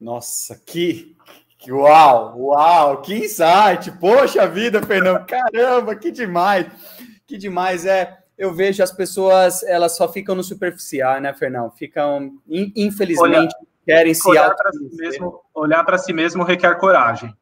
Nossa, 0.00 0.60
que, 0.64 1.16
uau, 1.70 2.38
uau, 2.38 3.02
que 3.02 3.14
insight! 3.14 3.90
Poxa 3.98 4.46
vida, 4.46 4.82
Fernando, 4.82 5.24
caramba, 5.26 5.94
que 5.94 6.10
demais, 6.10 6.66
que 7.26 7.36
demais 7.36 7.86
é. 7.86 8.18
Eu 8.36 8.52
vejo 8.52 8.82
as 8.82 8.90
pessoas, 8.90 9.62
elas 9.62 9.96
só 9.96 10.08
ficam 10.08 10.34
no 10.34 10.42
superficial, 10.42 11.20
né, 11.20 11.32
Fernando? 11.32 11.70
Ficam, 11.72 12.32
infelizmente, 12.48 13.54
Olha, 13.54 13.66
querem 13.86 14.12
se 14.12 14.28
olhar 14.28 14.54
para 14.54 14.72
si 14.72 14.96
mesmo, 14.96 15.40
olhar 15.54 15.84
para 15.84 15.98
si 15.98 16.12
mesmo 16.12 16.42
requer 16.42 16.76
coragem 16.78 17.32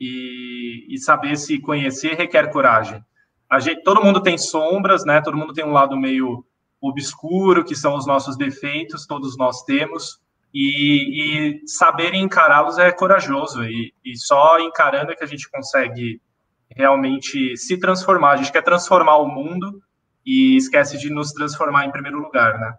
e, 0.00 0.86
e 0.88 0.98
saber 0.98 1.36
se 1.36 1.58
conhecer 1.58 2.14
requer 2.14 2.50
coragem. 2.50 3.04
A 3.50 3.58
gente, 3.58 3.82
todo 3.82 4.02
mundo 4.02 4.22
tem 4.22 4.38
sombras, 4.38 5.04
né? 5.04 5.20
Todo 5.20 5.36
mundo 5.36 5.52
tem 5.52 5.64
um 5.64 5.72
lado 5.72 5.96
meio 5.96 6.44
obscuro, 6.80 7.64
que 7.64 7.74
são 7.74 7.96
os 7.96 8.06
nossos 8.06 8.36
defeitos, 8.36 9.06
todos 9.06 9.36
nós 9.36 9.64
temos, 9.64 10.20
e, 10.52 11.60
e 11.60 11.68
saber 11.68 12.14
encará-los 12.14 12.78
é 12.78 12.90
corajoso, 12.90 13.64
e, 13.64 13.92
e, 14.04 14.16
só 14.16 14.58
encarando 14.60 15.12
é 15.12 15.14
que 15.14 15.24
a 15.24 15.26
gente 15.28 15.48
consegue 15.50 16.20
realmente 16.70 17.56
se 17.56 17.78
transformar. 17.78 18.32
A 18.32 18.36
gente 18.36 18.52
quer 18.52 18.62
transformar 18.62 19.16
o 19.18 19.28
mundo 19.28 19.82
e 20.24 20.56
esquece 20.56 20.98
de 20.98 21.10
nos 21.10 21.32
transformar 21.32 21.86
em 21.86 21.90
primeiro 21.90 22.18
lugar, 22.18 22.58
né? 22.58 22.74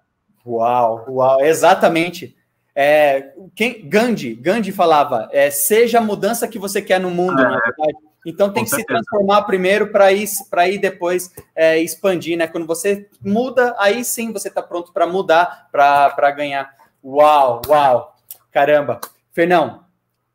Uau, 0.45 1.05
uau, 1.09 1.41
exatamente. 1.41 2.35
É, 2.75 3.33
quem, 3.55 3.87
Gandhi, 3.87 4.35
Gandhi 4.35 4.71
falava, 4.71 5.27
é, 5.31 5.51
seja 5.51 5.99
a 5.99 6.01
mudança 6.01 6.47
que 6.47 6.57
você 6.57 6.81
quer 6.81 6.99
no 6.99 7.11
mundo, 7.11 7.39
é. 7.39 7.43
na 7.43 7.59
verdade. 7.59 8.09
Então 8.25 8.51
tem 8.51 8.63
que 8.63 8.69
certeza. 8.69 8.99
se 8.99 9.05
transformar 9.05 9.43
primeiro 9.43 9.91
para 9.91 10.11
ir, 10.11 10.27
para 10.49 10.67
ir 10.67 10.77
depois 10.77 11.33
é, 11.55 11.79
expandir, 11.79 12.37
né? 12.37 12.47
Quando 12.47 12.67
você 12.67 13.09
muda, 13.23 13.75
aí 13.79 14.03
sim 14.03 14.31
você 14.31 14.49
está 14.49 14.61
pronto 14.61 14.91
para 14.91 15.07
mudar, 15.07 15.69
para 15.71 16.31
ganhar. 16.31 16.69
Uau, 17.03 17.61
uau, 17.67 18.15
caramba. 18.51 18.99
Fernão, 19.31 19.83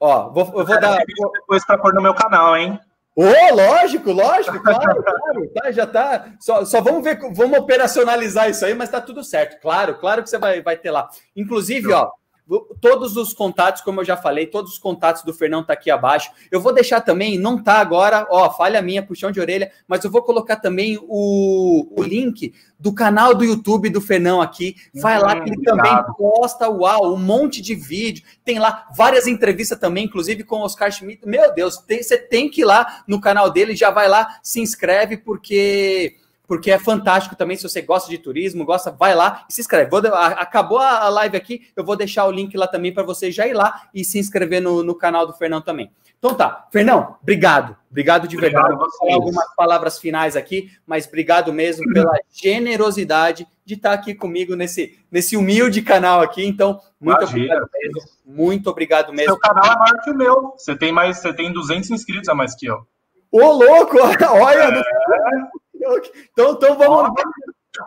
ó, 0.01 0.31
vou, 0.31 0.45
eu 0.61 0.67
vou 0.67 0.81
dar. 0.81 0.99
Depois 1.33 1.65
para 1.65 1.79
pôr 1.79 1.95
no 1.95 2.03
meu 2.03 2.15
canal, 2.15 2.57
hein? 2.57 2.81
Ô, 3.17 3.23
oh, 3.23 3.55
lógico, 3.55 4.11
lógico, 4.11 4.61
claro, 4.61 5.03
claro, 5.03 5.51
tá, 5.55 5.71
já 5.71 5.87
tá. 5.87 6.33
Só, 6.41 6.65
só 6.65 6.81
vamos 6.81 7.05
ver, 7.05 7.21
vamos 7.33 7.59
operacionalizar 7.59 8.51
isso 8.51 8.65
aí, 8.65 8.75
mas 8.75 8.89
tá 8.89 9.01
tudo 9.01 9.23
certo. 9.23 9.61
Claro, 9.61 9.95
claro 9.99 10.23
que 10.23 10.31
você 10.31 10.37
vai, 10.37 10.61
vai 10.61 10.77
ter 10.77 10.91
lá. 10.91 11.09
Inclusive, 11.37 11.93
ó, 11.93 12.11
Todos 12.81 13.17
os 13.17 13.33
contatos, 13.33 13.81
como 13.81 14.01
eu 14.01 14.05
já 14.05 14.19
falei, 14.19 14.47
todos 14.47 14.73
os 14.73 14.79
contatos 14.79 15.23
do 15.23 15.33
Fernão 15.33 15.65
tá 15.65 15.73
aqui 15.73 15.91
abaixo. 15.91 16.31
Eu 16.51 16.61
vou 16.61 16.75
deixar 16.75 17.01
também, 17.01 17.39
não 17.39 17.63
tá 17.63 17.79
agora, 17.79 18.27
ó, 18.31 18.51
falha 18.51 18.83
minha, 18.83 19.03
puxão 19.03 19.33
de 19.33 19.41
orelha, 19.41 19.73
mas 19.89 20.05
eu 20.05 20.11
vou 20.11 20.23
colocar 20.23 20.57
também 20.57 20.99
o, 21.03 21.89
o 21.97 22.03
link 22.03 22.53
do 22.79 22.93
canal 22.93 23.35
do 23.35 23.45
YouTube 23.45 23.89
do 23.89 24.01
Fernão 24.01 24.43
aqui. 24.43 24.77
Vai 24.95 25.19
lá 25.19 25.41
que 25.41 25.49
ele 25.49 25.59
hum, 25.59 25.63
também 25.65 26.05
posta, 26.19 26.69
uau, 26.69 27.15
um 27.15 27.19
monte 27.19 27.63
de 27.63 27.75
vídeo. 27.75 28.23
Tem 28.45 28.59
lá 28.59 28.89
várias 28.95 29.27
entrevistas 29.27 29.79
também, 29.79 30.05
inclusive 30.05 30.45
com 30.45 30.57
o 30.57 30.65
Oscar 30.65 30.93
Schmidt. 30.93 31.27
Meu 31.27 31.55
Deus, 31.55 31.79
tem, 31.79 32.03
você 32.03 32.19
tem 32.19 32.51
que 32.51 32.61
ir 32.61 32.67
lá 32.67 33.03
no 33.09 33.21
canal 33.21 33.51
dele, 33.51 33.75
já 33.75 33.91
vai 33.91 34.07
lá, 34.07 34.39
se 34.43 34.61
inscreve, 34.61 35.17
porque 35.17 36.17
porque 36.55 36.71
é 36.71 36.79
fantástico 36.79 37.35
também. 37.35 37.57
Se 37.57 37.65
você 37.65 37.83
gosta 37.83 38.09
de 38.09 38.17
turismo, 38.17 38.65
gosta, 38.65 38.93
vai 38.93 39.13
lá 39.13 39.45
e 39.51 39.53
se 39.53 39.61
inscreve. 39.61 39.91
Vou, 39.91 40.01
acabou 40.15 40.79
a 40.79 41.09
live 41.09 41.37
aqui, 41.37 41.67
eu 41.75 41.85
vou 41.85 41.97
deixar 41.97 42.27
o 42.27 42.31
link 42.31 42.57
lá 42.57 42.69
também 42.69 42.95
para 42.95 43.03
você 43.03 43.29
já 43.33 43.45
ir 43.45 43.55
lá 43.55 43.89
e 43.93 44.05
se 44.05 44.21
inscrever 44.21 44.63
no, 44.63 44.85
no 44.85 44.95
canal 44.95 45.27
do 45.27 45.33
Fernão 45.33 45.61
também. 45.61 45.91
Então 46.17 46.33
tá, 46.33 46.69
Fernão, 46.71 47.17
obrigado. 47.21 47.77
Obrigado 47.91 48.29
de 48.29 48.37
verdade. 48.37 48.73
Obrigado 48.73 48.79
vou 48.79 48.99
falar 48.99 49.15
algumas 49.15 49.55
palavras 49.57 49.99
finais 49.99 50.37
aqui, 50.37 50.71
mas 50.87 51.09
obrigado 51.09 51.53
mesmo 51.53 51.93
pela 51.93 52.17
generosidade 52.33 53.47
de 53.65 53.75
estar 53.75 53.93
aqui 53.93 54.15
comigo 54.15 54.55
nesse, 54.55 54.97
nesse 55.11 55.37
humilde 55.37 55.83
canal 55.83 56.21
aqui. 56.21 56.47
Então, 56.47 56.81
muito 57.01 57.19
Imagina. 57.19 57.45
obrigado 57.57 57.71
mesmo. 57.75 58.01
Muito 58.25 58.71
obrigado 58.71 59.13
mesmo. 59.13 59.33
Seu 59.33 59.39
canal 59.41 59.65
é 59.65 59.77
maior 59.77 60.03
que 60.03 60.11
o 60.11 60.15
meu. 60.15 60.55
Você 60.57 60.77
tem 60.77 60.93
mais, 60.93 61.19
você 61.19 61.33
tem 61.33 61.53
200 61.53 61.91
inscritos 61.91 62.29
a 62.29 62.35
mais 62.35 62.55
que 62.55 62.67
eu. 62.67 62.87
Ô, 63.33 63.51
louco! 63.51 63.97
Olha, 64.41 64.79
é... 64.79 65.64
Então, 66.33 66.53
então 66.53 66.79
vamos, 66.79 67.11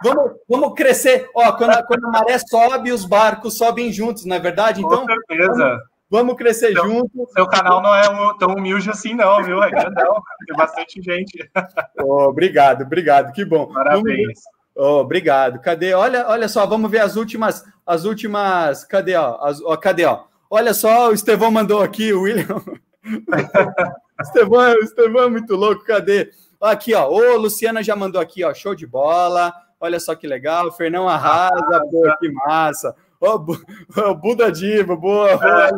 vamos, 0.04 0.32
vamos 0.48 0.74
crescer. 0.74 1.30
Ó, 1.34 1.52
quando, 1.54 1.86
quando 1.86 2.06
a 2.06 2.12
maré 2.12 2.38
sobe, 2.39 2.91
os 2.91 3.06
barcos 3.06 3.58
sobem 3.58 3.91
juntos, 3.91 4.26
não 4.26 4.36
é 4.36 4.39
verdade? 4.39 4.82
Então, 4.82 5.06
Com 5.06 5.08
certeza. 5.08 5.56
Vamos, 5.58 5.82
vamos 6.10 6.36
crescer 6.36 6.74
seu, 6.74 6.84
junto. 6.84 7.28
Seu 7.34 7.48
canal 7.48 7.82
não 7.82 7.93
é 7.93 8.10
um, 8.10 8.38
tão 8.38 8.50
humilde 8.54 8.89
assim, 8.89 9.14
não, 9.14 9.43
viu? 9.43 9.62
É 9.64 9.70
grandão, 9.70 10.22
tem 10.45 10.56
bastante 10.56 11.02
gente. 11.02 11.50
Oh, 12.00 12.30
obrigado, 12.30 12.84
obrigado, 12.84 13.34
que 13.34 13.43
bom. 13.43 13.68
Parabéns. 13.74 14.39
Oh, 14.76 15.00
obrigado. 15.00 15.60
Cadê? 15.60 15.93
Olha, 15.93 16.28
olha 16.30 16.48
só, 16.48 16.66
vamos 16.68 16.91
ver 16.91 17.00
as 17.00 17.16
últimas, 17.16 17.66
as 17.86 18.06
últimas. 18.06 18.84
Cadê? 18.86 19.16
Ó, 19.16 19.43
as, 19.43 19.60
ó, 19.62 19.76
cadê? 19.76 20.06
Ó? 20.06 20.26
Olha 20.50 20.74
só, 20.74 21.10
o 21.10 21.14
Estevão 21.14 21.50
mandou 21.50 21.82
aqui, 21.82 22.14
o 22.14 22.22
William. 22.22 22.62
Estevão, 24.22 24.74
Estevão 24.76 25.24
é 25.24 25.30
muito 25.30 25.56
louco, 25.56 25.84
cadê? 25.84 26.30
Aqui, 26.62 26.93
ó. 26.93 27.10
Ô, 27.10 27.38
Luciana 27.38 27.84
já 27.84 27.95
mandou 27.95 28.22
aqui, 28.22 28.43
ó. 28.43 28.53
Show 28.53 28.76
de 28.76 28.86
bola. 28.86 29.53
Olha 29.80 29.99
só 29.99 30.16
que 30.16 30.28
legal. 30.28 30.72
Fernão 30.72 31.08
arrasa. 31.08 31.82
Pô, 31.91 32.18
que 32.20 32.30
massa. 32.32 32.95
Ô, 33.20 33.30
oh, 33.32 34.16
Buda 34.16 34.51
Diva, 34.51 34.95
boa. 34.95 35.32
É, 35.32 35.70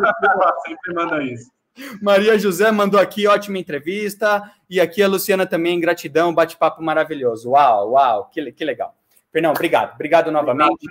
sempre 0.67 0.93
manda 0.93 1.23
isso. 1.23 1.49
Maria 2.01 2.37
José 2.37 2.69
mandou 2.71 2.99
aqui, 2.99 3.27
ótima 3.27 3.57
entrevista. 3.57 4.51
E 4.69 4.79
aqui 4.79 5.01
a 5.01 5.07
Luciana 5.07 5.45
também, 5.45 5.79
gratidão, 5.79 6.33
bate-papo 6.33 6.81
maravilhoso. 6.81 7.51
Uau, 7.51 7.91
uau, 7.91 8.29
que, 8.29 8.51
que 8.51 8.65
legal. 8.65 8.93
Fernão, 9.31 9.51
obrigado. 9.51 9.93
Obrigado 9.93 10.31
novamente. 10.31 10.85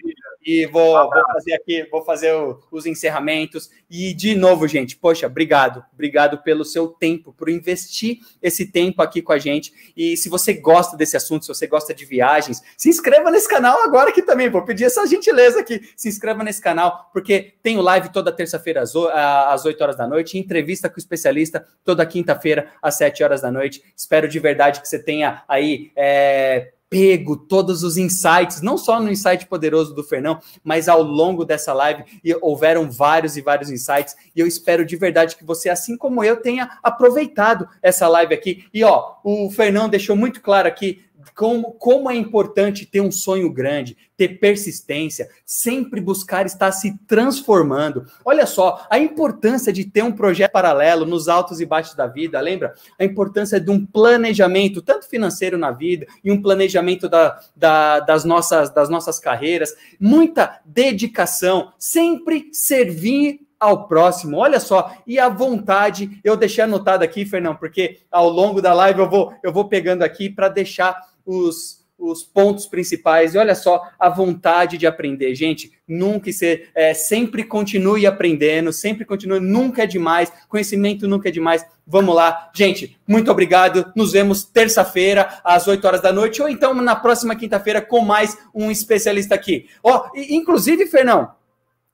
E 0.44 0.66
vou, 0.66 0.92
vou 0.92 1.22
fazer 1.32 1.52
aqui, 1.52 1.86
vou 1.90 2.04
fazer 2.04 2.32
o, 2.32 2.58
os 2.70 2.86
encerramentos. 2.86 3.70
E 3.90 4.14
de 4.14 4.34
novo, 4.34 4.66
gente, 4.66 4.96
poxa, 4.96 5.26
obrigado. 5.26 5.84
Obrigado 5.92 6.38
pelo 6.38 6.64
seu 6.64 6.88
tempo, 6.88 7.32
por 7.32 7.48
investir 7.48 8.18
esse 8.42 8.70
tempo 8.70 9.02
aqui 9.02 9.20
com 9.20 9.32
a 9.32 9.38
gente. 9.38 9.72
E 9.96 10.16
se 10.16 10.28
você 10.28 10.54
gosta 10.54 10.96
desse 10.96 11.16
assunto, 11.16 11.44
se 11.44 11.48
você 11.48 11.66
gosta 11.66 11.92
de 11.92 12.04
viagens, 12.04 12.62
se 12.76 12.88
inscreva 12.88 13.30
nesse 13.30 13.48
canal 13.48 13.82
agora 13.82 14.10
aqui 14.10 14.22
também. 14.22 14.48
Vou 14.48 14.64
pedir 14.64 14.84
essa 14.84 15.06
gentileza 15.06 15.60
aqui. 15.60 15.80
Se 15.96 16.08
inscreva 16.08 16.42
nesse 16.42 16.60
canal, 16.60 17.10
porque 17.12 17.54
tem 17.62 17.76
o 17.76 17.82
live 17.82 18.10
toda 18.10 18.32
terça-feira 18.32 18.82
às, 18.82 18.94
às 18.94 19.64
8 19.64 19.80
horas 19.82 19.96
da 19.96 20.06
noite, 20.06 20.38
entrevista 20.38 20.88
com 20.88 20.96
o 20.96 20.98
especialista 20.98 21.66
toda 21.84 22.06
quinta-feira 22.06 22.72
às 22.80 22.94
7 22.94 23.22
horas 23.22 23.40
da 23.40 23.50
noite. 23.50 23.82
Espero 23.96 24.28
de 24.28 24.38
verdade 24.38 24.80
que 24.80 24.88
você 24.88 24.98
tenha 24.98 25.42
aí. 25.48 25.90
É, 25.96 26.72
pego 26.90 27.36
todos 27.36 27.82
os 27.82 27.96
insights, 27.96 28.62
não 28.62 28.78
só 28.78 29.00
no 29.00 29.10
insight 29.10 29.46
poderoso 29.46 29.94
do 29.94 30.02
Fernão, 30.02 30.40
mas 30.64 30.88
ao 30.88 31.02
longo 31.02 31.44
dessa 31.44 31.72
live 31.72 32.04
e 32.24 32.34
houveram 32.40 32.90
vários 32.90 33.36
e 33.36 33.42
vários 33.42 33.70
insights 33.70 34.16
e 34.34 34.40
eu 34.40 34.46
espero 34.46 34.84
de 34.84 34.96
verdade 34.96 35.36
que 35.36 35.44
você, 35.44 35.68
assim 35.68 35.96
como 35.96 36.24
eu, 36.24 36.36
tenha 36.36 36.78
aproveitado 36.82 37.68
essa 37.82 38.08
live 38.08 38.34
aqui. 38.34 38.64
E 38.72 38.82
ó, 38.84 39.14
o 39.22 39.50
Fernão 39.50 39.88
deixou 39.88 40.16
muito 40.16 40.40
claro 40.40 40.68
aqui 40.68 41.04
como, 41.34 41.72
como 41.72 42.10
é 42.10 42.16
importante 42.16 42.86
ter 42.86 43.00
um 43.00 43.10
sonho 43.10 43.52
grande, 43.52 43.96
ter 44.16 44.38
persistência, 44.38 45.28
sempre 45.44 46.00
buscar 46.00 46.46
estar 46.46 46.72
se 46.72 46.98
transformando. 47.06 48.06
Olha 48.24 48.46
só, 48.46 48.86
a 48.90 48.98
importância 48.98 49.72
de 49.72 49.84
ter 49.84 50.02
um 50.02 50.12
projeto 50.12 50.52
paralelo 50.52 51.04
nos 51.04 51.28
altos 51.28 51.60
e 51.60 51.66
baixos 51.66 51.94
da 51.94 52.06
vida, 52.06 52.40
lembra? 52.40 52.74
A 52.98 53.04
importância 53.04 53.60
de 53.60 53.70
um 53.70 53.84
planejamento, 53.84 54.82
tanto 54.82 55.08
financeiro 55.08 55.58
na 55.58 55.70
vida, 55.70 56.06
e 56.22 56.30
um 56.30 56.40
planejamento 56.40 57.08
da, 57.08 57.40
da, 57.54 58.00
das, 58.00 58.24
nossas, 58.24 58.70
das 58.70 58.88
nossas 58.88 59.18
carreiras, 59.18 59.74
muita 59.98 60.60
dedicação, 60.64 61.72
sempre 61.78 62.48
servir 62.52 63.47
ao 63.58 63.88
próximo. 63.88 64.36
Olha 64.36 64.60
só, 64.60 64.92
e 65.06 65.18
a 65.18 65.28
vontade, 65.28 66.20
eu 66.22 66.36
deixei 66.36 66.64
anotado 66.64 67.04
aqui, 67.04 67.24
Fernão, 67.24 67.54
porque 67.54 68.00
ao 68.10 68.28
longo 68.28 68.62
da 68.62 68.72
live 68.72 69.00
eu 69.00 69.08
vou 69.08 69.32
eu 69.42 69.52
vou 69.52 69.68
pegando 69.68 70.02
aqui 70.02 70.30
para 70.30 70.48
deixar 70.48 70.96
os, 71.24 71.84
os 71.98 72.22
pontos 72.22 72.66
principais 72.66 73.34
e 73.34 73.38
olha 73.38 73.54
só 73.54 73.82
a 73.98 74.08
vontade 74.08 74.78
de 74.78 74.86
aprender, 74.86 75.34
gente. 75.34 75.72
Nunca 75.86 76.30
ser, 76.30 76.70
é, 76.74 76.94
sempre 76.94 77.42
continue 77.42 78.06
aprendendo, 78.06 78.72
sempre 78.72 79.04
continue, 79.04 79.40
nunca 79.40 79.82
é 79.82 79.86
demais, 79.86 80.32
conhecimento 80.48 81.08
nunca 81.08 81.28
é 81.28 81.32
demais. 81.32 81.66
Vamos 81.86 82.14
lá, 82.14 82.50
gente. 82.54 82.96
Muito 83.06 83.30
obrigado. 83.30 83.92
Nos 83.96 84.12
vemos 84.12 84.44
terça-feira 84.44 85.40
às 85.42 85.66
8 85.66 85.84
horas 85.86 86.00
da 86.00 86.12
noite 86.12 86.40
ou 86.40 86.48
então 86.48 86.72
na 86.74 86.94
próxima 86.94 87.34
quinta-feira 87.34 87.80
com 87.80 88.00
mais 88.00 88.38
um 88.54 88.70
especialista 88.70 89.34
aqui. 89.34 89.66
Ó, 89.82 90.06
oh, 90.06 90.10
inclusive, 90.16 90.86
Fernão, 90.86 91.30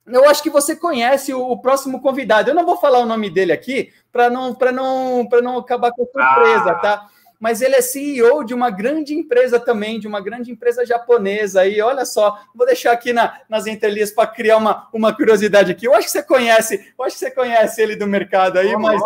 eu 0.07 0.29
acho 0.29 0.43
que 0.43 0.49
você 0.49 0.75
conhece 0.75 1.33
o, 1.33 1.41
o, 1.41 1.61
próximo 1.61 2.01
convidado. 2.01 2.49
Eu 2.49 2.55
não 2.55 2.65
vou 2.65 2.77
falar 2.77 2.99
o 2.99 3.05
nome 3.05 3.29
dele 3.29 3.51
aqui 3.51 3.91
para 4.11 4.29
não 4.29 4.53
para 4.53 4.71
não 4.71 5.27
para 5.27 5.41
não 5.41 5.57
acabar 5.57 5.91
com 5.91 6.03
a 6.03 6.05
surpresa, 6.05 6.71
ah. 6.71 6.75
tá? 6.75 7.07
mas 7.39 7.61
ele 7.61 7.75
é 7.75 7.81
CEO 7.81 8.43
de 8.43 8.53
uma 8.53 8.69
grande 8.69 9.13
empresa 9.13 9.59
também, 9.59 9.99
de 9.99 10.07
uma 10.07 10.21
grande 10.21 10.51
empresa 10.51 10.85
japonesa. 10.85 11.65
E 11.65 11.81
olha 11.81 12.05
só, 12.05 12.39
vou 12.53 12.65
deixar 12.65 12.91
aqui 12.91 13.13
na, 13.13 13.39
nas 13.49 13.67
entrelinhas 13.67 14.11
para 14.11 14.27
criar 14.27 14.57
uma, 14.57 14.87
uma 14.91 15.13
curiosidade 15.13 15.71
aqui. 15.71 15.85
Eu 15.85 15.93
acho 15.93 16.05
que 16.07 16.11
você 16.11 16.23
conhece, 16.23 16.93
eu 16.97 17.05
acho 17.05 17.15
que 17.15 17.19
você 17.19 17.31
conhece 17.31 17.81
ele 17.81 17.95
do 17.95 18.07
mercado 18.07 18.57
aí, 18.57 18.75
mas. 18.75 19.01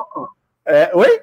É, 0.65 0.91
oi? 0.93 1.21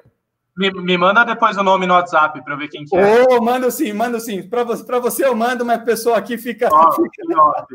Me, 0.57 0.71
me, 0.71 0.97
manda 0.97 1.23
depois 1.23 1.55
o 1.55 1.61
nome 1.61 1.85
no 1.85 1.93
WhatsApp 1.93 2.43
para 2.43 2.55
eu 2.55 2.57
ver 2.57 2.67
quem 2.67 2.83
que 2.83 2.97
é. 2.97 3.25
Oh, 3.29 3.39
mando 3.43 3.69
sim, 3.69 3.93
mando 3.93 4.19
sim. 4.19 4.41
Para 4.41 4.63
você, 4.63 4.83
você 4.99 5.23
eu 5.23 5.35
mando, 5.35 5.63
mas 5.63 5.79
a 5.79 5.83
pessoa 5.83 6.17
aqui 6.17 6.35
fica. 6.35 6.67
Oh, 6.71 6.91
fica... 6.99 7.67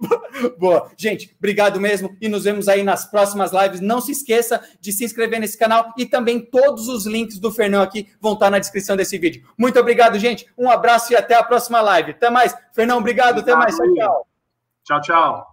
Boa. 0.58 0.90
Gente, 0.96 1.36
obrigado 1.38 1.78
mesmo. 1.78 2.16
E 2.22 2.28
nos 2.28 2.44
vemos 2.44 2.68
aí 2.68 2.82
nas 2.82 3.04
próximas 3.04 3.52
lives. 3.52 3.80
Não 3.80 4.00
se 4.00 4.12
esqueça 4.12 4.62
de 4.80 4.92
se 4.92 5.04
inscrever 5.04 5.38
nesse 5.38 5.58
canal 5.58 5.92
e 5.98 6.06
também 6.06 6.40
todos 6.40 6.88
os 6.88 7.04
links 7.04 7.38
do 7.38 7.52
Fernão 7.52 7.82
aqui 7.82 8.08
vão 8.18 8.32
estar 8.32 8.48
na 8.48 8.58
descrição 8.58 8.96
desse 8.96 9.18
vídeo. 9.18 9.44
Muito 9.58 9.78
obrigado, 9.78 10.18
gente. 10.18 10.46
Um 10.56 10.70
abraço 10.70 11.12
e 11.12 11.16
até 11.16 11.34
a 11.34 11.44
próxima 11.44 11.82
live. 11.82 12.12
Até 12.12 12.30
mais. 12.30 12.56
Fernão, 12.72 12.96
obrigado. 12.98 13.40
obrigado. 13.40 13.42
Até 13.42 13.54
mais. 13.54 13.76
Tchau, 13.76 13.94
tchau. 13.94 14.26
Tchau, 14.84 15.00
tchau. 15.02 15.51